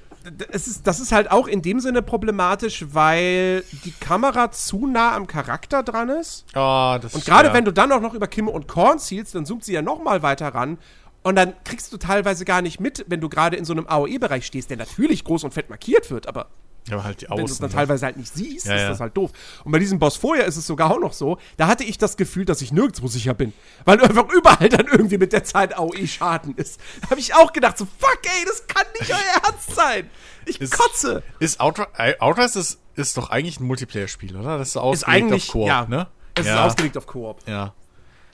[0.52, 5.16] es ist, das ist halt auch in dem Sinne problematisch, weil die Kamera zu nah
[5.16, 6.46] am Charakter dran ist.
[6.56, 7.54] Oh, das Und gerade ja.
[7.54, 10.04] wenn du dann auch noch über Kimme und Korn zielst, dann zoomt sie ja noch
[10.04, 10.78] mal weiter ran.
[11.24, 14.46] Und dann kriegst du teilweise gar nicht mit, wenn du gerade in so einem AOE-Bereich
[14.46, 16.48] stehst, der natürlich groß und fett markiert wird, aber
[16.92, 17.62] Aber halt die wenn du es Außen.
[17.64, 17.76] dann ne?
[17.76, 18.90] teilweise halt nicht siehst, Ja, ist ja.
[18.90, 19.32] das halt doof.
[19.64, 22.18] Und bei diesem Boss vorher ist es sogar auch noch so, da hatte ich das
[22.18, 23.54] Gefühl, dass ich nirgendwo sicher bin.
[23.86, 26.80] Weil einfach überall dann irgendwie mit der Zeit AOE-Schaden ist.
[27.02, 30.10] Da habe ich auch gedacht, so, fuck ey, das kann nicht euer Ernst sein.
[30.46, 31.24] Ich Ist- kotze.
[31.40, 34.58] Ist Outright, äh, Outright ist, ist doch eigentlich ein Multiplayer-Spiel, oder?
[34.58, 36.08] Das ist ausgelegt Ist eigentlich, auf Koop, ja, ne?
[36.36, 36.54] es ja.
[36.54, 37.40] ist ausgelegt auf Koop.
[37.48, 37.74] Ja.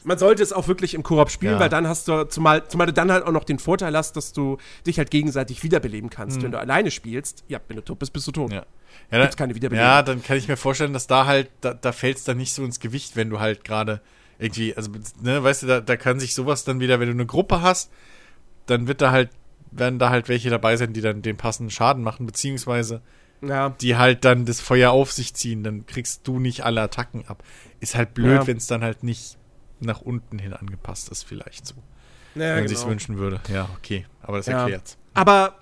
[0.05, 1.59] Man sollte es auch wirklich im Koop spielen, Ja.
[1.59, 4.33] weil dann hast du, zumal, zumal du dann halt auch noch den Vorteil hast, dass
[4.33, 6.41] du dich halt gegenseitig wiederbeleben kannst.
[6.41, 8.49] Wenn du alleine spielst, ja, wenn du tot bist, bist du tot.
[8.49, 8.55] Mhm.
[8.55, 8.65] Ja.
[9.11, 9.87] Ja, dann, keine Wiederbelebung.
[9.87, 12.53] ja, dann kann ich mir vorstellen, dass da halt, da, da fällt es dann nicht
[12.53, 14.01] so ins Gewicht, wenn du halt gerade
[14.39, 14.91] irgendwie, also,
[15.21, 17.91] ne, weißt du, da, da kann sich sowas dann wieder, wenn du eine Gruppe hast,
[18.67, 19.29] dann wird da halt,
[19.71, 23.01] werden da halt welche dabei sein, die dann den passenden Schaden machen, beziehungsweise
[23.41, 23.69] Ja.
[23.81, 27.43] die halt dann das Feuer auf sich ziehen, dann kriegst du nicht alle Attacken ab.
[27.79, 28.47] Ist halt blöd, Ja.
[28.47, 29.37] wenn es dann halt nicht
[29.85, 31.75] nach unten hin angepasst ist, vielleicht so.
[32.35, 32.87] Ja, wenn man genau.
[32.87, 33.39] wünschen würde.
[33.51, 34.05] Ja, okay.
[34.21, 34.61] Aber das Ja.
[34.61, 34.97] erklärt's.
[35.13, 35.55] Aber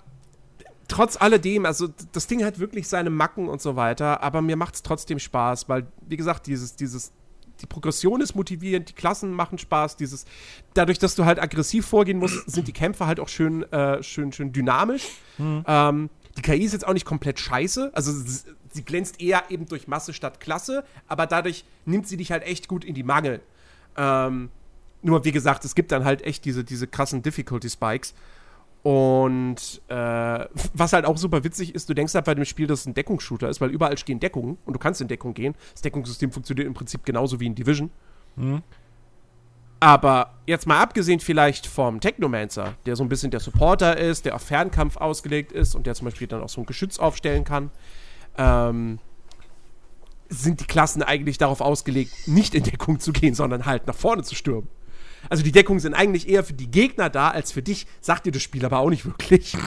[0.88, 4.74] trotz alledem, also das Ding hat wirklich seine Macken und so weiter, aber mir macht
[4.74, 7.12] es trotzdem Spaß, weil, wie gesagt, dieses, dieses,
[7.60, 10.24] die Progression ist motivierend, die Klassen machen Spaß, dieses,
[10.74, 14.32] dadurch, dass du halt aggressiv vorgehen musst, sind die Kämpfe halt auch schön, äh, schön,
[14.32, 15.08] schön dynamisch.
[15.38, 18.12] Ähm, die KI ist jetzt auch nicht komplett scheiße, also
[18.70, 22.68] sie glänzt eher eben durch Masse statt Klasse, aber dadurch nimmt sie dich halt echt
[22.68, 23.40] gut in die Mangel.
[23.96, 24.50] Ähm,
[25.02, 28.14] nur, wie gesagt, es gibt dann halt echt diese, diese krassen Difficulty Spikes.
[28.82, 29.94] Und äh,
[30.74, 32.94] was halt auch super witzig ist, du denkst halt bei dem Spiel, dass es ein
[32.94, 35.54] Deckungsshooter ist, weil überall stehen Deckungen und du kannst in Deckung gehen.
[35.72, 37.90] Das Deckungssystem funktioniert im Prinzip genauso wie in Division.
[39.80, 44.36] Aber jetzt mal abgesehen vielleicht vom Technomancer, der so ein bisschen der Supporter ist, der
[44.36, 47.72] auf Fernkampf ausgelegt ist und der zum Beispiel dann auch so ein Geschütz aufstellen kann,
[48.38, 49.00] ähm,
[50.32, 54.22] sind die Klassen eigentlich darauf ausgelegt, nicht in Deckung zu gehen, sondern halt nach vorne
[54.22, 54.68] zu stürmen.
[55.28, 58.32] Also die Deckungen sind eigentlich eher für die Gegner da als für dich, sagt dir
[58.32, 59.56] das Spiel aber auch nicht wirklich.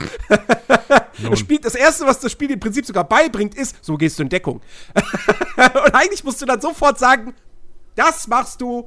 [1.30, 4.22] Das, Spiel, das Erste, was das Spiel im Prinzip sogar beibringt, ist, so gehst du
[4.24, 4.60] in Deckung.
[5.56, 7.32] Und eigentlich musst du dann sofort sagen,
[7.94, 8.86] das machst du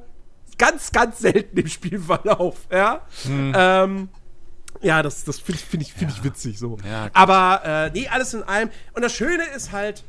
[0.56, 2.68] ganz, ganz selten im Spielverlauf.
[2.70, 4.10] Ja, ähm,
[4.80, 6.78] ja das, das finde ich, find ich, find ich witzig so.
[6.88, 7.10] Ja.
[7.14, 8.70] Aber äh, nee, alles in allem.
[8.94, 10.04] Und das Schöne ist halt,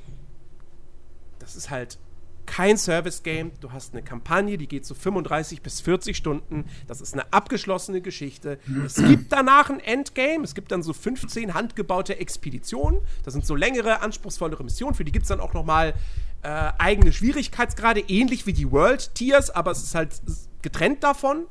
[1.51, 1.97] das ist halt
[2.45, 3.51] kein Service-Game.
[3.61, 6.65] Du hast eine Kampagne, die geht so 35 bis 40 Stunden.
[6.87, 8.59] Das ist eine abgeschlossene Geschichte.
[8.85, 10.43] Es gibt danach ein Endgame.
[10.43, 12.99] Es gibt dann so 15 handgebaute Expeditionen.
[13.23, 14.95] Das sind so längere, anspruchsvollere Missionen.
[14.95, 15.93] Für die gibt es dann auch noch mal
[16.41, 20.21] äh, eigene Schwierigkeitsgrade, ähnlich wie die World Tiers, aber es ist halt
[20.61, 21.45] getrennt davon.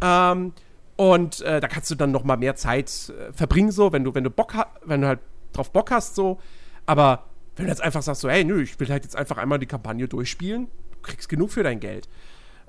[0.00, 0.52] Ähm,
[0.96, 4.14] und äh, da kannst du dann noch mal mehr Zeit äh, verbringen, so, wenn du,
[4.14, 5.20] wenn du Bock wenn du halt
[5.52, 6.40] drauf Bock hast, so.
[6.86, 7.24] Aber
[7.56, 9.66] wenn du jetzt einfach sagst, so, hey, nö, ich will halt jetzt einfach einmal die
[9.66, 12.08] Kampagne durchspielen, du kriegst genug für dein Geld.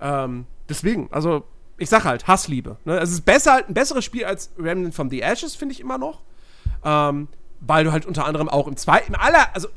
[0.01, 1.45] Ähm, deswegen, also,
[1.77, 2.77] ich sag halt, Hassliebe.
[2.85, 2.97] Ne?
[2.97, 6.21] Es ist besser, ein besseres Spiel als Remnant from the Ashes, finde ich immer noch.
[6.83, 7.27] Ähm,
[7.61, 9.69] weil du halt unter anderem auch im zweiten, im aller, also,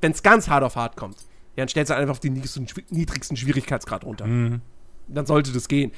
[0.00, 1.16] wenn es ganz hart auf hart kommt,
[1.56, 4.26] ja, dann stellst du einfach auf den niedrigsten, niedrigsten Schwierigkeitsgrad runter.
[5.08, 5.90] Dann sollte das gehen.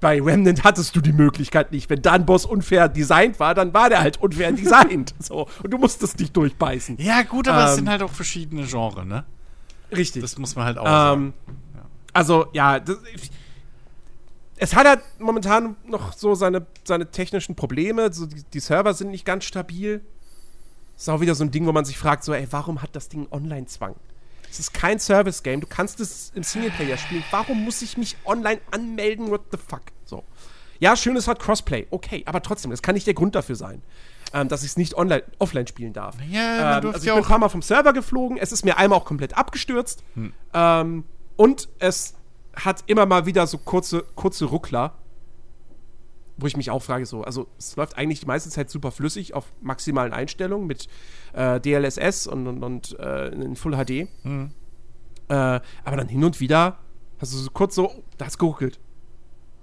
[0.00, 1.90] Bei Remnant hattest du die Möglichkeit nicht.
[1.90, 5.14] Wenn da ein Boss unfair designt war, dann war der halt unfair designt.
[5.18, 5.48] so.
[5.62, 6.98] Und du musstest dich durchbeißen.
[6.98, 9.24] Ja, gut, aber es Ähm, sind halt auch verschiedene Genres, ne?
[9.90, 10.22] Richtig.
[10.22, 11.34] Das muss man halt auch sagen.
[11.48, 11.54] Ähm,
[12.12, 12.96] also, ja, das,
[14.56, 18.12] es hat halt momentan noch so seine, seine technischen Probleme.
[18.12, 20.00] So die, die Server sind nicht ganz stabil.
[20.96, 23.08] Ist auch wieder so ein Ding, wo man sich fragt, so, ey, warum hat das
[23.08, 23.94] Ding Online-Zwang?
[24.50, 25.60] Es ist kein Service-Game.
[25.60, 27.24] Du kannst es im Singleplayer spielen.
[27.30, 29.30] Warum muss ich mich online anmelden?
[29.30, 29.82] What the fuck?
[30.04, 30.24] So.
[30.78, 31.86] Ja, schön, es hat Crossplay.
[31.90, 33.82] Okay, aber trotzdem, das kann nicht der Grund dafür sein,
[34.32, 36.16] ähm, dass ich es nicht online, offline spielen darf.
[36.30, 38.38] Ja, ähm, also ich bin ein paar Mal vom Server geflogen.
[38.38, 40.04] Es ist mir einmal auch komplett abgestürzt.
[40.54, 41.04] Ähm,
[41.36, 42.14] und es
[42.54, 44.94] hat immer mal wieder so kurze, kurze Ruckler,
[46.38, 49.34] wo ich mich auch frage, so, also es läuft eigentlich die meiste Zeit super flüssig
[49.34, 50.88] auf maximalen Einstellungen mit
[51.34, 53.90] äh, DLSS und, und, und äh, in Full HD.
[53.90, 54.08] Äh,
[55.28, 55.60] aber
[55.96, 56.78] dann hin und wieder
[57.20, 58.78] hast du so kurz so, oh, da hat's geruckelt.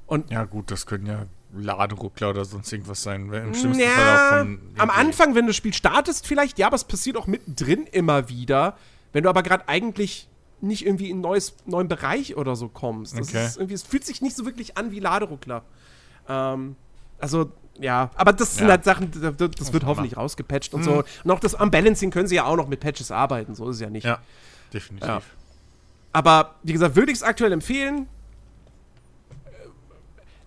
[0.06, 1.26] Und Ja, gut, das können ja
[1.58, 3.32] Laderuckler oder sonst irgendwas sein.
[3.32, 4.60] Im schlimmsten ja, Fall auch von.
[4.78, 8.28] am Anfang, wenn du das Spiel startest, vielleicht, ja, aber es passiert auch mittendrin immer
[8.30, 8.78] wieder,
[9.14, 10.30] wenn du aber gerade eigentlich
[10.62, 13.18] nicht irgendwie in einen neues, neuen Bereich oder so kommst.
[13.18, 13.46] Das Okay.
[13.46, 15.64] ist irgendwie, es fühlt sich nicht so wirklich an wie Laderuckler.
[16.28, 16.76] Ähm,
[17.20, 18.72] also, ja, aber das sind Ja.
[18.72, 21.04] halt Sachen, das, das wird man hoffentlich rausgepatcht und so.
[21.24, 23.76] Und auch das am Balancing können sie ja auch noch mit Patches arbeiten, so ist
[23.78, 24.06] es ja nicht.
[24.06, 24.20] Ja,
[24.74, 25.08] definitiv.
[25.08, 25.22] Ja.
[26.14, 28.08] Aber wie gesagt, würde ich es aktuell empfehlen.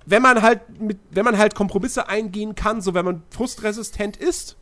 [0.07, 4.57] Wenn man halt mit, wenn man halt Kompromisse eingehen kann, so wenn man frustresistent ist,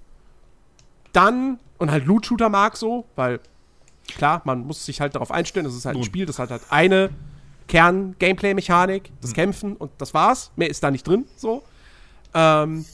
[1.13, 3.39] dann und halt Loot-Shooter mag so, weil
[4.09, 6.05] klar, man muss sich halt darauf einstellen, das ist halt ein Nun.
[6.07, 7.11] Spiel, das hat halt eine
[7.69, 10.53] Kern-Gameplay-Mechanik, das Kämpfen und das war's.
[10.57, 11.63] Mehr ist da nicht drin, so.
[12.35, 12.85] Ähm,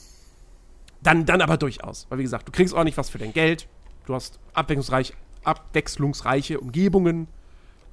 [1.01, 2.07] dann, dann aber durchaus.
[2.09, 3.67] Weil, wie gesagt, du kriegst auch nicht was für dein Geld.
[4.05, 5.13] Du hast abwechslungsreich,
[5.43, 7.27] abwechslungsreiche Umgebungen.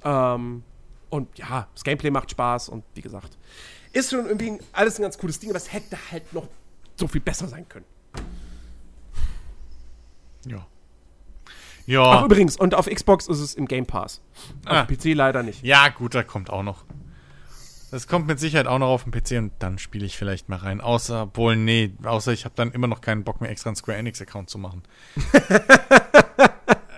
[0.03, 0.63] Ähm,
[1.09, 3.37] und ja, das Gameplay macht Spaß und wie gesagt,
[3.91, 6.47] ist schon irgendwie alles ein ganz cooles Ding, aber es hätte halt noch
[6.95, 7.85] so viel besser sein können.
[10.45, 10.65] Ja.
[11.83, 12.25] Ach, Ja.
[12.25, 14.21] übrigens, und auf Xbox ist es im Game Pass.
[14.65, 14.85] Auf Ah.
[14.85, 15.63] PC leider nicht.
[15.63, 16.83] Ja, gut, da kommt auch noch.
[17.91, 20.55] Das kommt mit Sicherheit auch noch auf den PC und dann spiele ich vielleicht mal
[20.57, 20.79] rein.
[20.79, 23.97] Außer, wohl, nee, außer ich habe dann immer noch keinen Bock mehr, extra einen Square
[23.97, 24.81] Enix-Account zu machen.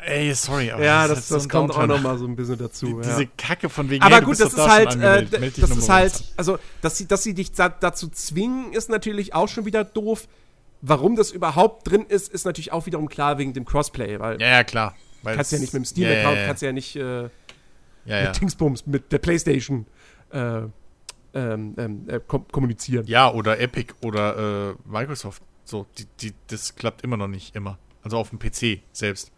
[0.06, 2.02] Ey, sorry, aber Ja, ist das, halt so das ein kommt auch Downturn.
[2.04, 2.86] noch mal so ein bisschen dazu.
[2.88, 3.00] Die, ja.
[3.02, 5.26] Diese Kacke von wegen, Aber hey, du gut, das ist da halt, äh,
[5.60, 9.48] das ist halt, also, dass sie, dass sie dich da, dazu zwingen, ist natürlich auch
[9.48, 10.28] schon wieder doof.
[10.86, 14.48] Warum das überhaupt drin ist, ist natürlich auch wiederum klar wegen dem Crossplay, weil Ja,
[14.48, 14.96] ja, klar.
[15.22, 16.48] Weil kannst ja nicht mit dem Steam-Account, ja, ja.
[16.48, 17.30] kannst ja nicht äh,
[18.06, 19.86] mit Dingsbums, mit der Playstation
[20.32, 20.64] äh,
[21.36, 23.08] ähm, ähm, äh, kom kommunizieren.
[23.08, 25.42] ja, oder Epic oder äh, Microsoft.
[25.64, 27.80] So, die, die, das klappt immer noch nicht immer.
[28.02, 29.32] Also auf dem PC selbst.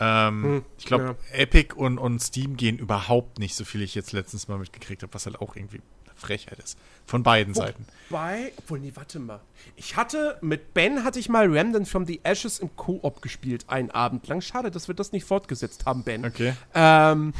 [0.00, 1.16] Ähm, Hm, ich glaube.
[1.32, 5.14] Epic und, und Steam gehen überhaupt nicht, so viel ich jetzt letztens mal mitgekriegt habe,
[5.14, 5.80] was halt auch irgendwie
[6.16, 6.78] Frechheit ist.
[7.06, 7.84] Von beiden Seiten.
[8.08, 9.40] Wobei, obwohl, nee, warte mal.
[9.76, 13.90] Ich hatte, mit Ben hatte ich mal Remnant from the Ashes im Koop gespielt, einen
[13.90, 14.40] Abend lang.
[14.40, 16.24] Schade, dass wir das nicht fortgesetzt haben, Ben.
[16.24, 16.54] Okay.
[16.74, 17.34] Ähm,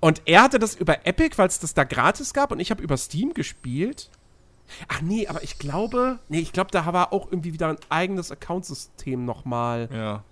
[0.00, 2.82] und er hatte das über Epic, weil es das da gratis gab und ich habe
[2.82, 4.10] über Steam gespielt.
[4.88, 8.30] Ach nee, aber ich glaube, nee, ich glaube, da war auch irgendwie wieder ein eigenes
[8.30, 9.88] Accountsystem nochmal.
[9.92, 10.22] Ja.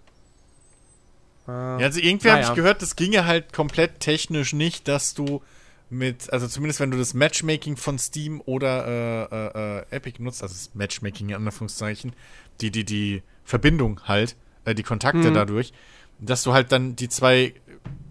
[1.48, 1.51] Äh,
[1.81, 2.52] Ja, also irgendwie habe Naja.
[2.52, 5.43] ich gehört, das ginge halt komplett technisch nicht, dass du
[5.90, 10.43] mit, also zumindest wenn du das Matchmaking von Steam oder äh, äh, äh, Epic nutzt,
[10.43, 12.12] also das Matchmaking in Anführungszeichen,
[12.60, 15.35] die, die, die Verbindung halt, äh, die Kontakte Mhm.
[15.35, 15.73] dadurch,
[16.19, 17.55] dass du halt dann die zwei,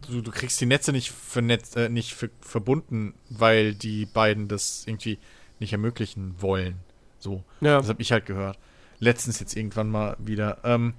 [0.10, 4.84] du, du kriegst die Netze nicht, vernetzt, äh, nicht ver verbunden, weil die beiden das
[4.88, 5.20] irgendwie
[5.60, 6.78] nicht ermöglichen wollen.
[7.20, 7.44] So.
[7.62, 7.78] Ja.
[7.78, 8.58] Das habe ich halt gehört.
[9.00, 10.60] Letztens jetzt irgendwann mal wieder.
[10.64, 10.94] Ähm,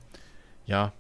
[0.67, 0.93] ja.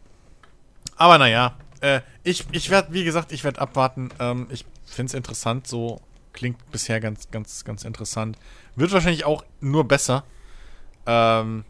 [0.96, 4.08] Aber naja, äh, ich, ich werde, wie gesagt, ich werde abwarten.
[4.18, 6.00] Ähm, ich finde es interessant, so
[6.32, 8.38] klingt bisher ganz, ganz, ganz interessant.
[8.76, 10.24] Wird wahrscheinlich auch nur besser.
[11.06, 11.64] Ähm,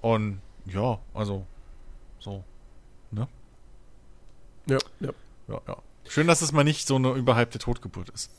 [0.00, 1.46] und ja, also
[2.18, 2.44] so.
[3.10, 3.28] Ne?
[4.66, 5.10] ja, ja.
[5.48, 5.76] Ja, ja.
[6.08, 8.30] Schön, dass es mal nicht so eine überhypte Totgeburt ist.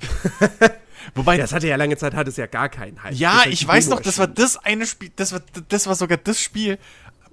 [1.14, 3.14] Wobei, Das hatte ja lange Zeit, hat es ja gar keinen Hype.
[3.14, 6.40] Ja, ich weiß noch, das war das eine Spiel, das war, das war sogar das
[6.40, 6.78] Spiel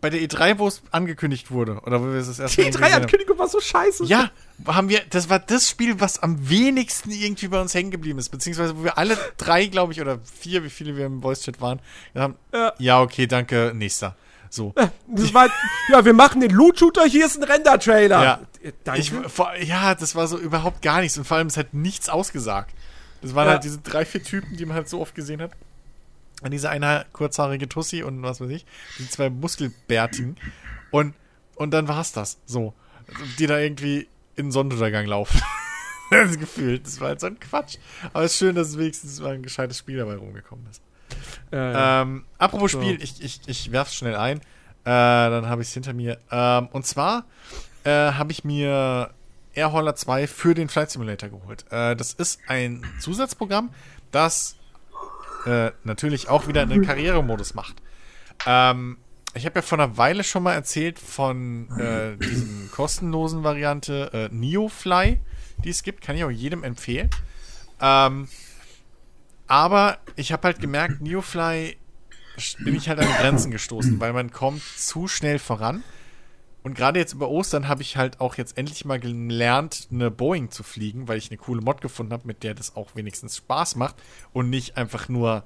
[0.01, 1.79] bei der E3, wo es angekündigt wurde.
[1.85, 2.91] Oder wo wir es das erste Die Mal gesehen haben.
[2.93, 4.05] drei-Ankündigung war so scheiße.
[4.05, 4.31] Ja,
[4.67, 8.29] haben wir, das war das Spiel, was am wenigsten irgendwie bei uns hängen geblieben ist.
[8.29, 11.79] Beziehungsweise, wo wir alle drei, glaube ich, oder vier, wie viele wir im Voice-Chat waren,
[12.15, 12.73] haben, Ja.
[12.79, 14.15] ja, okay, danke, nächster.
[14.49, 14.73] So.
[15.07, 15.49] Das war,
[15.89, 18.23] ja, wir machen den Loot-Shooter, hier ist ein Render-Trailer.
[18.23, 18.39] Ja.
[18.61, 18.99] Äh, Danke.
[19.01, 22.09] Ich, vor, ja, das war so überhaupt gar nichts und vor allem, es hat nichts
[22.09, 22.73] ausgesagt.
[23.21, 23.53] Das waren Ja.
[23.53, 25.51] halt diese drei, vier Typen, die man halt so oft gesehen hat.
[26.41, 28.65] Und diese eine kurzhaarige Tussi und was weiß ich,
[28.97, 30.37] die zwei Muskelbärtigen.
[30.89, 31.13] Und,
[31.55, 32.39] und dann war's das.
[32.45, 32.73] So.
[33.37, 35.41] Die da irgendwie in den Sonnenuntergang laufen.
[36.11, 36.79] das Gefühl.
[36.79, 37.77] Das war halt so ein Quatsch.
[38.13, 40.81] Aber es ist schön, dass es wenigstens mal ein gescheites Spiel dabei rumgekommen ist.
[41.51, 42.01] Äh.
[42.01, 42.81] Ähm, apropos So.
[42.81, 44.39] Spiel, ich, ich, ich werf's schnell ein.
[44.39, 44.43] Äh,
[44.85, 46.17] dann habe ich es hinter mir.
[46.31, 47.25] Ähm, und zwar
[47.83, 49.11] äh, habe ich mir
[49.53, 51.65] Airholler 2 für den Flight Simulator geholt.
[51.69, 53.69] Äh, das ist ein Zusatzprogramm,
[54.11, 54.55] das
[55.45, 57.81] äh, natürlich auch wieder einen Karrieremodus macht.
[58.45, 58.97] Ähm,
[59.33, 64.35] ich habe ja vor einer Weile schon mal erzählt von äh, diesen kostenlosen Variante äh,
[64.35, 65.19] NeoFly,
[65.63, 66.03] die es gibt.
[66.03, 67.09] Kann ich auch jedem empfehlen.
[67.79, 68.27] Ähm,
[69.47, 71.77] aber ich habe halt gemerkt, Neofly
[72.59, 75.83] bin ich halt an die Grenzen gestoßen, weil man kommt zu schnell voran.
[76.63, 80.51] Und gerade jetzt über Ostern habe ich halt auch jetzt endlich mal gelernt, eine Boeing
[80.51, 83.75] zu fliegen, weil ich eine coole Mod gefunden habe, mit der das auch wenigstens Spaß
[83.77, 83.95] macht
[84.31, 85.43] und nicht einfach nur,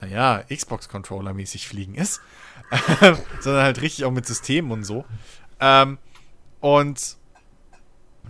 [0.00, 2.20] naja, Xbox-Controller-mäßig fliegen ist,
[3.40, 5.06] sondern halt richtig auch mit Systemen und so.
[5.60, 5.98] Ähm,
[6.60, 7.16] und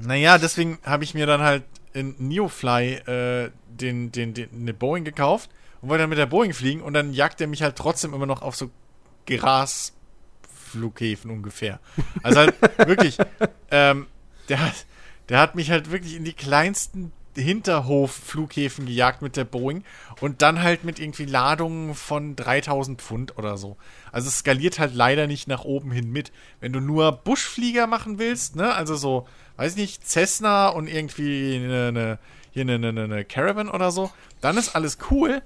[0.01, 5.05] naja, deswegen habe ich mir dann halt in Neofly äh, den, den, den, eine Boeing
[5.05, 5.51] gekauft
[5.81, 8.27] und wollte dann mit der Boeing fliegen und dann jagt er mich halt trotzdem immer
[8.27, 8.71] noch auf so
[10.75, 11.81] Grasflughäfen ungefähr.
[12.23, 12.55] Also halt
[12.87, 13.19] wirklich,
[13.71, 14.07] ähm,
[14.49, 14.87] der hat,
[15.29, 19.83] der hat mich halt wirklich in die kleinsten Hinterhof-Flughäfen gejagt mit der Boeing
[20.21, 23.77] und dann halt mit irgendwie Ladungen von 3000 Pfund oder so.
[24.13, 26.31] Also es skaliert halt leider nicht nach oben hin mit.
[26.61, 29.27] Wenn du nur Buschflieger machen willst, ne, also so,
[29.57, 32.19] weiß ich nicht, Cessna und irgendwie eine, eine
[32.53, 35.43] hier eine, eine, eine Caravan oder so, dann ist alles cool,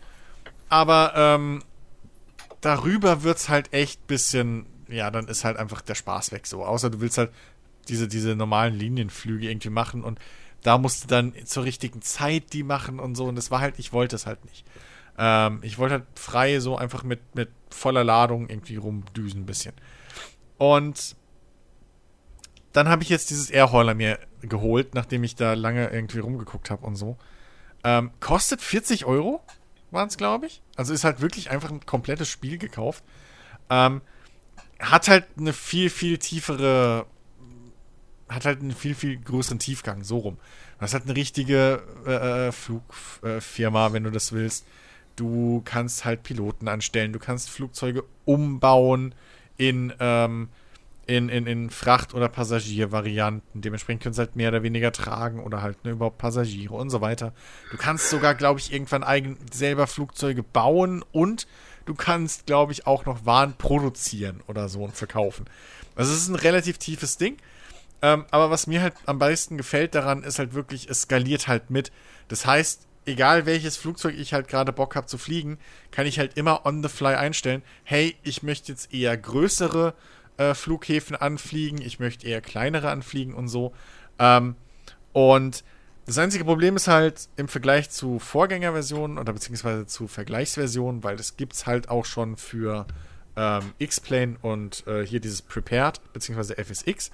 [0.69, 1.63] aber ähm,
[2.61, 6.65] darüber wird's halt echt bisschen, ja, dann ist halt einfach der Spaß weg so.
[6.65, 7.31] Außer du willst halt
[7.89, 10.19] diese, diese normalen Linienflüge irgendwie machen und
[10.62, 13.27] da musst du dann zur richtigen Zeit die machen und so.
[13.27, 14.65] Und das war halt, ich wollte es halt nicht.
[15.16, 19.74] Ähm, ich wollte halt frei so einfach mit, mit voller Ladung irgendwie rumdüsen ein bisschen.
[20.59, 21.16] Und
[22.73, 26.86] dann habe ich jetzt dieses Airhauler mir geholt, nachdem ich da lange irgendwie rumgeguckt habe
[26.86, 27.16] und so.
[27.85, 29.40] Ähm, kostet 40 Euro,
[29.90, 30.62] waren es, glaube ich.
[30.77, 33.05] Also ist halt wirklich einfach ein komplettes Spiel gekauft.
[33.70, 34.02] Ähm,
[34.79, 37.07] hat halt eine viel, viel tiefere
[38.29, 40.37] hat halt einen viel, viel größeren Tiefgang, so rum.
[40.81, 44.67] Das hat eine richtige äh, Flugfirma, wenn du das willst.
[45.17, 49.15] Du kannst halt Piloten anstellen, du kannst Flugzeuge umbauen
[49.57, 50.51] in, ähm,
[51.07, 53.63] in, in, in Fracht- oder Passagiervarianten.
[53.63, 57.01] Dementsprechend können sie halt mehr oder weniger tragen oder halt ne, überhaupt Passagiere und so
[57.01, 57.33] weiter.
[57.73, 61.49] Du kannst sogar, glaube ich, irgendwann eigen, selber Flugzeuge bauen und
[61.89, 65.47] du kannst, glaube ich, auch noch Waren produzieren oder so und verkaufen.
[65.97, 67.39] Also es ist ein relativ tiefes Ding.
[68.02, 71.70] Ähm, aber was mir halt am meisten gefällt daran, ist halt wirklich, es skaliert halt
[71.70, 71.90] mit.
[72.28, 75.59] Das heißt, egal welches Flugzeug ich halt gerade Bock habe zu fliegen,
[75.90, 79.94] kann ich halt immer on the fly einstellen, hey, ich möchte jetzt eher größere
[80.36, 83.73] äh, Flughäfen anfliegen, ich möchte eher kleinere anfliegen und so.
[84.19, 84.55] Ähm,
[85.12, 85.65] und
[86.09, 91.37] das einzige Problem ist halt im Vergleich zu Vorgängerversionen oder beziehungsweise zu Vergleichsversionen, weil das
[91.37, 92.87] gibt es halt auch schon für
[93.37, 97.11] ähm, X-Plane und äh, hier dieses Prepared beziehungsweise FSX.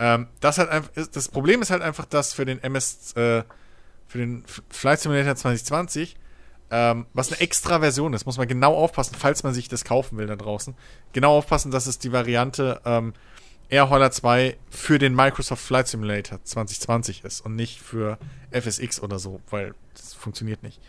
[0.00, 3.44] Ähm, das, halt einfach, das Problem ist halt einfach, dass für den MS, äh,
[4.08, 6.16] für den Flight Simulator 2020
[6.72, 10.18] ähm, was eine extra Version ist, muss man genau aufpassen, falls man sich das kaufen
[10.18, 10.74] will da draußen.
[11.12, 13.12] Genau aufpassen, dass es die Variante ähm,
[13.70, 18.18] Airholler 2 für den Microsoft Flight Simulator 2020 ist und nicht für
[18.50, 20.80] FSX oder so, weil das funktioniert nicht.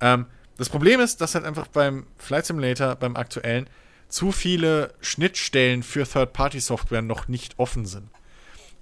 [0.00, 0.26] Ähm,
[0.56, 3.68] das Problem ist, dass halt einfach beim Flight Simulator, beim aktuellen,
[4.08, 8.08] zu viele Schnittstellen für Third-Party-Software noch nicht offen sind.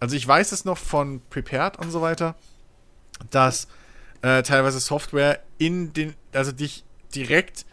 [0.00, 2.34] Also ich weiß es noch von Prepared und so weiter,
[3.30, 3.68] dass
[4.22, 6.84] äh, teilweise Software in den, also dich
[7.14, 7.66] direkt,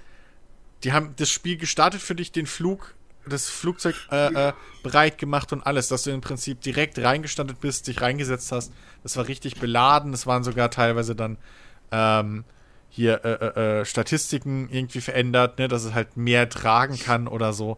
[0.84, 2.94] die haben das Spiel gestartet für dich, den Flug,
[3.27, 4.53] das Flugzeug äh, äh,
[4.84, 8.72] bereit gemacht und alles, dass du im Prinzip direkt reingestandet bist, dich reingesetzt hast.
[9.03, 10.14] Das war richtig beladen.
[10.14, 11.38] Es waren sogar teilweise dann
[11.91, 12.43] ähm,
[12.89, 17.53] hier äh, äh, äh, Statistiken irgendwie verändert, ne, dass es halt mehr tragen kann oder
[17.53, 17.77] so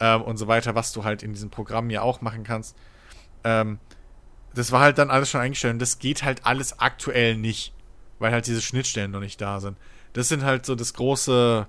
[0.00, 2.76] ähm, und so weiter, was du halt in diesem Programm ja auch machen kannst.
[3.44, 3.78] Ähm,
[4.54, 7.72] das war halt dann alles schon eingestellt und das geht halt alles aktuell nicht
[8.20, 9.76] weil halt diese Schnittstellen noch nicht da sind.
[10.12, 11.66] Das sind halt so das große,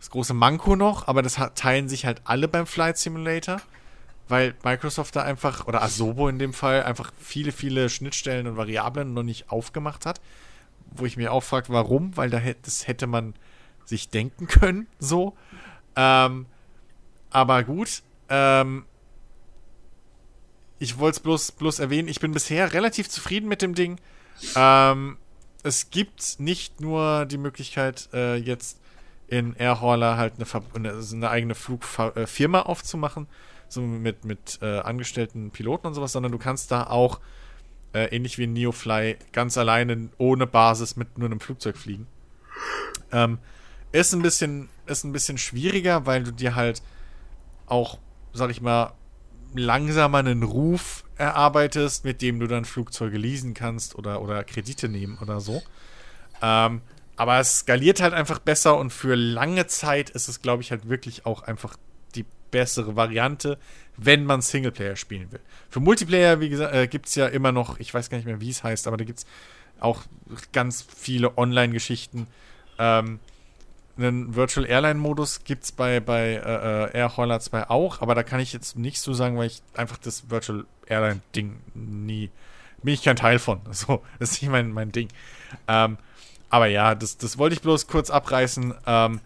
[0.00, 3.60] das große Manko noch, aber das teilen sich halt alle beim Flight Simulator,
[4.28, 9.12] weil Microsoft da einfach, oder Asobo in dem Fall, einfach viele, viele Schnittstellen und Variablen
[9.12, 10.20] noch nicht aufgemacht hat.
[10.90, 13.34] Wo ich mir auch frage, warum, weil da das hätte man
[13.84, 15.36] sich denken können, so.
[15.96, 16.46] Ähm,
[17.28, 18.86] aber gut, ähm,
[20.78, 24.00] ich wollte es bloß, bloß erwähnen, ich bin bisher relativ zufrieden mit dem Ding.
[24.56, 25.18] Ähm,
[25.62, 28.79] es gibt nicht nur die Möglichkeit, äh, jetzt
[29.30, 33.28] in Airhauler halt eine, eine, eine eigene Flugfirma äh, aufzumachen,
[33.68, 37.20] so mit, mit äh, angestellten Piloten und sowas, sondern du kannst da auch,
[37.94, 42.08] äh, ähnlich wie in Neofly, ganz alleine ohne Basis mit nur einem Flugzeug fliegen.
[43.12, 43.38] Ähm,
[43.92, 46.82] ist ein bisschen, ist ein bisschen schwieriger, weil du dir halt
[47.66, 47.98] auch,
[48.32, 48.92] sag ich mal,
[49.54, 55.18] langsamer einen Ruf erarbeitest, mit dem du dann Flugzeuge leasen kannst oder, oder Kredite nehmen
[55.20, 55.62] oder so.
[56.42, 56.82] Ähm,
[57.20, 60.88] aber es skaliert halt einfach besser und für lange Zeit ist es, glaube ich, halt
[60.88, 61.76] wirklich auch einfach
[62.14, 63.58] die bessere Variante,
[63.98, 65.40] wenn man Singleplayer spielen will.
[65.68, 68.40] Für Multiplayer, wie gesagt, äh, gibt es ja immer noch, ich weiß gar nicht mehr,
[68.40, 69.26] wie es heißt, aber da gibt es
[69.80, 70.04] auch
[70.54, 72.26] ganz viele Online-Geschichten.
[72.78, 73.20] Ähm,
[73.98, 78.22] einen Virtual Airline-Modus gibt es bei, bei äh, äh Air Holler 2 auch, aber da
[78.22, 82.30] kann ich jetzt nicht so sagen, weil ich einfach das Virtual Airline-Ding nie.
[82.82, 83.60] Bin ich kein Teil von.
[83.72, 85.08] So, das ist nicht mein, mein Ding.
[85.68, 85.98] Ähm,
[86.50, 89.20] aber ja, das, das wollte ich bloß kurz abreißen, ähm,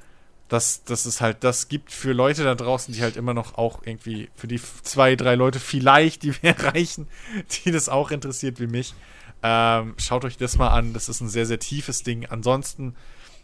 [0.49, 3.81] dass, dass es halt das gibt für Leute da draußen, die halt immer noch auch
[3.85, 7.09] irgendwie, für die zwei, drei Leute vielleicht, die wir erreichen,
[7.65, 8.95] die das auch interessiert wie mich.
[9.43, 10.93] Ähm, schaut euch das mal an.
[10.93, 12.27] Das ist ein sehr, sehr tiefes Ding.
[12.27, 12.95] Ansonsten,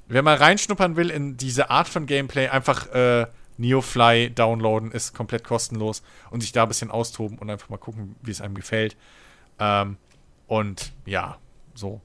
[0.09, 3.27] wer mal reinschnuppern will in diese Art von Gameplay, einfach äh,
[3.59, 8.17] Neofly downloaden, ist komplett kostenlos und sich da ein bisschen austoben und einfach mal gucken,
[8.23, 8.97] wie es einem gefällt.
[9.59, 9.97] Ähm,
[10.47, 11.39] und ja,
[11.75, 12.01] so.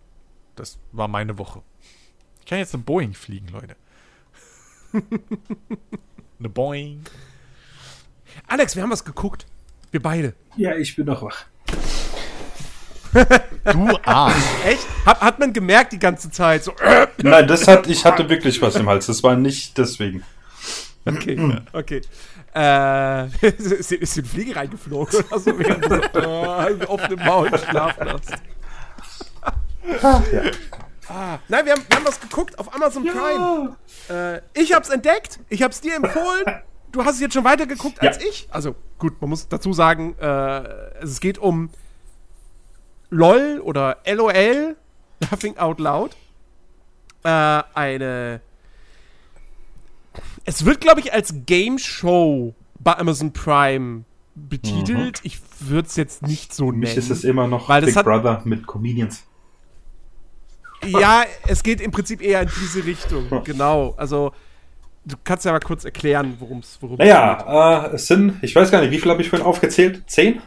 [0.55, 1.61] Das war meine Woche.
[2.39, 3.75] Ich kann jetzt eine Boeing fliegen, Leute.
[6.39, 7.03] eine Boeing.
[8.47, 9.45] Alex, wir haben was geguckt.
[9.91, 10.33] Wir beide.
[10.55, 11.45] Ja, ich bin noch wach.
[13.63, 14.35] du Arsch.
[14.65, 14.85] Echt?
[15.05, 16.73] Hat, hat man gemerkt die ganze Zeit so.
[17.17, 19.05] Nein, das hat, ich hatte wirklich was im Hals.
[19.05, 20.23] Das war nicht deswegen.
[21.05, 22.01] Okay, okay.
[22.53, 27.49] Äh, ist, ist in Fliege reingeflogen oder so, während du so, äh, auf dem Maul
[27.49, 28.33] geschlafen hast.
[30.01, 30.41] Ah, ja.
[31.07, 33.75] Ah, nein, wir haben, wir haben was geguckt auf Amazon Prime.
[34.09, 34.33] Ja.
[34.35, 36.45] Äh, ich hab's entdeckt, ich hab's dir empfohlen.
[36.91, 38.29] Du hast es jetzt schon weiter geguckt als ja.
[38.29, 38.47] ich.
[38.51, 40.63] Also gut, man muss dazu sagen, äh,
[41.03, 41.69] es geht um
[43.09, 44.75] LOL oder LOL,
[45.19, 46.15] Laughing Out Loud.
[47.23, 47.29] Äh,
[47.73, 48.41] eine
[50.45, 54.03] es wird, glaube ich, als Game Show bei Amazon Prime
[54.35, 55.19] betitelt.
[55.23, 56.99] Ich würde es jetzt nicht so Für mich nennen.
[56.99, 59.23] ist es immer noch Big hat- Brother mit Comedians.
[60.87, 63.25] Ja, es geht im Prinzip eher in diese Richtung.
[63.43, 63.93] Genau.
[63.97, 64.31] Also,
[65.05, 67.07] du kannst ja mal kurz erklären, worum es worum geht.
[67.07, 70.03] Naja, äh, es sind, ich weiß gar nicht, wie viel habe ich vorhin aufgezählt?
[70.07, 70.41] Zehn?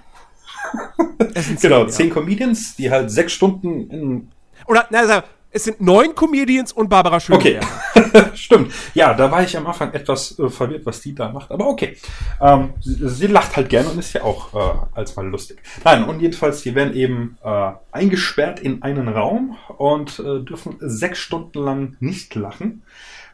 [1.34, 1.88] Es sind Genau, ja.
[1.88, 4.28] zehn Comedians, die halt sechs Stunden in
[4.66, 8.36] Oder, na, sag, es sind neun Comedians und Barbara Okay, Schöneberger.
[8.36, 8.72] stimmt.
[8.94, 11.50] Ja, da war ich am Anfang etwas äh, verwirrt, was die da macht.
[11.50, 11.96] Aber okay.
[12.40, 15.58] Ähm, sie, sie lacht halt gerne und ist ja auch äh, als mal lustig.
[15.84, 21.18] Nein, und jedenfalls, die werden eben äh, eingesperrt in einen Raum und äh, dürfen sechs
[21.18, 22.82] Stunden lang nicht lachen.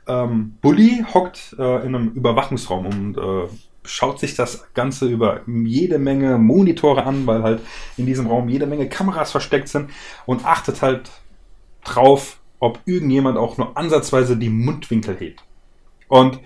[0.07, 3.49] Ähm, Bully hockt äh, in einem Überwachungsraum und äh,
[3.85, 7.61] schaut sich das Ganze über jede Menge Monitore an, weil halt
[7.97, 9.91] in diesem Raum jede Menge Kameras versteckt sind
[10.27, 11.11] und achtet halt
[11.85, 15.45] drauf, ob irgendjemand auch nur ansatzweise die Mundwinkel hebt.
[16.09, 16.41] Und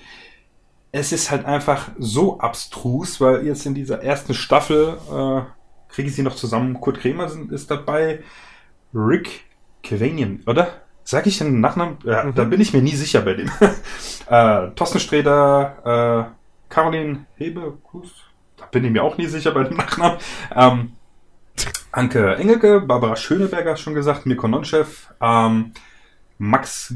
[0.92, 6.14] es ist halt einfach so abstrus, weil jetzt in dieser ersten Staffel äh, kriege ich
[6.14, 6.80] sie noch zusammen.
[6.80, 8.22] Kurt Kremer ist dabei,
[8.94, 9.44] Rick
[9.82, 10.68] Kevanian, oder?
[11.04, 11.98] Sag ich den Nachnamen?
[12.04, 13.50] Ja, Da bin ich mir nie sicher bei dem.
[14.28, 18.12] äh, Thorsten Sträder, äh, Caroline Hebekus,
[18.56, 20.18] da bin ich mir auch nie sicher bei dem Nachnamen.
[20.54, 20.92] Ähm,
[21.92, 25.72] Anke Engelke, Barbara Schöneberger, schon gesagt, Mirko Nonchef, ähm,
[26.38, 26.94] Max,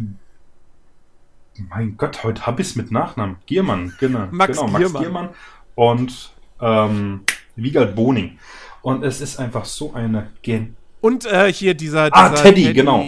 [1.71, 3.37] mein Gott, heute habe ich es mit Nachnamen.
[3.47, 4.29] Giermann, genau.
[4.31, 5.03] Max genau, Max Giermann.
[5.03, 5.29] Giermann
[5.75, 7.21] und ähm,
[7.57, 8.39] Wiegald Boning.
[8.83, 10.77] Und es ist einfach so eine Gen.
[11.01, 13.03] Und äh, hier dieser, Ah, dieser Teddy, genau.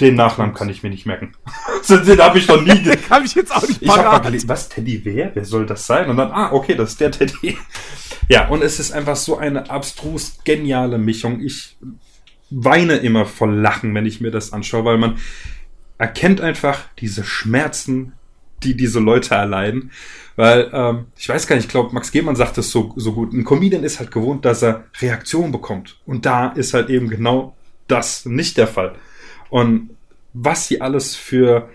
[0.00, 1.32] Den Nachnamen kann ich mir nicht merken.
[1.88, 2.78] Den habe ich noch nie.
[2.82, 4.24] ge- Habe ich jetzt auch nicht Ich habe mal parat.
[4.24, 5.30] gelesen, was, Teddy wer?
[5.34, 6.08] Wer soll das sein?
[6.10, 7.56] Und dann, ah, okay, das ist der Teddy.
[8.28, 11.40] Ja, und es ist einfach so eine abstrus geniale Mischung.
[11.40, 11.76] Ich
[12.50, 15.18] weine immer vor Lachen, wenn ich mir das anschaue, weil man
[15.98, 18.12] erkennt einfach diese Schmerzen,
[18.62, 19.90] die diese Leute erleiden.
[20.36, 23.32] Weil, ähm, ich weiß gar nicht, ich glaube, Max Gehmann sagt es so, so gut.
[23.32, 25.98] Ein Comedian ist halt gewohnt, dass er Reaktion bekommt.
[26.04, 27.56] Und da ist halt eben genau
[27.88, 28.96] das nicht der Fall.
[29.48, 29.90] Und
[30.32, 31.70] was sie alles für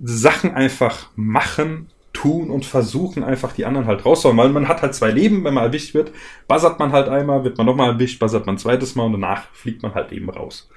[0.00, 4.36] Sachen einfach machen, tun und versuchen, einfach die anderen halt rauszuhauen.
[4.36, 6.10] Weil man hat halt zwei Leben, wenn man erwischt wird,
[6.48, 9.48] buzzert man halt einmal, wird man nochmal erwischt, buzzert man ein zweites Mal und danach
[9.52, 10.68] fliegt man halt eben raus.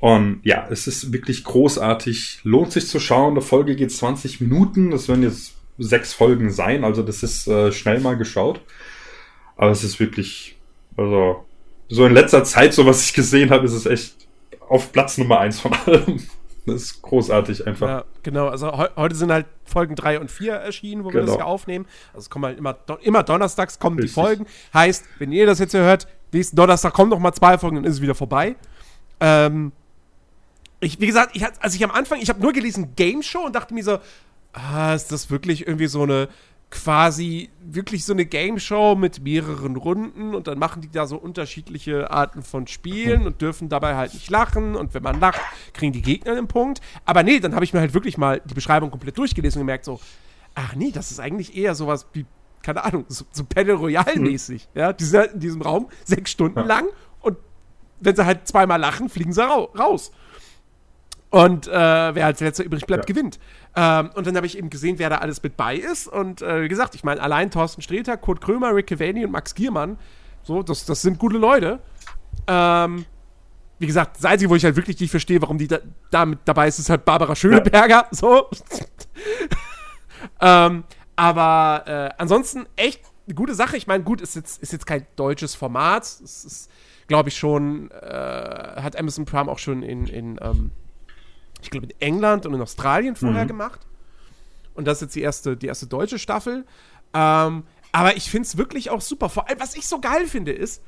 [0.00, 2.40] Und ja, es ist wirklich großartig.
[2.44, 3.32] Lohnt sich zu schauen.
[3.32, 4.92] Eine Folge geht 20 Minuten.
[4.92, 6.84] Das werden jetzt sechs Folgen sein.
[6.84, 8.60] Also das ist äh, schnell mal geschaut.
[9.56, 10.56] Aber es ist wirklich,
[10.96, 11.44] also
[11.88, 14.14] so in letzter Zeit, so was ich gesehen habe, ist es echt
[14.68, 16.22] auf Platz Nummer eins von allem.
[16.68, 17.88] Das ist großartig einfach.
[17.88, 18.48] Ja, genau.
[18.48, 21.38] Also heu heute sind halt Folgen 3 und 4 erschienen, wo wir das Genau.
[21.38, 21.86] hier aufnehmen.
[22.12, 24.14] Also es kommen halt immer, do immer donnerstags kommen Richtig.
[24.14, 24.46] die Folgen.
[24.74, 27.84] Heißt, wenn ihr das jetzt hier hört, nächsten Donnerstag kommen noch mal zwei Folgen, dann
[27.84, 28.56] ist es wieder vorbei.
[29.20, 29.72] Ähm,
[30.80, 33.40] ich, wie gesagt, ich, hat- als ich am Anfang, ich habe nur gelesen Game Show
[33.40, 33.98] und dachte mir so,
[34.52, 36.28] ah, ist das wirklich irgendwie so eine
[36.70, 41.16] quasi wirklich so eine Game Show mit mehreren Runden und dann machen die da so
[41.16, 45.40] unterschiedliche Arten von Spielen und dürfen dabei halt nicht lachen und wenn man lacht,
[45.72, 46.80] kriegen die Gegner einen Punkt.
[47.06, 49.86] Aber nee, dann habe ich mir halt wirklich mal die Beschreibung komplett durchgelesen und gemerkt
[49.86, 49.98] so,
[50.54, 52.26] ach nee, das ist eigentlich eher sowas wie,
[52.62, 54.68] keine Ahnung, so, so Battle Royale mäßig.
[54.74, 56.64] Ja, die sind halt in diesem Raum sechs Stunden Ja.
[56.66, 56.84] lang
[57.20, 57.38] und
[58.00, 60.12] wenn sie halt zweimal lachen, fliegen sie rau raus.
[61.30, 63.14] Und äh, wer als letzter übrig bleibt, Ja.
[63.14, 63.38] gewinnt.
[63.76, 66.08] Ähm, und dann habe ich eben gesehen, wer da alles mit bei ist.
[66.08, 69.54] Und äh, wie gesagt, ich meine, allein Thorsten Sträter, Kurt Krömer, Rick Cavani und Max
[69.54, 69.98] Giermann,
[70.42, 71.80] so, das, das sind gute Leute.
[72.46, 73.04] Ähm,
[73.78, 75.68] wie gesagt, das Einzige, wo ich halt wirklich nicht verstehe, warum die
[76.10, 78.06] da, mit dabei ist, ist halt Barbara Schöneberger.
[78.12, 78.48] So.
[80.40, 80.84] ähm,
[81.16, 83.76] aber äh, ansonsten echt eine gute Sache.
[83.76, 86.02] Ich meine, gut, ist jetzt, ist jetzt kein deutsches Format.
[86.04, 86.70] Es ist,
[87.06, 87.96] glaube ich, schon, äh,
[88.80, 90.70] hat Amazon Prime auch schon in, in ähm,
[91.62, 93.48] ich glaube, in England und in Australien vorher Mhm.
[93.48, 93.80] gemacht.
[94.74, 96.64] Und das ist jetzt die erste, die erste deutsche Staffel.
[97.14, 99.28] Ähm, aber ich finde es wirklich auch super.
[99.28, 100.82] Vor allem, was ich so geil finde, ist,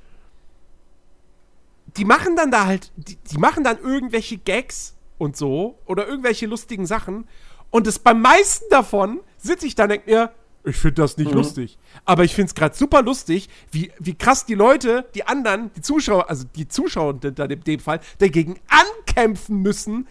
[1.97, 6.47] die machen dann da halt, die, die machen dann irgendwelche Gags und so oder irgendwelche
[6.47, 7.27] lustigen Sachen.
[7.71, 10.33] Und das beim meisten davon sitze ich da und denke mir,
[10.63, 11.79] ich finde das nicht lustig.
[12.05, 15.81] Aber ich finde es gerade super lustig, wie, wie krass die Leute, die anderen, die
[15.81, 20.07] Zuschauer, also die Zuschauer in dem Fall, dagegen ankämpfen müssen,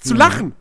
[0.00, 0.54] zu lachen.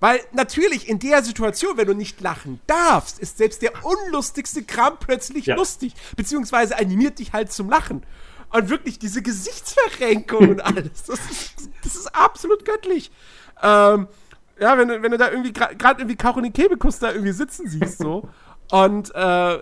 [0.00, 4.96] Weil natürlich in der Situation, wenn du nicht lachen darfst, ist selbst der unlustigste Kram
[4.98, 5.56] plötzlich Ja.
[5.56, 5.94] lustig.
[6.16, 8.02] Beziehungsweise animiert dich halt zum Lachen.
[8.52, 13.10] Und wirklich diese Gesichtsverrenkung und alles, das ist, das ist absolut göttlich.
[13.62, 14.08] Ähm,
[14.58, 17.98] ja, wenn du, wenn du da irgendwie gerade irgendwie Caroline Kebekus da irgendwie sitzen siehst,
[17.98, 18.28] so.
[18.72, 19.58] Und äh,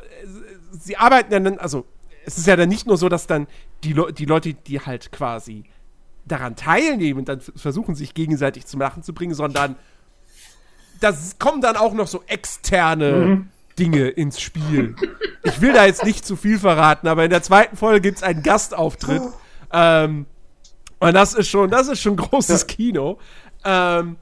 [0.72, 1.86] sie arbeiten ja dann, also
[2.24, 3.46] es ist ja dann nicht nur so, dass dann
[3.84, 5.64] die, Le die Leute, die halt quasi
[6.28, 9.76] daran teilnehmen und dann versuchen, sich gegenseitig zum Lachen zu bringen, sondern
[11.00, 13.46] da kommen dann auch noch so externe
[13.78, 14.96] Dinge ins Spiel.
[15.44, 18.22] Ich will da jetzt nicht zu viel verraten, aber in der zweiten Folge gibt es
[18.22, 19.22] einen Gastauftritt.
[19.72, 20.26] Ähm,
[20.98, 23.18] und das ist schon, das ist schon großes Kino.
[23.64, 24.16] Ähm,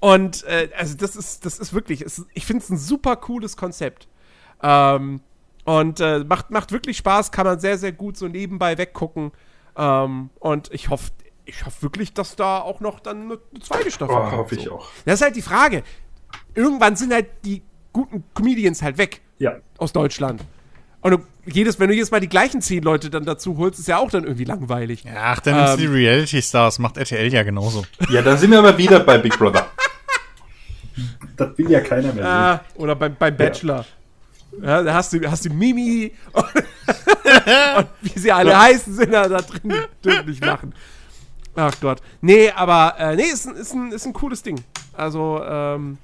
[0.00, 3.56] und äh, also das ist, das ist wirklich, es ich finde es ein super cooles
[3.56, 4.08] Konzept.
[4.62, 5.20] Ähm,
[5.64, 9.32] und äh, macht, macht wirklich Spaß, kann man sehr, sehr gut so nebenbei weggucken.
[9.76, 11.10] Ähm, und ich hoffe,
[11.46, 14.32] ich hoffe wirklich, dass da auch noch dann eine, zweite Staffel Oh, kommt.
[14.32, 14.72] hoffe ich so.
[14.72, 14.88] auch.
[15.04, 15.82] Das ist halt die Frage.
[16.54, 17.62] Irgendwann sind halt die
[17.92, 19.56] guten Comedians halt weg Ja.
[19.78, 20.42] aus Deutschland.
[21.00, 23.86] Und du, jedes, wenn du jedes Mal die gleichen zehn Leute dann dazu holst, ist
[23.86, 25.04] ja auch dann irgendwie langweilig.
[25.04, 25.78] Ja, ach, dann Ähm.
[25.78, 27.84] die Reality Stars, macht RTL ja genauso.
[28.10, 29.66] Ja, dann sind wir aber wieder bei Big Brother.
[31.36, 32.26] Das will ja keiner mehr.
[32.26, 33.84] Ah, oder beim, beim Bachelor.
[34.62, 36.44] Ja, da hast du, hast du Mimi und,
[37.76, 40.74] und wie sie alle heißen, sind da, da drin, dürfen nicht lachen.
[41.56, 42.00] Ach Gott.
[42.20, 44.62] Nee, aber äh, nee, ist, ein- ist, ein, ist ein cooles Ding.
[44.92, 45.98] Also, ähm,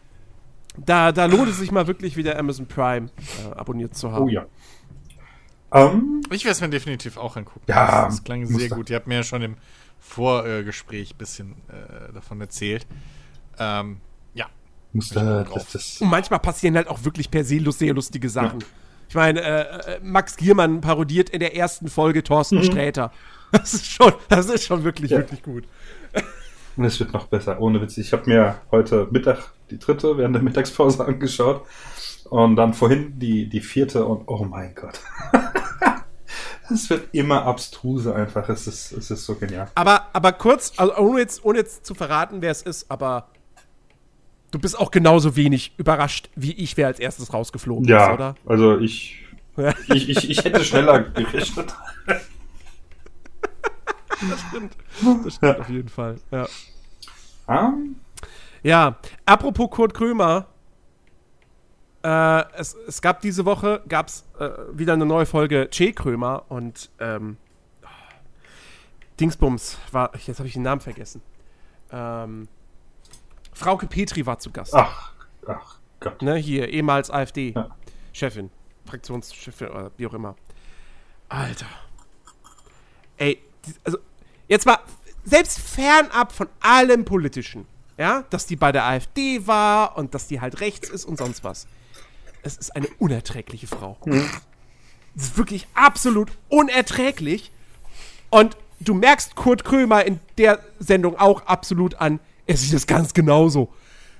[0.77, 3.11] da, da lohnt es sich mal wirklich wieder Amazon Prime
[3.47, 4.25] äh, abonniert zu haben.
[4.25, 4.47] Oh ja.
[5.73, 7.63] Ähm, Ich werde es mir definitiv auch angucken.
[7.67, 8.91] Ja, das, das klang sehr gut.
[8.91, 9.57] Ihr habt mir ja schon im
[10.01, 12.87] Vorgespräch ein bisschen äh, davon erzählt.
[13.59, 13.99] Ähm,
[14.35, 14.47] ja.
[14.93, 15.55] muss da, drauf.
[15.55, 18.65] das, das, Und manchmal passieren halt auch wirklich per se sehr lustige Sachen.
[19.09, 23.13] Ich meine, äh, äh, Max Giermann parodiert in der ersten Folge Thorsten Sträter.
[23.53, 25.19] Das ist schon, das ist schon wirklich, Ja.
[25.19, 25.65] wirklich gut.
[26.77, 27.99] und es wird noch besser, ohne Witz.
[27.99, 31.67] Ich habe mir heute Mittag die dritte während der Mittagspause angeschaut
[32.31, 35.01] und dann vorhin die, die vierte und oh mein Gott.
[36.73, 38.49] Es wird immer abstruse einfach.
[38.49, 39.69] Es ist, es ist so genial.
[39.75, 43.29] Aber, aber kurz, also ohne jetzt, ohne jetzt zu verraten, wer es ist, aber
[44.53, 48.35] du bist auch genauso wenig überrascht, wie ich, wer als erstes rausgeflogen Ja, ist, oder?
[48.47, 49.23] also ich,
[49.93, 51.75] ich, ich, ich hätte schneller gerechnet.
[55.25, 56.17] Das stimmt auf jeden Fall.
[56.31, 56.47] Ja.
[57.49, 57.97] Ähm,
[58.63, 58.97] Ja,
[59.27, 60.47] apropos Kurt Krömer.
[62.05, 66.91] Äh, es, es gab diese Woche gab's, äh, wieder eine neue Folge Che Krömer und
[66.99, 67.37] ähm,
[69.21, 71.23] Dingsbums war, jetzt habe ich den Namen vergessen.
[71.93, 72.49] Ähm,
[73.53, 74.75] Frauke Petri war zu Gast.
[74.75, 75.13] ach,
[75.47, 76.23] ach Gott.
[76.23, 78.91] Ne, hier, ehemals AfD-Chefin, Ja.
[78.91, 80.35] Fraktionschefin oder wie auch immer.
[81.29, 81.67] Alter.
[83.19, 83.39] Ey,
[83.85, 83.99] also,
[84.49, 84.79] jetzt mal,
[85.25, 87.67] selbst fernab von allem Politischen,
[87.99, 91.45] ja, dass die bei der AfD war und dass die halt rechts ist und sonst
[91.45, 91.67] was.
[92.43, 93.97] Es ist eine unerträgliche Frau.
[95.15, 97.53] Es ist wirklich absolut unerträglich.
[98.31, 102.19] Und du merkst Kurt Krömer in der Sendung auch absolut an.
[102.47, 103.73] Er sieht es ganz genauso.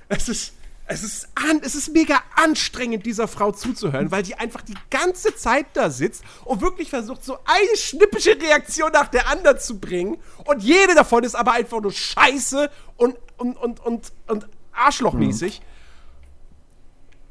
[0.07, 0.53] Es ist,
[0.93, 5.35] es ist, an, es ist mega anstrengend, dieser Frau zuzuhören, weil die einfach die ganze
[5.35, 10.17] Zeit da sitzt und wirklich versucht, so eine schnippische Reaktion nach der anderen zu bringen.
[10.45, 15.61] Und jede davon ist aber einfach nur scheiße und, und, und, und, und arschlochmäßig.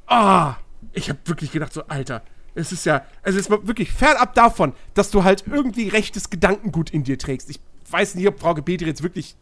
[0.07, 0.57] Ah,
[0.93, 2.23] ich habe wirklich gedacht, so, Alter,
[2.55, 6.91] es ist ja, also es war wirklich fernab davon, dass du halt irgendwie rechtes Gedankengut
[6.91, 7.49] in dir trägst.
[7.49, 7.61] Ich
[7.91, 9.37] weiß nicht, ob Frau Gebetri jetzt wirklich,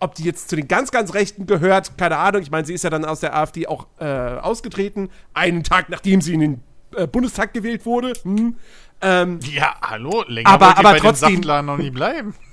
[0.00, 2.42] ob die jetzt zu den ganz, ganz Rechten gehört, keine Ahnung.
[2.42, 6.20] Ich meine, sie ist ja dann aus der AfD auch äh, ausgetreten, einen Tag nachdem
[6.20, 6.60] sie in den
[6.96, 8.12] äh, Bundestag gewählt wurde.
[8.22, 8.56] Hm.
[9.00, 12.34] Ähm, Ja, hallo, länger Aber- aber bei trotzdem- dem noch nie bleiben.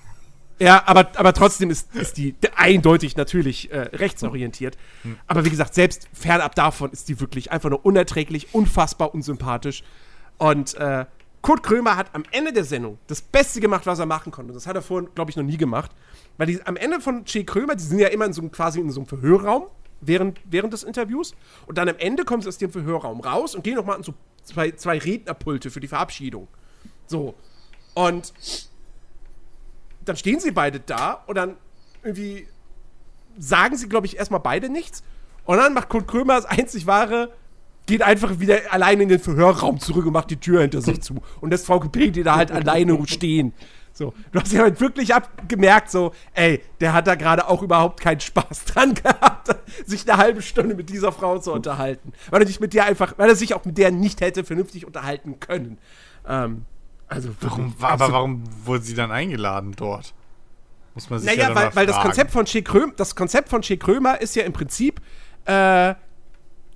[0.59, 4.77] Ja, aber, aber trotzdem ist, ist die eindeutig natürlich äh, rechtsorientiert.
[5.26, 9.81] Aber wie gesagt, selbst fernab davon ist die wirklich einfach nur unerträglich, unfassbar unsympathisch.
[10.38, 11.05] Und äh,
[11.41, 14.53] Kurt Krömer hat am Ende der Sendung das Beste gemacht, was er machen konnte.
[14.53, 15.91] Das hat er vorhin, glaube ich, noch nie gemacht.
[16.38, 18.91] Weil die, am Ende von Che Krömer, die sind ja immer in so quasi in
[18.91, 19.65] so einem Verhörraum
[20.01, 21.34] während, während des Interviews.
[21.65, 24.13] Und dann am Ende kommen sie aus dem Verhörraum raus und gehen nochmal an so
[24.43, 26.47] zwei, zwei Rednerpulte für die Verabschiedung.
[27.07, 27.34] So.
[27.95, 28.34] Und
[30.05, 31.57] dann stehen sie beide da und dann
[32.03, 32.47] irgendwie
[33.38, 35.03] sagen sie, glaube ich, erstmal beide nichts.
[35.45, 37.34] Und dann macht Kurt Krömer das einzig wahre,
[37.85, 41.15] geht einfach wieder alleine in den Verhörraum zurück und macht die Tür hinter sich zu.
[41.41, 43.53] Und lässt Frau Petri da halt alleine stehen.
[43.93, 47.99] So, du hast ja halt wirklich abgemerkt, so, ey, der hat da gerade auch überhaupt
[47.99, 49.55] keinen Spaß dran gehabt,
[49.85, 52.13] sich eine halbe Stunde mit dieser Frau zu unterhalten.
[52.29, 54.87] Weil er sich mit der einfach, weil er sich auch mit der nicht hätte vernünftig
[54.87, 55.77] unterhalten können.
[56.25, 56.65] Ähm,
[57.07, 60.13] also, Warum, aber absolut- warum wurde sie dann eingeladen dort?
[60.93, 61.99] Muss man sich naja, ja weil, weil das.
[61.99, 65.01] Konzept von Che Krömer, das Konzept von Che Krömer ist ja im Prinzip,
[65.45, 65.95] äh,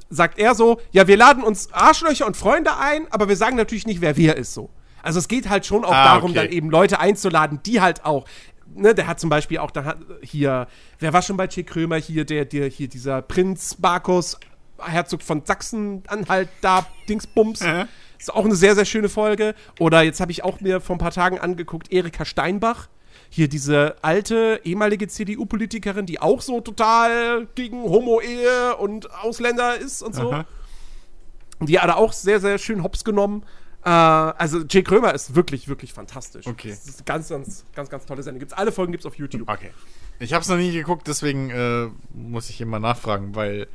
[0.10, 3.86] sagt er so, ja, wir laden uns Arschlöcher und Freunde ein, aber wir sagen natürlich
[3.88, 4.70] nicht, wer wer ist so.
[5.04, 6.42] Also es geht halt schon auch Ah, darum, okay.
[6.42, 8.26] dann eben Leute einzuladen, die halt auch,
[8.74, 10.68] ne, der hat zum Beispiel auch, da hier,
[11.00, 14.40] wer war schon bei Che Krömer hier, der, der, hier dieser Prinz Markus,
[14.80, 17.62] Herzog von Sachsen-Anhalt, da, Dingsbums.
[17.62, 17.86] Äh.
[18.18, 19.54] Ist auch eine sehr, sehr schöne Folge.
[19.80, 22.88] Oder jetzt habe ich auch mir vor ein paar Tagen angeguckt, Erika Steinbach.
[23.36, 30.16] Hier diese alte, ehemalige CDU-Politikerin, die auch so total gegen Homo-Ehe und Ausländer ist und
[30.16, 30.32] so.
[30.32, 30.46] Aha.
[31.60, 33.44] Die hat er auch sehr, sehr schön hops genommen.
[33.84, 36.48] Äh, also Jay Krömer ist wirklich, wirklich fantastisch.
[36.48, 36.70] Okay.
[36.70, 38.40] Das ist ganz, ganz, ganz, ganz tolle Sendung.
[38.40, 39.50] Gibt's alle Folgen gibt's auf YouTube.
[39.50, 39.72] Okay.
[40.20, 43.68] Ich habe es noch nie geguckt, deswegen äh, muss ich immer nachfragen, weil,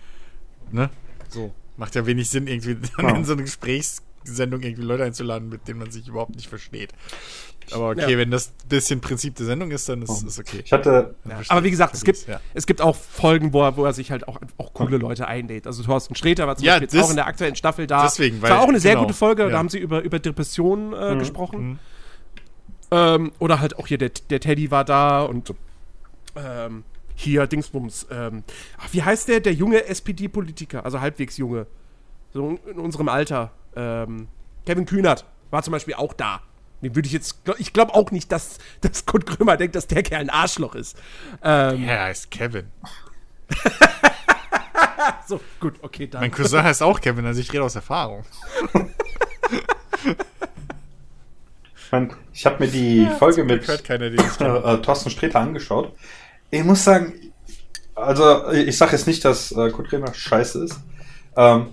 [0.73, 0.89] ne,
[1.28, 3.15] so, macht ja wenig Sinn, irgendwie dann Ja.
[3.15, 3.43] in so eine
[4.23, 6.93] Gesprächssendung irgendwie Leute einzuladen, mit denen man sich überhaupt nicht versteht.
[7.73, 8.19] Aber okay, Ja.
[8.19, 10.63] wenn das ein bisschen Prinzip der Sendung ist, dann ist es okay.
[10.65, 11.41] Ich hatte, Ja.
[11.49, 12.41] Aber wie gesagt, es gibt, Ja.
[12.53, 15.67] es gibt auch Folgen, wo er, wo er sich halt auch, auch coole Leute einlädt.
[15.67, 18.03] Also Thorsten Sträter war zum Ja, Beispiel jetzt das- auch in der aktuellen Staffel da.
[18.03, 19.49] deswegen, das war weil- auch eine sehr genau, gute Folge, ja.
[19.51, 21.69] da haben sie über, über Depressionen äh, gesprochen.
[21.69, 21.79] Mhm.
[22.93, 25.55] Ähm, oder halt auch hier, der, der Teddy war da und
[26.35, 26.83] ähm,
[27.15, 28.07] hier Dingsbums.
[28.11, 28.43] Ähm,
[28.79, 31.67] ach, wie heißt der, der junge SPD-Politiker, also halbwegs junge,
[32.32, 33.51] so in unserem Alter.
[33.77, 34.28] Ähm,
[34.66, 36.40] Kevin Kühnert war zum Beispiel auch da.
[36.82, 40.02] Den würde ich jetzt, ich glaube auch nicht, dass, dass Kurt Krömer denkt, dass der
[40.02, 40.97] Kerl ein Arschloch ist.
[41.43, 42.66] Ähm, Ja, er heißt Kevin.
[45.27, 46.20] So, gut, okay, dann.
[46.20, 48.24] Mein Cousin heißt auch Kevin, also ich rede aus Erfahrung.
[52.32, 55.93] ich, habe mir die Folge mit den ich äh, äh, Thorsten Sträter angeschaut.
[56.51, 57.32] Ich muss sagen,
[57.94, 60.81] also ich sage jetzt nicht, dass äh, Kurt Kremer scheiße ist.
[61.36, 61.69] Ähm,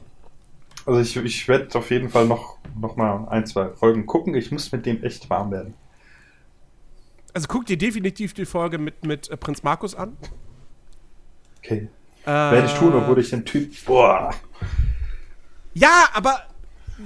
[0.87, 4.33] also ich, ich werde auf jeden Fall noch, noch mal ein, zwei Folgen gucken.
[4.35, 5.73] Ich muss mit dem echt warm werden.
[7.33, 10.15] Also guck dir definitiv die Folge mit, mit äh, Prinz Markus an.
[11.57, 11.89] Okay.
[12.23, 13.73] Äh, Werde ich tun, obwohl ich den Typ.
[13.85, 14.33] Boah.
[15.73, 16.43] Ja, aber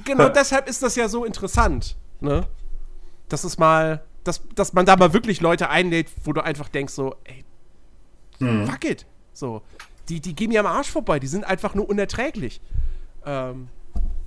[0.05, 2.45] genau deshalb ist das ja so interessant, ne?
[3.29, 6.93] Dass es mal, dass, dass man da mal wirklich Leute einlädt, wo du einfach denkst
[6.93, 7.43] so, ey,
[8.67, 9.07] fuck it.
[9.33, 9.63] So,
[10.07, 12.61] die, die gehen mir am Arsch vorbei, die sind einfach nur unerträglich.
[13.25, 13.69] Ähm,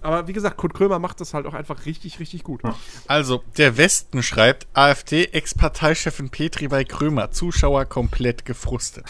[0.01, 2.61] aber wie gesagt, Kurt Krömer macht das halt auch einfach richtig, richtig gut.
[3.07, 9.07] Also, der Westen schreibt, AfD, Ex-Parteichefin Petri bei Krömer, Zuschauer komplett gefrustet.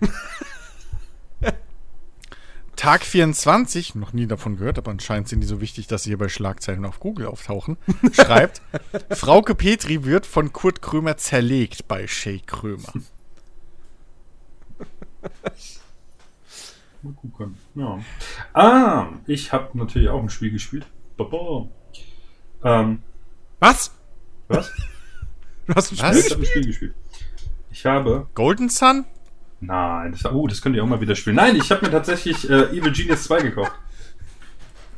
[2.76, 6.18] Tag 24, noch nie davon gehört, aber anscheinend sind die so wichtig, dass sie hier
[6.18, 7.78] bei Schlagzeilen auf Google auftauchen,
[8.12, 8.60] schreibt,
[9.10, 12.92] Frauke Petri wird von Kurt Krömer zerlegt bei Shay Krömer.
[17.06, 17.56] Mal gucken.
[17.74, 17.98] Ja.
[18.52, 20.86] Ah, ich habe natürlich auch ein Spiel gespielt.
[21.16, 21.68] Baba.
[22.64, 23.02] Ähm,
[23.60, 23.92] Was?
[24.48, 24.72] was?
[25.66, 26.16] Du hast ein Was?
[26.18, 26.30] Ich Spiel?
[26.32, 26.94] habe ein Spiel gespielt.
[27.70, 28.26] Ich habe.
[28.34, 29.04] Golden Sun?
[29.60, 31.36] Nein, das, oh, das könnt ihr auch mal wieder spielen.
[31.36, 33.72] Nein, ich habe mir tatsächlich äh, Evil Genius 2 gekauft.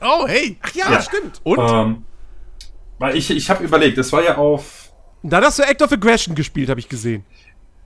[0.01, 0.59] Oh, hey!
[0.63, 1.03] Ach ja, Ja.
[1.03, 1.41] stimmt.
[1.45, 1.59] Und?
[1.61, 2.05] Ähm,
[2.99, 4.93] weil ich, ich habe überlegt, das war ja auf.
[5.23, 7.25] Da hast du Act of Aggression gespielt, habe ich gesehen.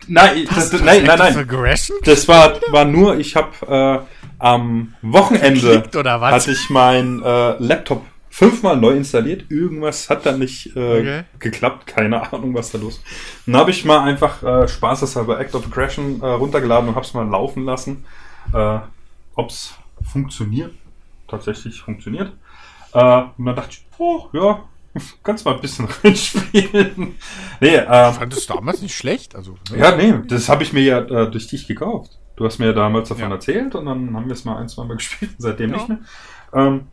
[0.08, 1.36] Nein, das, das, nein, nein, nein.
[1.36, 1.96] Aggression?
[2.04, 5.84] Das war, war nur, ich habe äh, am Wochenende
[6.20, 9.50] hatte ich meinen äh, Laptop fünfmal neu installiert.
[9.50, 11.22] Irgendwas hat da nicht äh, Okay.
[11.38, 11.86] geklappt.
[11.86, 13.04] Keine Ahnung, was da los ist.
[13.46, 17.14] Dann habe ich mal einfach äh, spaßeshalber Act of Aggression äh, runtergeladen und habe es
[17.14, 18.04] mal laufen lassen.
[18.52, 18.78] Äh,
[19.34, 19.74] Ob es
[20.10, 20.72] funktioniert.
[21.28, 22.32] Tatsächlich funktioniert.
[22.94, 24.62] Äh, und dann dachte ich, oh, ja,
[25.22, 27.14] kannst mal ein bisschen reinspielen.
[27.60, 29.34] nee, äh, Ich fand es damals nicht schlecht.
[29.34, 32.18] Also, ja, nee, das habe ich mir ja äh, durch dich gekauft.
[32.36, 33.30] Du hast mir ja damals davon Ja.
[33.30, 35.76] erzählt und dann haben wir es mal ein, zwei Mal gespielt, seitdem Ja.
[35.76, 35.98] nicht mehr.
[36.54, 36.88] Ähm,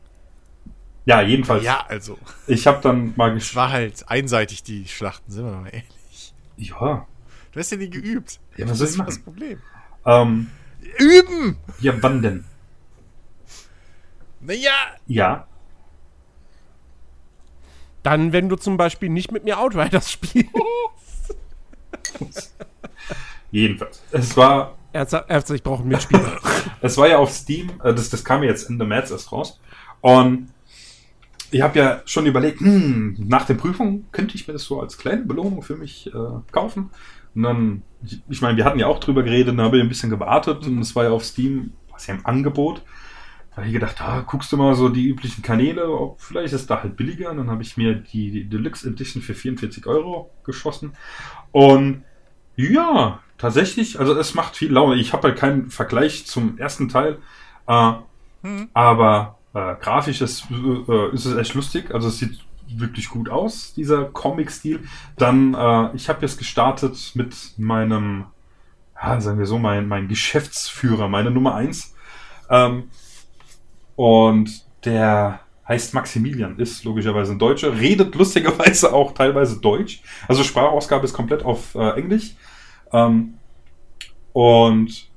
[1.06, 1.64] ja, jedenfalls.
[1.64, 2.18] ja, also.
[2.46, 3.56] Ich habe dann mal Es gespielt.
[3.56, 6.34] war halt einseitig, die Schlachten, sind wir mal ehrlich.
[6.58, 7.08] Ja,
[7.52, 8.40] Du hast ja nie geübt.
[8.58, 9.60] Ja, was das ist das Problem.
[10.06, 10.52] ähm,
[11.00, 11.58] Üben!
[11.80, 12.46] ja, wann denn?
[14.40, 14.72] Naja,
[15.08, 15.48] Ja,
[18.10, 20.50] Dann, wenn du zum Beispiel nicht mit mir Outriders spielst.
[23.52, 24.02] jedenfalls.
[24.10, 26.40] Es war, Ernsthaft, ich brauche einen Mitspieler.
[26.82, 29.60] es war ja auf Steam, äh, das, das kam ja jetzt Ende März erst raus.
[30.02, 30.50] Und
[31.52, 34.98] ich habe ja schon überlegt, hm, nach der Prüfung könnte ich mir das so als
[34.98, 36.90] kleine Belohnung für mich äh, kaufen.
[37.36, 39.90] Und dann, ich, ich meine, wir hatten ja auch drüber geredet, dann habe ich ein
[39.90, 42.82] bisschen gewartet und es war ja auf Steam, was ja im Angebot.
[43.60, 46.82] Habe ich gedacht, ah, guckst du mal so die üblichen Kanäle, ob vielleicht ist da
[46.82, 47.30] halt billiger.
[47.32, 50.94] Und dann habe ich mir die, die Deluxe Edition für 44 Euro geschossen.
[51.52, 52.04] Und
[52.56, 54.96] ja, tatsächlich, also es macht viel Laune.
[54.96, 57.18] Ich habe halt keinen Vergleich zum ersten Teil,
[57.68, 57.94] äh,
[58.44, 58.70] Hm.
[58.74, 61.94] aber äh, grafisch ist, äh, ist es echt lustig.
[61.94, 64.82] Also es sieht wirklich gut aus, dieser Comic-Stil.
[65.18, 68.26] Dann, äh, ich habe jetzt gestartet mit meinem,
[69.02, 71.96] ja, sagen wir so, mein, mein Geschäftsführer, meine Nummer eins.
[72.50, 72.84] Ähm,
[74.00, 80.02] und der heißt Maximilian, ist logischerweise ein Deutscher, redet lustigerweise auch teilweise Deutsch.
[80.26, 82.34] Also Sprachausgabe ist komplett auf äh, Englisch.
[82.94, 83.34] Ähm,
[84.32, 85.10] und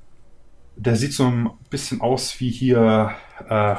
[0.75, 3.13] der sieht so ein bisschen aus wie hier,
[3.49, 3.77] äh,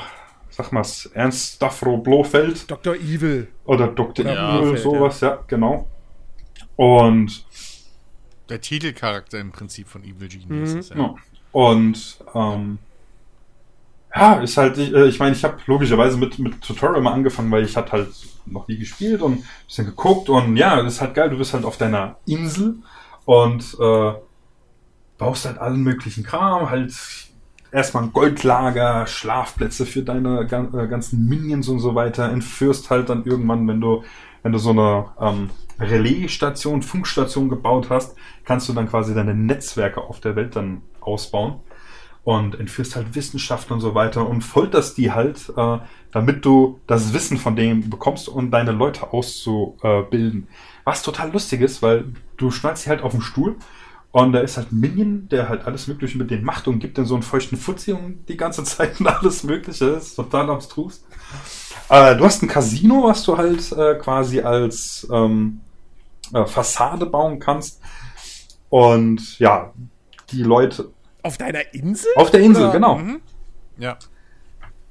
[0.49, 2.95] sag mal's, Ernst Stavro Blofeld Dr.
[2.95, 3.49] Evil.
[3.65, 4.25] oder Dr.
[4.25, 5.43] Ja, Evil, sowas, ja.
[5.47, 5.89] genau.
[6.77, 7.45] Und,
[8.47, 10.79] der Titelcharakter im Prinzip von Evil Genius Mhm.
[10.79, 10.95] ist ja.
[10.97, 11.15] ja.
[11.51, 12.79] und ähm,
[14.15, 17.51] ja, ist halt, ich, äh, ich meine, ich habe logischerweise mit, mit Tutorial mal angefangen,
[17.51, 18.09] weil ich hatte halt
[18.45, 21.65] noch nie gespielt und ein bisschen geguckt und ja, ist halt geil, du bist halt
[21.65, 22.75] auf deiner Insel
[23.25, 24.13] und äh,
[25.17, 26.93] baust halt allen möglichen Kram, halt
[27.71, 33.23] erstmal ein Goldlager, Schlafplätze für deine äh, ganzen Minions und so weiter, entführst halt dann
[33.25, 34.03] irgendwann, wenn du,
[34.43, 35.49] wenn du so eine ähm,
[35.79, 38.15] Relaisstation, Funkstation gebaut hast,
[38.45, 41.61] kannst du dann quasi deine Netzwerke auf der Welt dann ausbauen
[42.23, 45.77] und entführst halt Wissenschaftler und so weiter und folterst die halt, äh,
[46.11, 50.47] damit du das Wissen von denen bekommst und deine Leute auszubilden.
[50.85, 52.05] Was total lustig ist, weil
[52.37, 53.57] du schnallst sie halt auf den Stuhl
[54.13, 57.05] und da ist halt Minion, der halt alles Mögliche mit denen macht und gibt dann
[57.05, 59.91] so einen feuchten Fuzzi und die ganze Zeit und alles Mögliche.
[59.91, 61.03] Das ist total abstrus.
[61.89, 65.61] Äh, du hast ein Casino, was du halt äh, quasi als ähm,
[66.31, 67.81] äh, Fassade bauen kannst.
[68.69, 69.73] Und ja,
[70.31, 70.91] die Leute
[71.23, 72.11] Auf deiner Insel?
[72.15, 72.97] auf der Insel, Oder- genau.
[72.99, 73.21] Mhm.
[73.77, 73.97] Ja.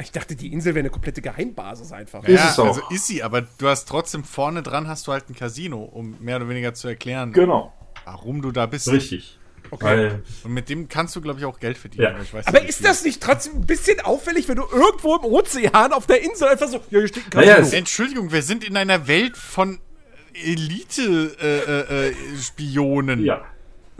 [0.01, 2.25] Ich dachte, die Insel wäre eine komplette Geheimbasis einfach.
[2.25, 2.67] Ist ja, es auch.
[2.67, 6.17] also ist sie, aber du hast trotzdem vorne dran hast du halt ein Casino, um
[6.19, 7.73] mehr oder weniger zu erklären, Genau,
[8.05, 8.91] warum du da bist.
[8.91, 9.39] richtig.
[9.71, 12.03] Weil, Und mit dem kannst du, glaube ich, auch Geld verdienen.
[12.05, 12.11] Ja.
[12.11, 15.15] aber Ich weiß Aber nicht, ist das nicht trotzdem ein bisschen auffällig, wenn du irgendwo
[15.17, 17.69] im Ozean auf der Insel einfach so, ja, hier steht ein Naja, Casino.
[17.69, 19.79] es- Entschuldigung, wir sind in einer Welt von
[20.35, 23.25] Elite-Spionen.
[23.25, 23.45] ja.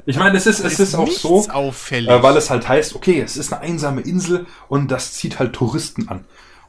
[0.07, 2.11] Ich meine, es ist, es ist auch nichts so, auffällig.
[2.11, 5.53] äh, weil es halt heißt, okay, es ist eine einsame Insel und das zieht halt
[5.53, 6.25] Touristen an.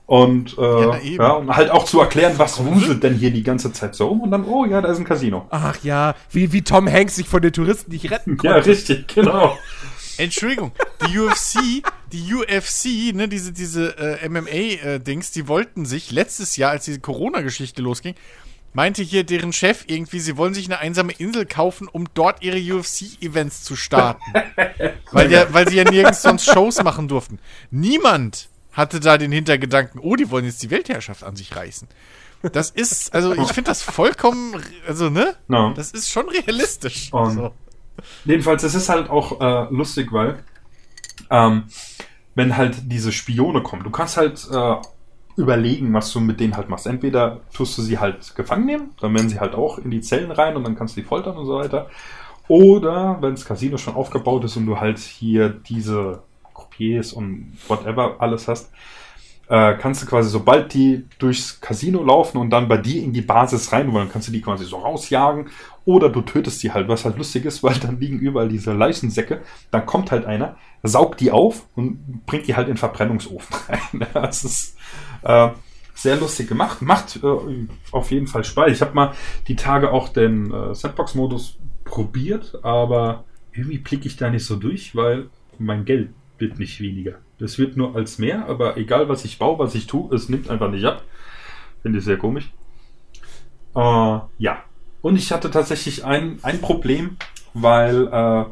[0.06, 1.24] Und, äh, ja, eben.
[1.32, 4.32] und halt auch zu erklären, was wuselt denn hier die ganze Zeit so rum und
[4.32, 5.48] dann, oh ja, da ist ein Casino.
[5.50, 8.70] Ach ja, wie, wie Tom Hanks sich von den Touristen nicht retten Ja, konnte.
[8.70, 9.58] richtig, genau.
[10.18, 10.74] Entschuldigung,
[11.08, 11.58] die UFC,
[12.12, 17.82] die UFC, ne, diese, diese äh, MMA-Dings, die wollten sich letztes Jahr, als diese Corona-Geschichte
[17.82, 18.14] losging,
[18.74, 22.58] meinte hier deren Chef irgendwie, sie wollen sich eine einsame Insel kaufen, um dort ihre
[22.58, 24.22] UFC-Events zu starten.
[25.12, 27.40] weil, ja, weil sie ja nirgends sonst Shows machen durften.
[27.72, 31.88] Niemand hatte da den Hintergedanken, oh, die wollen jetzt die Weltherrschaft an sich reißen.
[32.52, 35.74] Das ist, also ich finde das vollkommen, also ne, No.
[35.74, 37.14] das ist schon realistisch.
[37.14, 37.54] Und- so.
[38.26, 40.44] Jedenfalls, es ist halt auch äh, lustig, weil
[41.30, 41.66] ähm,
[42.36, 44.76] wenn halt diese Spione kommen, du kannst halt äh,
[45.36, 46.88] überlegen, was du mit denen halt machst.
[46.88, 50.32] Entweder tust du sie halt gefangen nehmen, dann werden sie halt auch in die Zellen
[50.32, 51.90] rein und dann kannst du die foltern und so weiter.
[52.48, 56.24] Oder wenn das Casino schon aufgebaut ist und du halt hier diese
[56.54, 58.72] Croupiers und whatever alles hast,
[59.50, 63.22] äh, kannst du quasi, sobald die durchs Casino laufen und dann bei dir in die
[63.22, 65.50] Basis rein wollen, kannst du die quasi so rausjagen
[65.86, 69.42] oder du tötest sie halt, was halt lustig ist, weil dann liegen überall diese Leichensäcke,
[69.72, 74.08] dann kommt halt einer, saugt die auf und bringt die halt in Verbrennungsofen rein.
[74.14, 74.78] Das ist
[75.24, 75.50] äh,
[75.96, 78.72] sehr lustig gemacht, macht äh, auf jeden Fall Spaß.
[78.72, 79.14] Ich habe mal
[79.48, 84.96] die Tage auch den äh, Sandbox-Modus probiert, aber irgendwie blicke ich da nicht so durch,
[84.96, 85.30] weil
[85.60, 86.10] mein Geld
[86.40, 87.14] wird nicht weniger.
[87.38, 90.50] Das wird nur als mehr, aber egal was ich baue, was ich tue, es nimmt
[90.50, 91.04] einfach nicht ab.
[91.82, 92.52] Finde ich sehr komisch.
[93.76, 93.80] Äh,
[94.38, 94.64] ja.
[95.02, 97.18] Und ich hatte tatsächlich ein, ein Problem,
[97.54, 98.46] weil äh,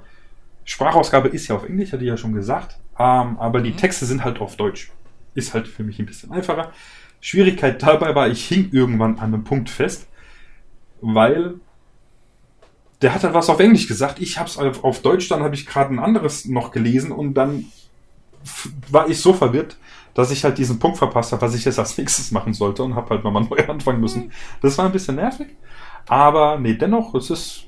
[0.65, 4.23] Sprachausgabe ist ja auf Englisch, hatte ich ja schon gesagt, ähm, aber die Texte sind
[4.23, 4.91] halt auf Deutsch.
[5.33, 6.71] Ist halt für mich ein bisschen einfacher.
[7.21, 10.07] Schwierigkeit dabei war, ich hing irgendwann an einem Punkt fest,
[11.01, 11.55] weil
[13.01, 14.19] der hat halt was auf Englisch gesagt.
[14.19, 17.35] Ich habe es auf, auf Deutsch, dann habe ich gerade ein anderes noch gelesen und
[17.35, 17.65] dann
[18.89, 19.77] war ich so verwirrt,
[20.13, 22.95] dass ich halt diesen Punkt verpasst habe, was ich jetzt als nächstes machen sollte und
[22.95, 24.31] habe halt nochmal neu anfangen müssen.
[24.61, 25.47] Das war ein bisschen nervig,
[26.07, 27.65] aber nee, dennoch, es ist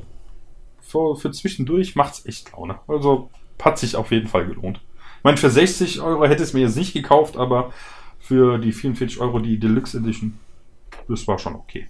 [0.81, 2.79] für, für zwischendurch macht's echt Laune.
[2.87, 3.29] Also
[3.61, 4.81] hat sich auf jeden Fall gelohnt.
[5.23, 7.71] Ich meine, für 60 Euro hätte ich es mir jetzt nicht gekauft, aber
[8.19, 10.37] für die 44 Euro die Deluxe Edition,
[11.07, 11.87] das war schon okay.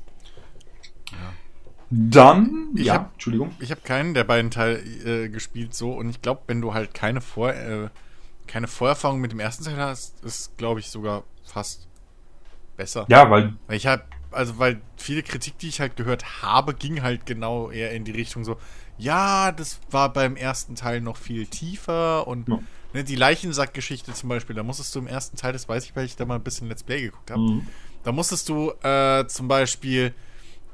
[1.90, 3.52] Dann, Ich ja, hab- Entschuldigung.
[3.60, 6.94] Ich habe keinen der beiden Teile äh, gespielt so und ich glaube, wenn du halt
[6.94, 7.90] keine Vor äh,
[8.46, 11.88] keine Vorerfahrung mit dem ersten Teil hast, ist glaube ich sogar fast
[12.78, 13.06] besser.
[13.10, 17.02] Ja, weil Weil ich habe also weil viele Kritik, die ich halt gehört habe, ging
[17.02, 18.58] halt genau eher in die Richtung so,
[19.00, 22.60] ja, das war beim ersten Teil noch viel tiefer und Ja.
[22.94, 26.06] Ne, die Leichensackgeschichte zum Beispiel, da musstest du im ersten Teil, das weiß ich, weil
[26.06, 27.68] ich da mal ein bisschen Let's Play geguckt habe, Mhm.
[28.04, 30.14] da musstest du äh, zum Beispiel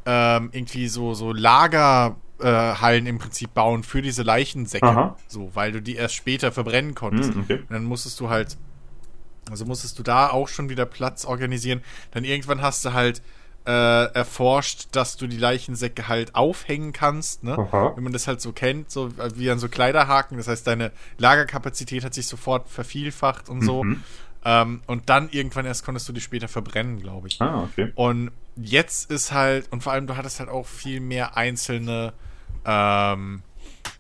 [0.05, 4.85] ähm, irgendwie so, so Lagerhallen äh, im Prinzip bauen für diese Leichensäcke.
[4.87, 5.17] Aha.
[5.27, 7.35] So, weil du die erst später verbrennen konntest.
[7.35, 7.55] Mhm, okay.
[7.59, 8.57] Und dann musstest du halt,
[9.49, 11.81] also musstest du da auch schon wieder Platz organisieren.
[12.11, 13.21] Dann irgendwann hast du halt
[13.69, 17.55] äh, erforscht, dass du die Leichensäcke halt aufhängen kannst, ne?
[17.55, 17.91] Aha.
[17.95, 20.37] Wenn man das halt so kennt, so wie an so Kleiderhaken.
[20.37, 23.83] Das heißt, deine Lagerkapazität hat sich sofort vervielfacht und so.
[23.83, 24.03] Mhm.
[24.43, 27.39] Ähm, und dann irgendwann erst konntest du die später verbrennen, glaube ich.
[27.41, 27.91] Ah, okay.
[27.93, 32.13] Und jetzt ist halt, und vor allem du hattest halt auch viel mehr einzelne
[32.65, 33.43] ähm,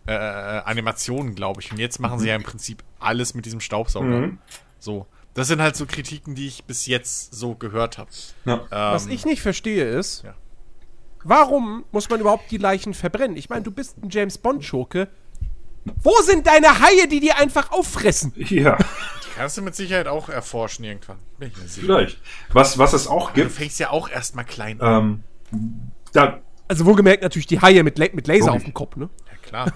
[0.07, 1.71] äh, äh, Animationen, glaube ich.
[1.71, 4.07] Und jetzt machen sie ja im Prinzip alles mit diesem Staubsauger.
[4.07, 4.39] Mhm.
[4.79, 5.05] So.
[5.39, 8.09] Das sind halt so Kritiken, die ich bis jetzt so gehört habe.
[8.45, 8.55] Ja.
[8.55, 10.35] Ähm, Was ich nicht verstehe ist, Ja.
[11.23, 13.37] warum muss man überhaupt die Leichen verbrennen?
[13.37, 15.07] Ich meine, du bist ein James Bond-Schurke.
[16.03, 18.33] Wo sind deine Haie, die die einfach auffressen?
[18.35, 21.17] Ja, die kannst du mit Sicherheit auch erforschen irgendwann.
[21.67, 22.19] Vielleicht.
[22.51, 25.23] Was, was es auch Du gibt, fängst ja auch erstmal klein an.
[25.53, 28.55] ähm, da, Also wohlgemerkt natürlich die Haie mit, La mit Laser Logisch.
[28.57, 29.09] auf dem Kopf, ne?
[29.31, 29.73] Ja, klar.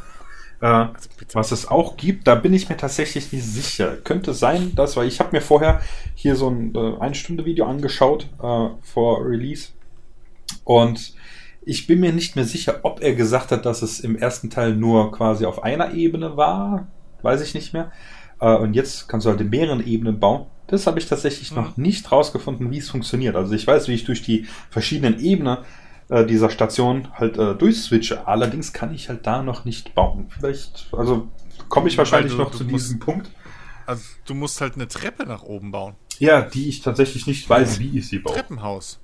[0.63, 0.85] Äh,
[1.19, 1.35] bitte.
[1.35, 3.97] was es auch gibt, da bin ich mir tatsächlich nicht sicher.
[3.97, 5.81] Könnte sein, dass, weil ich habe mir vorher
[6.15, 9.69] hier so ein äh, eine Stunde Video angeschaut äh, vor Release
[10.63, 11.13] und
[11.65, 14.75] ich bin mir nicht mehr sicher, ob er gesagt hat, dass es im ersten Teil
[14.75, 16.87] nur quasi auf einer Ebene war,
[17.21, 17.91] weiß ich nicht mehr.
[18.39, 20.45] Äh, und jetzt kannst du halt in mehreren Ebenen bauen.
[20.67, 21.57] Das habe ich tatsächlich Mhm.
[21.57, 23.35] noch nicht rausgefunden, wie es funktioniert.
[23.35, 25.57] Also ich weiß, wie ich durch die verschiedenen Ebenen
[26.13, 28.27] äh, dieser Station halt äh, durchswitche.
[28.27, 30.27] Allerdings kann ich halt da noch nicht bauen.
[30.29, 31.27] Vielleicht, also
[31.69, 33.29] komme ich wahrscheinlich du- noch du zu musst- diesem Punkt.
[33.85, 35.95] Also du musst halt eine Treppe nach oben bauen.
[36.19, 38.33] Ja, die ich tatsächlich nicht weiß, wie ich sie baue.
[38.35, 38.99] Treppenhaus.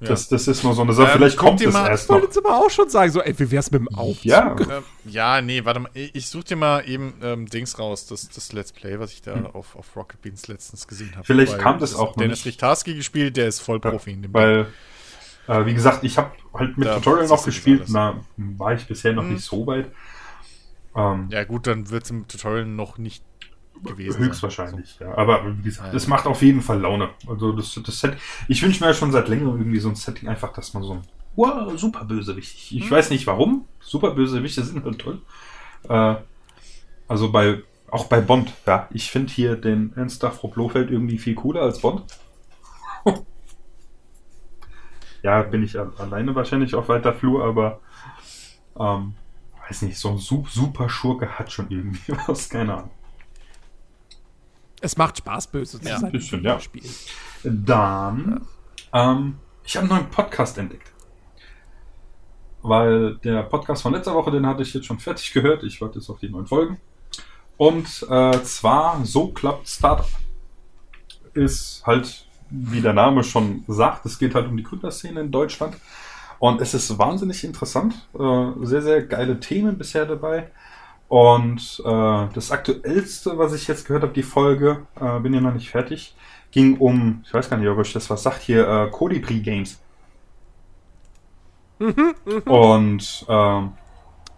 [0.00, 0.08] Ja.
[0.08, 1.12] Das, das ist nur so eine Sache.
[1.12, 3.38] Ähm, Vielleicht kommt es mal- erst Ich wollte jetzt aber auch schon sagen, so, ey,
[3.38, 4.24] wie wär's mit dem Aufzug?
[4.26, 5.90] Ja, Ähm, ja, nee, warte mal.
[5.94, 9.50] Ich such dir mal eben ähm, Dings raus, das, das Let's Play, was ich da
[9.54, 11.20] auf, auf Rocket Beans letztens gesehen habe.
[11.20, 11.24] Hm.
[11.24, 12.46] Vielleicht Weil kam das auch noch Dennis nicht.
[12.46, 14.66] Richtarski gespielt, der ist voll Profi in dem weil,
[15.48, 17.84] äh, wie gesagt, ich habe halt mit Da Tutorial noch gespielt.
[17.92, 19.32] Da war ich bisher noch Mhm.
[19.34, 19.90] nicht so weit.
[20.94, 23.22] Ähm, Ja, gut, dann wird es im Tutorial noch nicht
[23.84, 24.28] gewesen sein.
[24.28, 25.14] höchstwahrscheinlich, ja.
[25.16, 25.96] Aber wie gesagt, Ja.
[25.96, 27.10] es macht auf jeden Fall Laune.
[27.26, 28.16] Also das, das Set,
[28.48, 30.94] ich wünsche mir ja schon seit längerem irgendwie so ein Setting einfach, dass man so
[30.94, 31.02] ein
[31.36, 32.54] wow, super Bösewicht.
[32.54, 32.90] Ich, ich Mhm.
[32.94, 33.66] weiß nicht warum.
[33.80, 35.20] Super Bösewichte sind halt toll.
[35.88, 36.14] Äh,
[37.08, 40.24] also bei auch bei Bond, ja, ich finde hier den Ernst
[40.54, 42.02] Blofeld irgendwie viel cooler als Bond.
[45.26, 47.80] ja, bin ich alleine wahrscheinlich auf weiter Flur, aber
[48.78, 49.14] ähm,
[49.68, 52.90] weiß nicht, so ein Su- super Schurke hat schon irgendwie was, keine Ahnung.
[54.80, 56.12] Es macht Spaß, böse zu Ja, sein.
[56.12, 56.60] bisschen, ja.
[56.60, 56.84] Spiel.
[57.42, 58.46] Dann,
[58.92, 60.92] ähm, ich habe einen neuen Podcast entdeckt.
[62.62, 65.64] Weil der Podcast von letzter Woche, den hatte ich jetzt schon fertig gehört.
[65.64, 66.80] Ich warte jetzt auf die neuen Folgen.
[67.56, 70.08] Und äh, zwar So klappt Startup.
[71.34, 75.76] Ist halt, wie der Name schon sagt, es geht halt um die Gründerszene in Deutschland.
[76.38, 78.08] Und es ist wahnsinnig interessant.
[78.18, 80.50] Äh, sehr, sehr geile Themen bisher dabei.
[81.08, 85.54] Und äh, das aktuellste, was ich jetzt gehört habe, die Folge, äh, bin ja noch
[85.54, 86.14] nicht fertig,
[86.50, 89.80] ging um, ich weiß gar nicht, ob euch das was sagt, hier äh, Colibri Games.
[92.46, 93.72] Und ähm,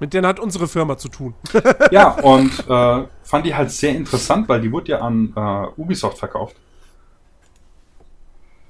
[0.00, 1.34] Mit denen hat unsere Firma zu tun.
[1.90, 6.18] ja, und äh, fand die halt sehr interessant, weil die wurde ja an äh, Ubisoft
[6.18, 6.56] verkauft.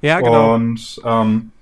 [0.00, 0.54] Ja, genau.
[0.54, 1.52] Und ähm,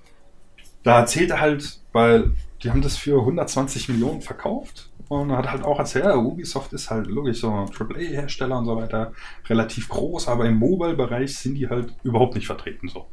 [0.83, 2.33] da erzählt er halt, weil
[2.63, 6.91] die haben das für 120 Millionen verkauft und hat halt auch erzählt, ja, Ubisoft ist
[6.91, 9.13] halt logisch so ein AAA-Hersteller und so weiter,
[9.49, 13.07] relativ groß, aber im Mobile-Bereich sind die halt überhaupt nicht vertreten so.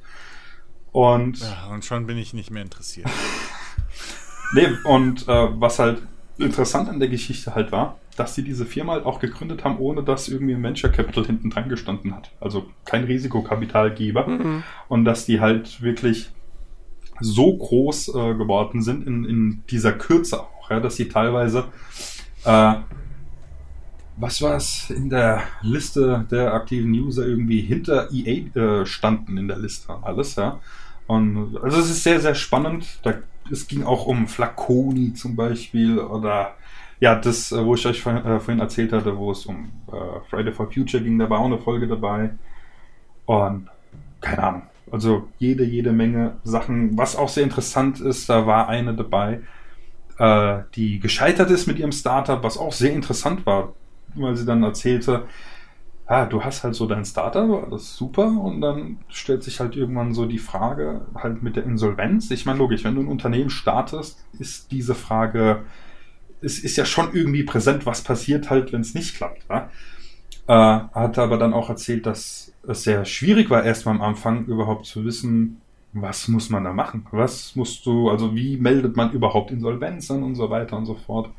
[0.91, 3.10] Und Ja, und schon bin ich nicht mehr interessiert.
[4.56, 6.04] Nee, und äh, was halt
[6.38, 10.03] interessant an der Geschichte halt war, dass sie diese Firma halt auch gegründet haben, ohne
[10.03, 12.31] dass irgendwie ein Venture Capital hinten dran gestanden hat.
[12.39, 14.27] Also kein Risikokapitalgeber.
[14.27, 14.64] Mhm.
[14.88, 16.30] Und dass die halt wirklich
[17.19, 21.65] so groß äh, geworden sind in, in dieser Kürze auch, ja, dass sie teilweise
[22.45, 22.76] äh,
[24.18, 29.47] was war es in der Liste der aktiven User irgendwie hinter EA äh, standen in
[29.47, 30.60] der Liste alles, ja.
[31.07, 32.85] Und also es ist sehr, sehr spannend.
[33.03, 33.15] Da,
[33.53, 36.55] es ging auch um Flaconi zum Beispiel oder
[36.99, 40.19] ja, das, äh, wo ich euch vorhin, äh, vorhin erzählt hatte, wo es um äh,
[40.30, 42.31] Friday for Future ging, da war auch eine Folge dabei.
[43.25, 43.69] Und
[44.19, 44.61] keine Ahnung.
[44.91, 46.97] Also jede, jede Menge Sachen.
[46.97, 49.41] Was auch sehr interessant ist, da war eine dabei,
[50.75, 53.73] die gescheitert ist mit ihrem Startup, was auch sehr interessant war,
[54.13, 55.23] weil sie dann erzählte,
[56.05, 59.75] ah, du hast halt so dein Startup, das ist super, und dann stellt sich halt
[59.75, 62.30] irgendwann so die Frage, halt mit der Insolvenz.
[62.31, 65.63] Ich meine, logisch, wenn du ein Unternehmen startest, ist diese Frage,
[66.41, 69.45] es ist ja schon irgendwie präsent, was passiert halt, wenn es nicht klappt.
[69.49, 69.69] Ja?
[70.47, 74.85] Äh, hat aber dann auch erzählt, dass es sehr schwierig war, erstmal am Anfang überhaupt
[74.85, 75.61] zu wissen,
[75.93, 77.05] was muss man da machen?
[77.11, 81.30] Was musst du, also wie meldet man überhaupt Insolvenzen und so weiter und so fort.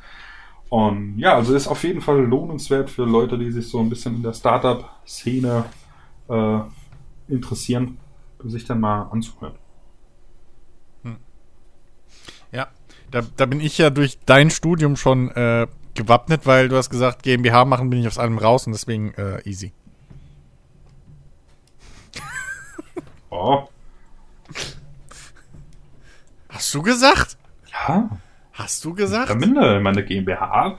[0.75, 4.17] Und ja, also ist auf jeden Fall lohnenswert für Leute, die sich so ein bisschen
[4.17, 5.67] in der Startup-Szene
[6.29, 6.59] äh,
[7.29, 7.99] interessieren,
[8.43, 9.55] sich dann mal anzuhören.
[12.51, 12.67] Ja,
[13.13, 17.23] da, da bin ich ja durch dein Studium schon äh, gewappnet, weil du hast gesagt,
[17.23, 19.73] GmbH machen bin ich aus allem raus und deswegen äh, easy.
[23.31, 23.69] Oh,
[26.49, 27.37] Hast du gesagt?
[27.71, 28.09] ja,
[28.55, 29.31] Hast du gesagt?
[29.31, 30.79] am Ende, meine GmbH,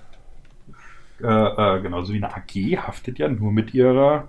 [1.22, 4.28] äh, äh, genauso wie eine AG, haftet ja nur mit ihrer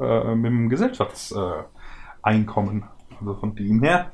[0.00, 2.84] äh, mit dem Gesellschaftseinkommen.
[3.20, 4.10] also von dem her.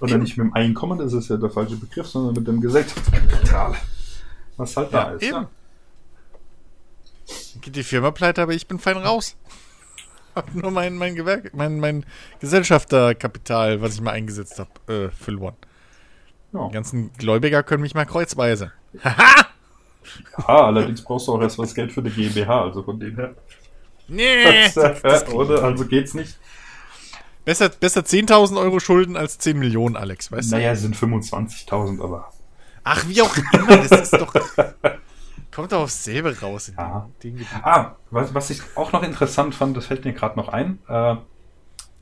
[0.00, 3.74] Oder nicht mit dem Einkommen, das ist ja der falsche Begriff, sondern mit dem Gesellschaftskapital.
[4.56, 5.22] Was halt da Ja, ist.
[5.22, 5.32] eben.
[5.34, 5.48] Ja.
[7.60, 9.36] Geht die Firma pleite, aber ich bin fein raus.
[10.34, 12.04] Hab nur mein, mein Gewerk, mein, mein
[12.40, 15.54] Gesellschafterkapital, was ich mal eingesetzt habe, äh, verloren.
[16.52, 16.68] Ja.
[16.68, 18.72] Die ganzen Gläubiger können mich mal kreuzweise.
[19.02, 19.14] ja,
[20.46, 23.34] allerdings brauchst du auch erst was Geld für die GmbH, also von dem her.
[24.08, 24.68] Nee.
[25.32, 25.62] Oder?
[25.64, 26.38] Also geht's nicht.
[27.44, 30.56] besser besser 10.000 Euro Schulden als 10 Millionen, Alex, weißt du?
[30.56, 32.30] Naja, es sind 25.000, aber
[32.84, 34.34] Ach, wie auch immer, das ist doch.
[35.54, 36.68] Kommt doch aufs selbe raus.
[36.68, 37.08] In Ja.
[37.62, 40.78] Ah, was, was ich auch noch interessant fand, das fällt mir gerade noch ein.
[40.88, 41.16] Äh,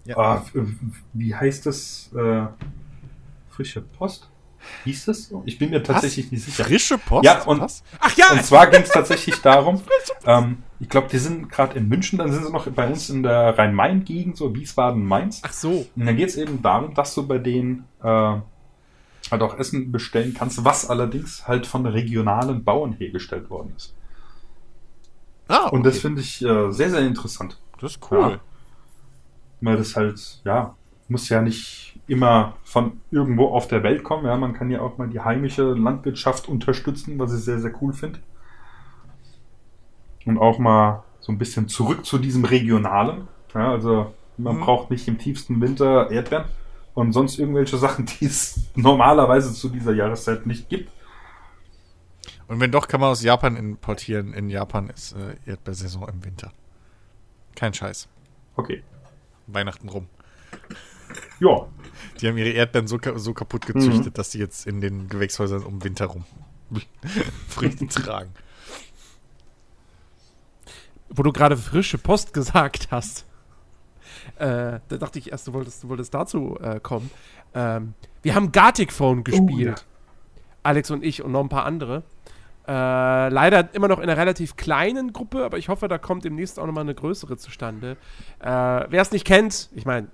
[0.07, 0.17] Ja.
[0.17, 0.45] ah,
[1.13, 2.11] wie heißt das?
[2.15, 2.47] Äh,
[3.51, 4.30] frische Post?
[4.85, 5.43] Hieß das so?
[5.47, 6.65] Ich bin mir tatsächlich nicht sicher.
[6.65, 7.25] Frische Post?
[7.25, 7.83] Ja, und- Was?
[7.99, 9.81] Ach ja, Und zwar ging es tatsächlich darum,
[10.25, 13.23] ähm, ich glaube, die sind gerade in München, dann sind sie noch bei uns in
[13.23, 15.41] der Rhein-Main-Gegend, so Wiesbaden-Mainz.
[15.45, 15.87] ach so.
[15.97, 20.35] Und dann geht es eben darum, dass du bei denen äh, halt auch Essen bestellen
[20.35, 23.95] kannst, was allerdings halt von regionalen Bauern hergestellt worden ist.
[25.49, 26.01] Ah, Und das okay.
[26.03, 27.59] finde ich äh, sehr, sehr interessant.
[27.81, 28.19] das ist cool.
[28.33, 28.41] Ja.
[29.63, 30.75] Weil das halt, ja,
[31.09, 34.27] muss ja nicht immer von irgendwo auf der Welt kommen.
[34.27, 37.93] Ja, man kann ja auch mal die heimische Landwirtschaft unterstützen, was ich sehr, sehr cool
[37.93, 38.19] finde.
[40.27, 43.29] Und auch mal so ein bisschen zurück zu diesem Regionalen.
[43.55, 44.61] Ja, also man Mhm.
[44.61, 46.47] braucht nicht im tiefsten Winter Erdbeeren
[46.95, 50.91] und sonst irgendwelche Sachen, die es normalerweise zu dieser Jahreszeit nicht gibt.
[52.49, 54.35] Und wenn doch, kann man aus Japan importieren.
[54.35, 56.53] In Japan ist äh, Erdbeersaison im Winter.
[57.55, 58.09] Kein Scheiß.
[58.57, 58.83] Okay.
[59.47, 60.09] Weihnachten rum.
[61.39, 61.67] Ja,
[62.21, 65.83] Die haben ihre Erdbeeren so, so kaputt gezüchtet, dass die jetzt in den Gewächshäusern um
[65.83, 66.25] Winter rum
[67.49, 68.31] Früchte tragen.
[71.09, 73.27] Wo du gerade frische Post gesagt hast.
[74.37, 77.11] Äh, da dachte ich erst, du wolltest, du wolltest dazu äh, kommen.
[77.55, 79.85] Ähm, wir haben Gartic Phone gespielt.
[80.63, 82.05] Alex und ich und noch ein paar andere.
[82.69, 86.61] Äh, leider immer noch in einer relativ kleinen Gruppe, aber ich hoffe, da kommt demnächst
[86.61, 87.97] auch nochmal eine größere zustande.
[88.39, 90.09] Äh, wer es nicht kennt, ich meine,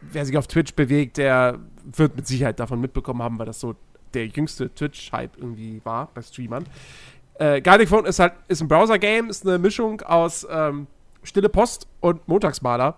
[0.00, 3.74] wer sich auf Twitch bewegt, der wird mit Sicherheit davon mitbekommen haben, weil das so
[4.14, 6.64] der jüngste Twitch-Hype irgendwie war bei Streamern.
[7.38, 10.86] Äh, Gartic Phone ist halt ist ein Browser-Game, ist eine Mischung aus ähm,
[11.22, 12.96] Stille Post und Montagsmaler.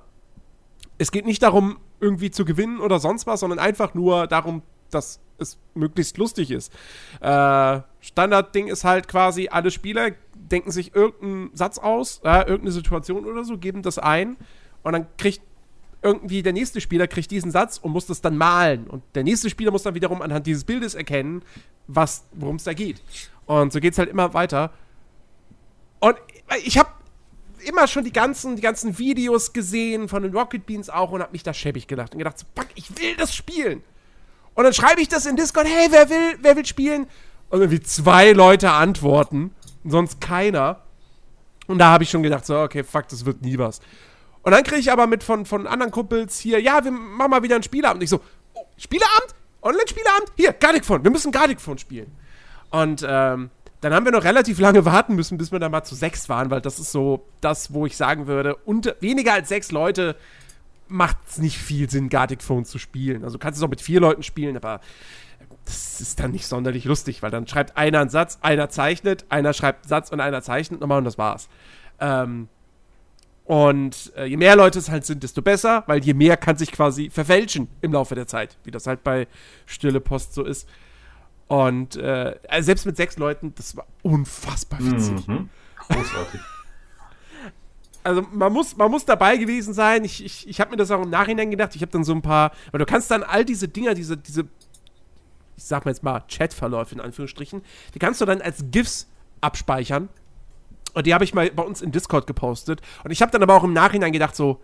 [0.99, 5.21] Es geht nicht darum, irgendwie zu gewinnen oder sonst was, sondern einfach nur darum, dass
[5.39, 6.73] es möglichst lustig ist.
[7.21, 13.25] Äh, Standardding ist halt quasi, alle Spieler denken sich irgendeinen Satz aus, äh, irgendeine Situation
[13.27, 14.37] oder so, geben das ein
[14.83, 15.41] und dann kriegt
[16.03, 18.87] irgendwie der nächste Spieler kriegt diesen Satz und muss das dann malen.
[18.87, 21.43] Und der nächste Spieler muss dann wiederum anhand dieses Bildes erkennen,
[21.87, 23.03] worum es da geht.
[23.47, 24.73] Und so geht es halt immer weiter.
[26.01, 26.17] Und
[26.65, 26.91] ich habe
[27.67, 31.33] immer schon die ganzen, die ganzen Videos gesehen von den Rocket Beans auch und habe
[31.33, 33.83] mich da schäbig gedacht und gedacht, so, fuck, ich will das spielen.
[34.55, 37.07] Und dann schreibe ich das in Discord, hey, wer will, wer will spielen?
[37.49, 39.53] Und irgendwie zwei Leute antworten,
[39.85, 40.83] sonst keiner.
[41.67, 43.81] Und da habe ich schon gedacht, so, okay, fuck, das wird nie was.
[44.49, 47.43] Und dann kriege ich aber mit von, von anderen Kumpels hier, ja, wir machen mal
[47.43, 47.97] wieder einen Spieleabend.
[48.01, 48.23] Und ich so,
[48.55, 49.35] oh, Spieleabend?
[49.61, 50.33] Online-Spieleabend?
[50.39, 52.11] Hier, Gardic Phone, wir müssen Gardic Phone spielen.
[52.71, 53.51] Und ähm,
[53.83, 56.51] dann haben wir noch relativ lange warten müssen, bis wir dann mal zu sechs waren,
[56.51, 60.17] weil das ist so das, wo ich sagen würde, unter, weniger als sechs Leute
[60.87, 63.25] macht es nicht viel Sinn, Gardic Phone zu spielen.
[63.25, 64.81] Also du kannst es auch mit vier Leuten spielen, aber
[65.67, 69.53] das ist dann nicht sonderlich lustig, weil dann schreibt einer einen Satz, einer zeichnet, einer
[69.53, 71.51] schreibt einen Satz und einer zeichnet nochmal und das war's.
[72.01, 72.49] Ähm,
[73.49, 76.71] und äh, je mehr Leute es halt sind, desto besser, weil je mehr kann sich
[76.71, 79.27] quasi verfälschen im Laufe der Zeit, wie das halt bei
[79.65, 80.69] Stille Post so ist.
[81.47, 85.27] Und äh, also selbst mit sechs Leuten, das war unfassbar witzig.
[85.27, 85.49] Mhm.
[85.79, 86.41] Großartig.
[88.05, 90.03] Also man muss, man muss dabei gewesen sein.
[90.05, 91.75] Ich, ich, ich habe mir das auch im Nachhinein gedacht.
[91.75, 94.43] Ich habe dann so ein paar, weil du kannst dann all diese Dinger, diese, diese,
[95.57, 97.61] ich sag mal jetzt mal Chatverläufe in Anführungsstrichen,
[97.95, 99.09] die kannst du dann als GIFs
[99.43, 100.09] abspeichern.
[100.95, 102.81] Und die habe ich mal bei uns in Discord gepostet.
[103.05, 104.61] Und ich habe dann aber auch im Nachhinein gedacht, so,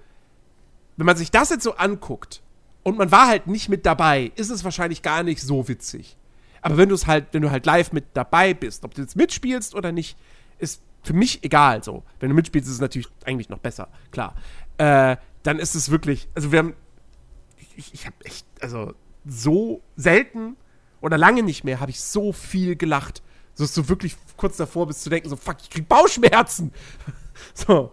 [0.97, 2.43] wenn man sich das jetzt so anguckt
[2.83, 6.17] und man war halt nicht mit dabei, ist es wahrscheinlich gar nicht so witzig.
[6.63, 9.17] Aber wenn du es halt, wenn du halt live mit dabei bist, ob du jetzt
[9.17, 10.17] mitspielst oder nicht,
[10.59, 12.03] ist für mich egal so.
[12.21, 14.35] Wenn du mitspielst, ist es natürlich eigentlich noch besser, klar.
[14.79, 16.75] Äh, dann ist es wirklich, also wir haben,
[17.77, 18.95] ich, ich habe echt, also
[19.27, 20.57] so selten
[21.01, 23.23] oder lange nicht mehr habe ich so viel gelacht.
[23.55, 26.73] So dass du wirklich kurz davor bist zu denken, so fuck, ich krieg Bauchschmerzen.
[27.55, 27.91] so.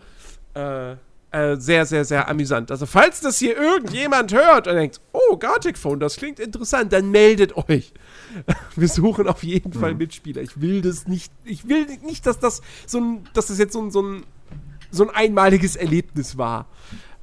[0.54, 0.96] Äh,
[1.34, 2.72] äh, sehr, sehr, sehr amüsant.
[2.72, 7.10] Also, falls das hier irgendjemand hört und denkt, oh, Gartic Phone, das klingt interessant, dann
[7.10, 7.94] meldet euch.
[8.76, 10.42] Wir suchen auf jeden Fall Mitspieler.
[10.42, 13.82] Ich will das nicht, ich will nicht, dass das so ein, dass das jetzt so
[13.82, 14.26] ein, so ein
[14.92, 16.68] so ein einmaliges Erlebnis war.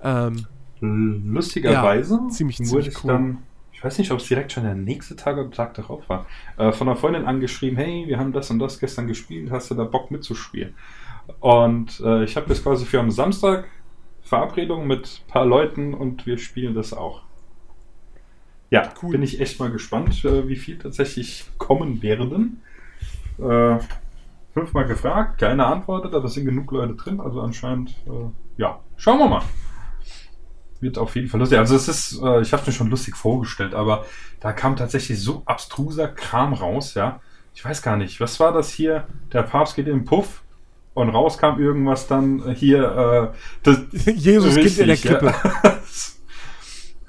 [0.03, 0.47] Ähm,
[0.81, 3.09] Lustigerweise Ja, ziemlich, wurde ziemlich ich cool.
[3.13, 3.39] dann,
[3.79, 6.27] ich weiß nicht, ob es direkt schon der nächste Tag oder Tag darauf war,
[6.57, 9.77] äh, von einer Freundin angeschrieben, hey, wir haben das und das gestern gespielt, hast du
[9.77, 10.75] da Bock mitzuspielen?
[11.39, 13.69] Und äh, ich habe das quasi für am Samstag
[14.21, 17.23] Verabredung mit ein paar Leuten und wir spielen das auch.
[18.71, 19.13] Ja, Cool.
[19.13, 22.61] bin ich echt mal gespannt, äh, wie viel tatsächlich kommen werden.
[23.39, 23.79] Äh,
[24.55, 29.21] fünfmal gefragt, keine antwortet, aber es sind genug Leute drin, also anscheinend, äh, ja, schauen
[29.21, 29.43] wir mal.
[30.81, 31.59] Wird auf jeden Fall lustig.
[31.59, 34.05] Also es ist, äh, ich habe mir schon lustig vorgestellt, aber
[34.41, 37.21] da kam tatsächlich so abstruser Kram raus, ja.
[37.55, 39.09] Ich weiß gar nicht, was war das hier?
[39.33, 40.43] Der Papst geht in den Puff
[40.95, 43.33] und raus kam irgendwas dann hier.
[43.35, 43.79] Äh, das,
[44.15, 45.27] Jesus Kind in der Richtig, Krippe.
[45.27, 45.81] Ja.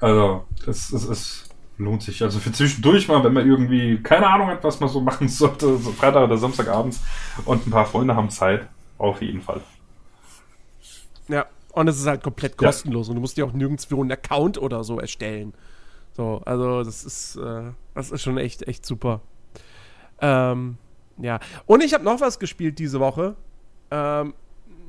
[0.00, 2.22] also, das, das, das lohnt sich.
[2.22, 5.78] Also für zwischendurch mal, wenn man irgendwie keine Ahnung hat, was man so machen sollte,
[5.78, 7.00] so Freitag oder Samstagabends
[7.44, 8.68] und ein paar Freunde haben Zeit,
[8.98, 9.60] auf jeden Fall.
[11.28, 14.58] Ja, und es ist halt komplett kostenlos und du musst dir auch nirgendwo einen Account
[14.58, 15.54] oder so erstellen.
[16.12, 19.20] So, also das ist, äh, das ist schon echt, echt super.
[20.20, 20.76] Ähm,
[21.18, 21.38] ja.
[21.66, 23.36] Und ich habe noch was gespielt diese Woche.
[23.90, 24.34] Ähm,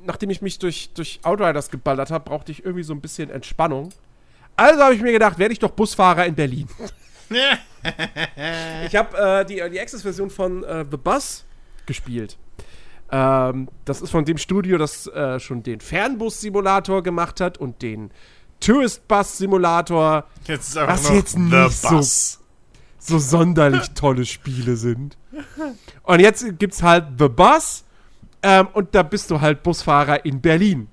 [0.04, 3.90] nachdem ich mich durch, durch Outriders geballert habe, brauchte ich irgendwie so ein bisschen Entspannung.
[4.56, 6.68] Also habe ich mir gedacht, werde ich doch Busfahrer in Berlin.
[8.86, 11.46] ich habe äh, die Early Access-Version von äh, The Bus
[11.86, 12.38] gespielt.
[13.12, 18.12] Ähm, das ist von dem Studio, das äh, schon den Fernbus-Simulator gemacht hat und den
[18.62, 20.26] Tourist-Bus-Simulator.
[20.48, 22.02] Jetzt ist einfach Was nur jetzt nicht so-
[23.04, 25.18] so sonderlich tolle Spiele sind.
[26.04, 27.84] Und jetzt gibt's halt The Bus
[28.44, 30.88] ähm, und da bist du halt Busfahrer in Berlin.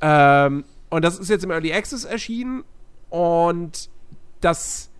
[0.00, 2.64] Ähm, und das ist jetzt im Early Access erschienen
[3.10, 3.88] und
[4.40, 4.90] das,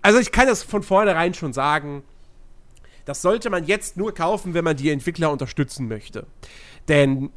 [0.00, 2.02] also ich kann das von vornherein schon sagen,
[3.08, 6.26] das sollte man jetzt nur kaufen, wenn man die Entwickler unterstützen möchte.
[6.88, 7.30] Denn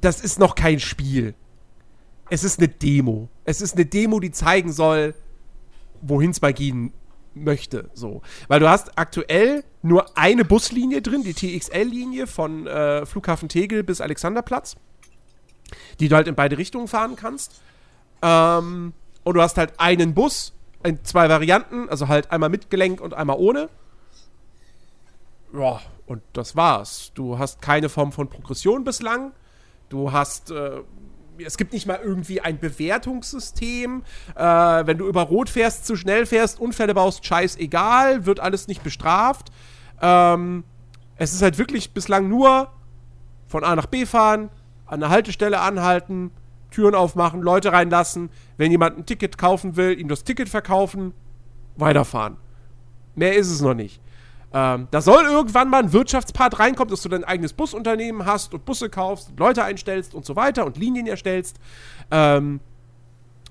[0.00, 1.34] das ist noch kein Spiel.
[2.30, 3.28] Es ist eine Demo.
[3.44, 5.14] Es ist eine Demo, die zeigen soll,
[6.00, 6.94] wohin es mal gehen
[7.34, 7.90] möchte.
[7.92, 8.22] So.
[8.48, 14.00] Weil du hast aktuell nur eine Buslinie drin, die TXL-Linie von äh, Flughafen Tegel bis
[14.00, 14.76] Alexanderplatz,
[16.00, 17.60] die du halt in beide Richtungen fahren kannst.
[18.22, 23.02] Ähm, und du hast halt einen Bus in zwei Varianten, also halt einmal mit Gelenk
[23.02, 23.68] und einmal ohne.
[25.56, 27.12] Ja, und das war's.
[27.14, 29.32] Du hast keine Form von Progression bislang.
[29.88, 30.80] Du hast äh,
[31.38, 34.02] es gibt nicht mal irgendwie ein Bewertungssystem.
[34.34, 38.82] Äh, wenn du über Rot fährst, zu schnell fährst, Unfälle baust, scheißegal, wird alles nicht
[38.82, 39.50] bestraft.
[40.00, 40.64] Ähm,
[41.16, 42.68] es ist halt wirklich bislang nur
[43.46, 44.50] von A nach B fahren,
[44.86, 46.30] an der Haltestelle anhalten,
[46.70, 48.30] Türen aufmachen, Leute reinlassen.
[48.56, 51.14] Wenn jemand ein Ticket kaufen will, ihm das Ticket verkaufen,
[51.76, 52.36] weiterfahren.
[53.14, 54.00] Mehr ist es noch nicht.
[54.56, 58.64] Ähm, da soll irgendwann mal ein Wirtschaftspart reinkommen, dass du dein eigenes Busunternehmen hast und
[58.64, 61.58] Busse kaufst, und Leute einstellst und so weiter und Linien erstellst.
[62.12, 62.60] Ähm,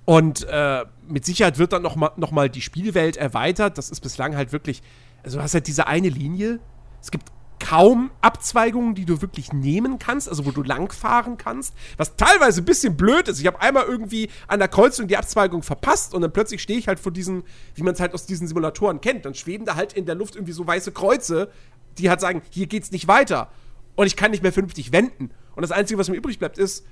[0.06, 3.78] und äh, mit Sicherheit wird dann noch mal, noch mal die Spielwelt erweitert.
[3.78, 4.82] Das ist bislang halt wirklich.
[5.24, 6.60] Also, du hast halt diese eine Linie.
[7.02, 7.33] Es gibt
[7.64, 12.66] kaum Abzweigungen, die du wirklich nehmen kannst, also wo du langfahren kannst, was teilweise ein
[12.66, 13.40] bisschen blöd ist.
[13.40, 16.90] Ich habe einmal irgendwie an der Kreuzung die Abzweigung verpasst und dann plötzlich stehe ich
[16.90, 17.44] halt vor diesen,
[17.76, 20.36] wie man es halt aus diesen Simulatoren kennt, dann schweben da halt in der Luft
[20.36, 21.50] irgendwie so weiße Kreuze,
[21.98, 23.50] die halt sagen, hier geht's nicht weiter
[23.96, 25.32] und ich kann nicht mehr vernünftig wenden.
[25.56, 26.86] Und das Einzige, was mir übrig bleibt, ist,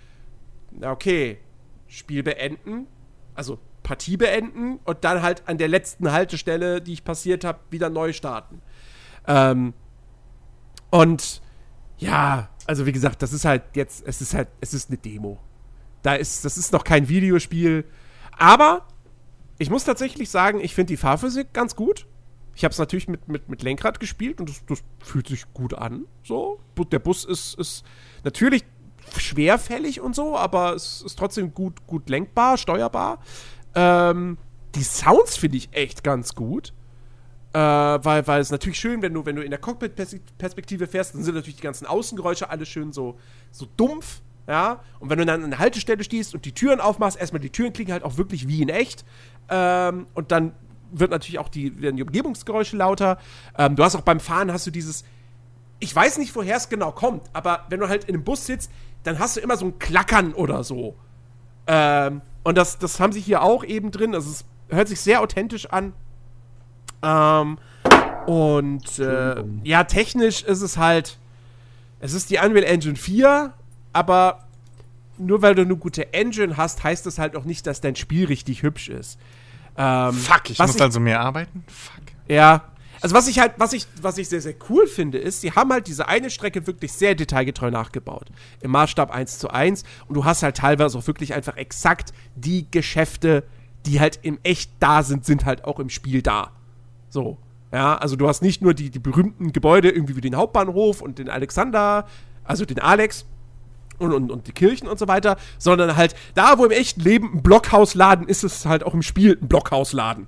[0.72, 1.38] na okay,
[1.88, 2.88] Spiel beenden,
[3.36, 7.90] also Partie beenden und dann halt an der letzten Haltestelle, die ich passiert habe, wieder
[7.90, 8.62] neu starten.
[9.28, 9.74] Ähm,
[10.92, 11.42] und
[11.98, 15.40] ja, also wie gesagt, das ist halt jetzt, es ist halt, es ist eine Demo.
[16.04, 17.86] Da ist, das ist noch kein Videospiel.
[18.38, 18.86] Aber
[19.58, 22.08] ich muss tatsächlich sagen, ich finde die Fahrphysik ganz gut.
[22.56, 25.74] Ich habe es natürlich mit, mit, mit Lenkrad gespielt und das, das fühlt sich gut
[25.74, 26.06] an.
[26.24, 26.60] So.
[26.92, 27.84] Der Bus ist, ist
[28.24, 28.66] natürlich
[29.18, 33.20] schwerfällig und so, aber es ist trotzdem gut, gut lenkbar, steuerbar.
[33.76, 34.38] Ähm,
[34.76, 36.74] die Sounds finde ich echt ganz gut.
[37.54, 41.24] Äh, weil, weil es natürlich schön, wenn du, wenn du in der Cockpit-Perspektive fährst, dann
[41.24, 43.20] sind natürlich die ganzen Außengeräusche alle schön so,
[43.52, 44.80] so dumpf, ja.
[45.00, 47.74] Und wenn du dann an der Haltestelle stehst und die Türen aufmachst, erstmal die Türen
[47.74, 49.04] klingen halt auch wirklich wie in echt.
[49.50, 50.54] Ähm, und dann
[50.92, 53.18] wird natürlich auch die, werden die Umgebungsgeräusche lauter.
[53.58, 55.04] Ähm, du hast auch beim Fahren hast du dieses,
[55.80, 58.72] ich weiß nicht, woher es genau kommt, aber wenn du halt in einem Bus sitzt,
[59.04, 60.96] dann hast du immer so ein Klackern oder so.
[61.68, 64.16] Ähm, und das, das haben sie hier auch eben drin.
[64.16, 65.94] Also es hört sich sehr authentisch an.
[67.04, 67.58] Ähm,
[68.26, 71.18] und äh, ja, technisch ist es halt,
[72.00, 73.54] es ist die Unreal Engine 4,
[73.94, 74.44] aber
[75.18, 78.26] nur weil du eine gute Engine hast, heißt das halt auch nicht, dass dein Spiel
[78.26, 79.20] richtig hübsch ist.
[79.78, 81.64] Ähm, Fuck, ich muss also mehr arbeiten?
[81.68, 82.04] Fuck.
[82.28, 82.64] ja,
[83.02, 85.72] Also was ich halt, was ich, was ich sehr, sehr cool finde, ist, sie haben
[85.72, 88.28] halt diese eine Strecke wirklich sehr detailgetreu nachgebaut.
[88.62, 89.84] Im Maßstab 1 zu 1.
[90.08, 93.44] Und du hast halt teilweise auch wirklich einfach exakt die Geschäfte,
[93.86, 96.52] die halt im echt da sind, sind halt auch im Spiel da.
[97.12, 97.38] So.
[97.72, 101.20] Ja, also du hast nicht nur die, die berühmten Gebäude irgendwie wie den Hauptbahnhof und
[101.20, 102.06] den Alexander,
[102.44, 103.26] also den Alex,
[104.00, 107.36] und, und, und die Kirchen und so weiter, sondern halt da, wo im echten Leben
[107.36, 110.26] ein Blockhausladen ist, ist es halt auch im Spiel ein Blockhausladen.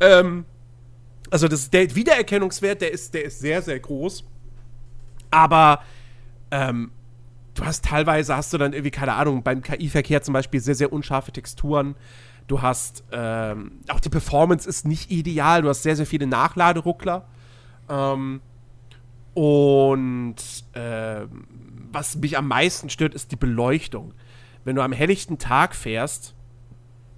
[0.00, 0.44] ähm,
[1.30, 4.24] also das, der Wiedererkennungswert, der ist, der ist sehr, sehr groß.
[5.32, 5.80] Aber
[6.52, 6.92] ähm,
[7.54, 10.92] du hast teilweise, hast du dann irgendwie, keine Ahnung, beim KI-Verkehr zum Beispiel sehr, sehr
[10.92, 11.96] unscharfe Texturen.
[12.46, 15.62] Du hast, ähm, auch die Performance ist nicht ideal.
[15.62, 17.26] Du hast sehr, sehr viele Nachladeruckler.
[17.88, 18.40] Ähm,
[19.34, 20.36] und
[20.74, 21.46] ähm,
[21.92, 24.14] was mich am meisten stört, ist die Beleuchtung.
[24.64, 26.34] Wenn du am helllichten Tag fährst,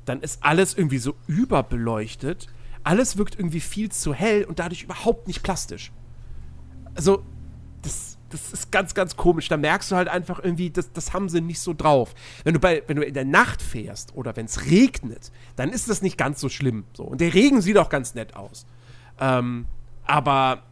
[0.05, 2.49] dann ist alles irgendwie so überbeleuchtet.
[2.83, 5.93] Alles wirkt irgendwie viel zu hell und dadurch überhaupt nicht plastisch.
[6.95, 7.25] Also,
[8.31, 9.49] das, ist ganz, ganz komisch.
[9.49, 12.15] Da merkst du halt einfach irgendwie, das, das haben sie nicht so drauf.
[12.45, 15.89] Wenn du, bei, wenn du in der Nacht fährst oder wenn es regnet, dann ist
[15.89, 16.85] das nicht ganz so schlimm.
[16.95, 17.05] So.
[17.05, 18.67] Und der Regen sieht auch ganz nett aus.
[19.21, 19.67] Ähm,
[20.05, 20.63] aber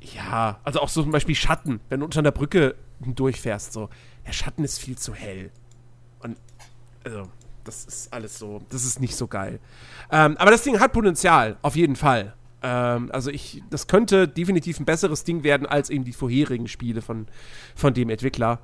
[0.00, 3.88] ja, also auch so zum Beispiel Schatten, wenn du unter einer Brücke durchfährst, so,
[4.26, 5.50] der Schatten ist viel zu hell.
[6.20, 6.36] Und,
[7.04, 7.28] also,
[7.64, 9.58] das ist alles so, das ist nicht so geil.
[10.10, 12.34] Ähm, aber das Ding hat Potenzial, auf jeden Fall.
[12.66, 17.00] Ähm, also ich, das könnte definitiv ein besseres Ding werden als eben die vorherigen Spiele
[17.00, 17.28] von,
[17.76, 18.58] von dem Entwickler.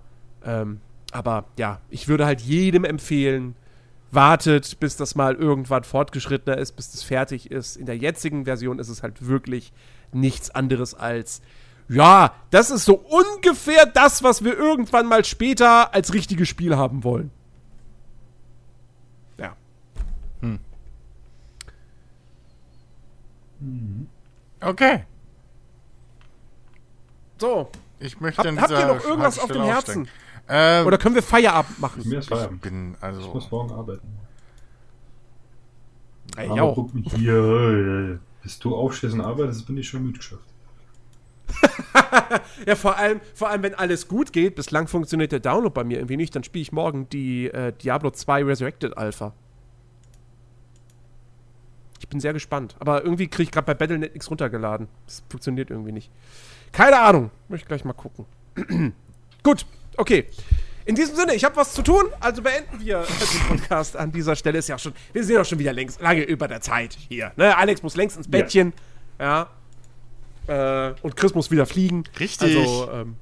[0.45, 0.81] Ähm,
[1.13, 3.55] aber ja, ich würde halt jedem empfehlen,
[4.11, 7.77] wartet, bis das mal irgendwann fortgeschrittener ist, bis das fertig ist.
[7.77, 9.73] In der jetzigen Version ist es halt wirklich
[10.13, 11.41] nichts anderes als
[11.89, 17.05] ja, das ist so ungefähr das, was wir irgendwann mal später als richtiges Spiel haben
[17.05, 17.31] wollen.
[19.37, 19.55] Ja.
[20.41, 20.59] Hm.
[24.61, 25.05] Okay.
[27.39, 27.69] So.
[27.99, 30.09] Ich möchte Hab, habt ihr noch irgendwas auf dem Herzen?
[30.49, 32.03] Ähm, Oder können wir Feierabend machen?
[32.05, 33.33] Mir ist ich bin, Ich also.
[33.33, 34.07] muss morgen arbeiten.
[36.37, 36.75] Ey, Aber ich auch.
[36.75, 38.19] guck mich hier.
[38.43, 40.43] Bis du aufstehst und arbeitest, bin ich schon müde geschafft.
[42.67, 45.99] Ja, vor allem, vor allem, wenn alles gut geht, bislang funktioniert der Download bei mir
[45.99, 49.33] irgendwie nicht, dann spiele ich morgen die äh, Diablo 2 Resurrected Alpha.
[52.03, 52.75] Ich bin sehr gespannt.
[52.81, 54.89] Aber irgendwie kriege ich gerade bei Battle.net nichts runtergeladen.
[55.07, 56.11] Das funktioniert irgendwie nicht.
[56.73, 57.31] Keine Ahnung.
[57.49, 58.27] Möchte gleich mal gucken.
[59.45, 59.65] gut,
[59.97, 60.27] okay.
[60.85, 64.35] In diesem Sinne, ich habe was zu tun, also beenden wir den Podcast an dieser
[64.35, 64.59] Stelle.
[64.59, 67.31] Ist ja schon, wir sind ja schon wieder längst lange über der Zeit hier.
[67.37, 67.57] Ne?
[67.57, 68.73] Alex muss längst ins Bettchen.
[69.21, 69.49] Ja.
[70.49, 72.03] Äh, und Chris muss wieder fliegen.
[72.19, 72.57] Richtig.
[72.57, 73.15] Also, ähm,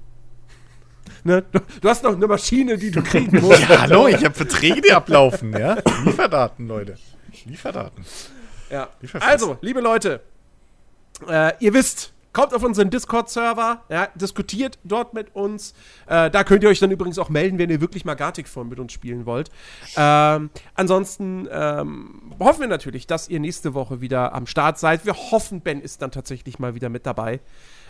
[1.25, 1.45] ne?
[1.53, 3.61] du, du hast noch eine Maschine, die du kriegen musst.
[3.69, 5.77] Ja, hallo, ich habe Verträge, die ablaufen, ja?
[6.03, 6.97] Lieferdaten, Leute.
[7.45, 8.07] Lieferdaten.
[8.71, 8.89] Ja.
[9.21, 10.21] Also, liebe Leute,
[11.29, 15.75] äh, ihr wisst, kommt auf unseren Discord-Server, ja, diskutiert dort mit uns.
[16.07, 18.79] Äh, da könnt ihr euch dann übrigens auch melden, wenn ihr wirklich mal Gartic-Form mit
[18.79, 19.51] uns spielen wollt.
[19.97, 25.05] Ähm, ansonsten ähm, hoffen wir natürlich, dass ihr nächste Woche wieder am Start seid.
[25.05, 27.41] Wir hoffen, Ben ist dann tatsächlich mal wieder mit dabei.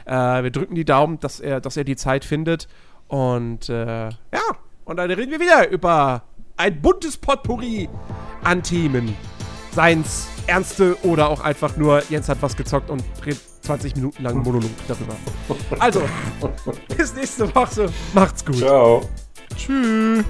[0.07, 2.69] Äh, wir drücken die Daumen, dass er, dass er die Zeit findet.
[3.09, 4.41] Und äh, ja,
[4.85, 6.23] und dann reden wir wieder über
[6.57, 7.89] ein buntes Potpourri
[8.43, 9.15] an Themen.
[9.81, 14.43] Seins ernste oder auch einfach nur, Jens hat was gezockt und redet 20 Minuten lang
[14.43, 15.17] Monolog darüber.
[15.79, 16.03] Also,
[16.99, 17.89] bis nächste Woche.
[18.13, 18.59] Macht's gut.
[18.59, 19.09] Ciao.
[19.57, 20.23] Tschüss.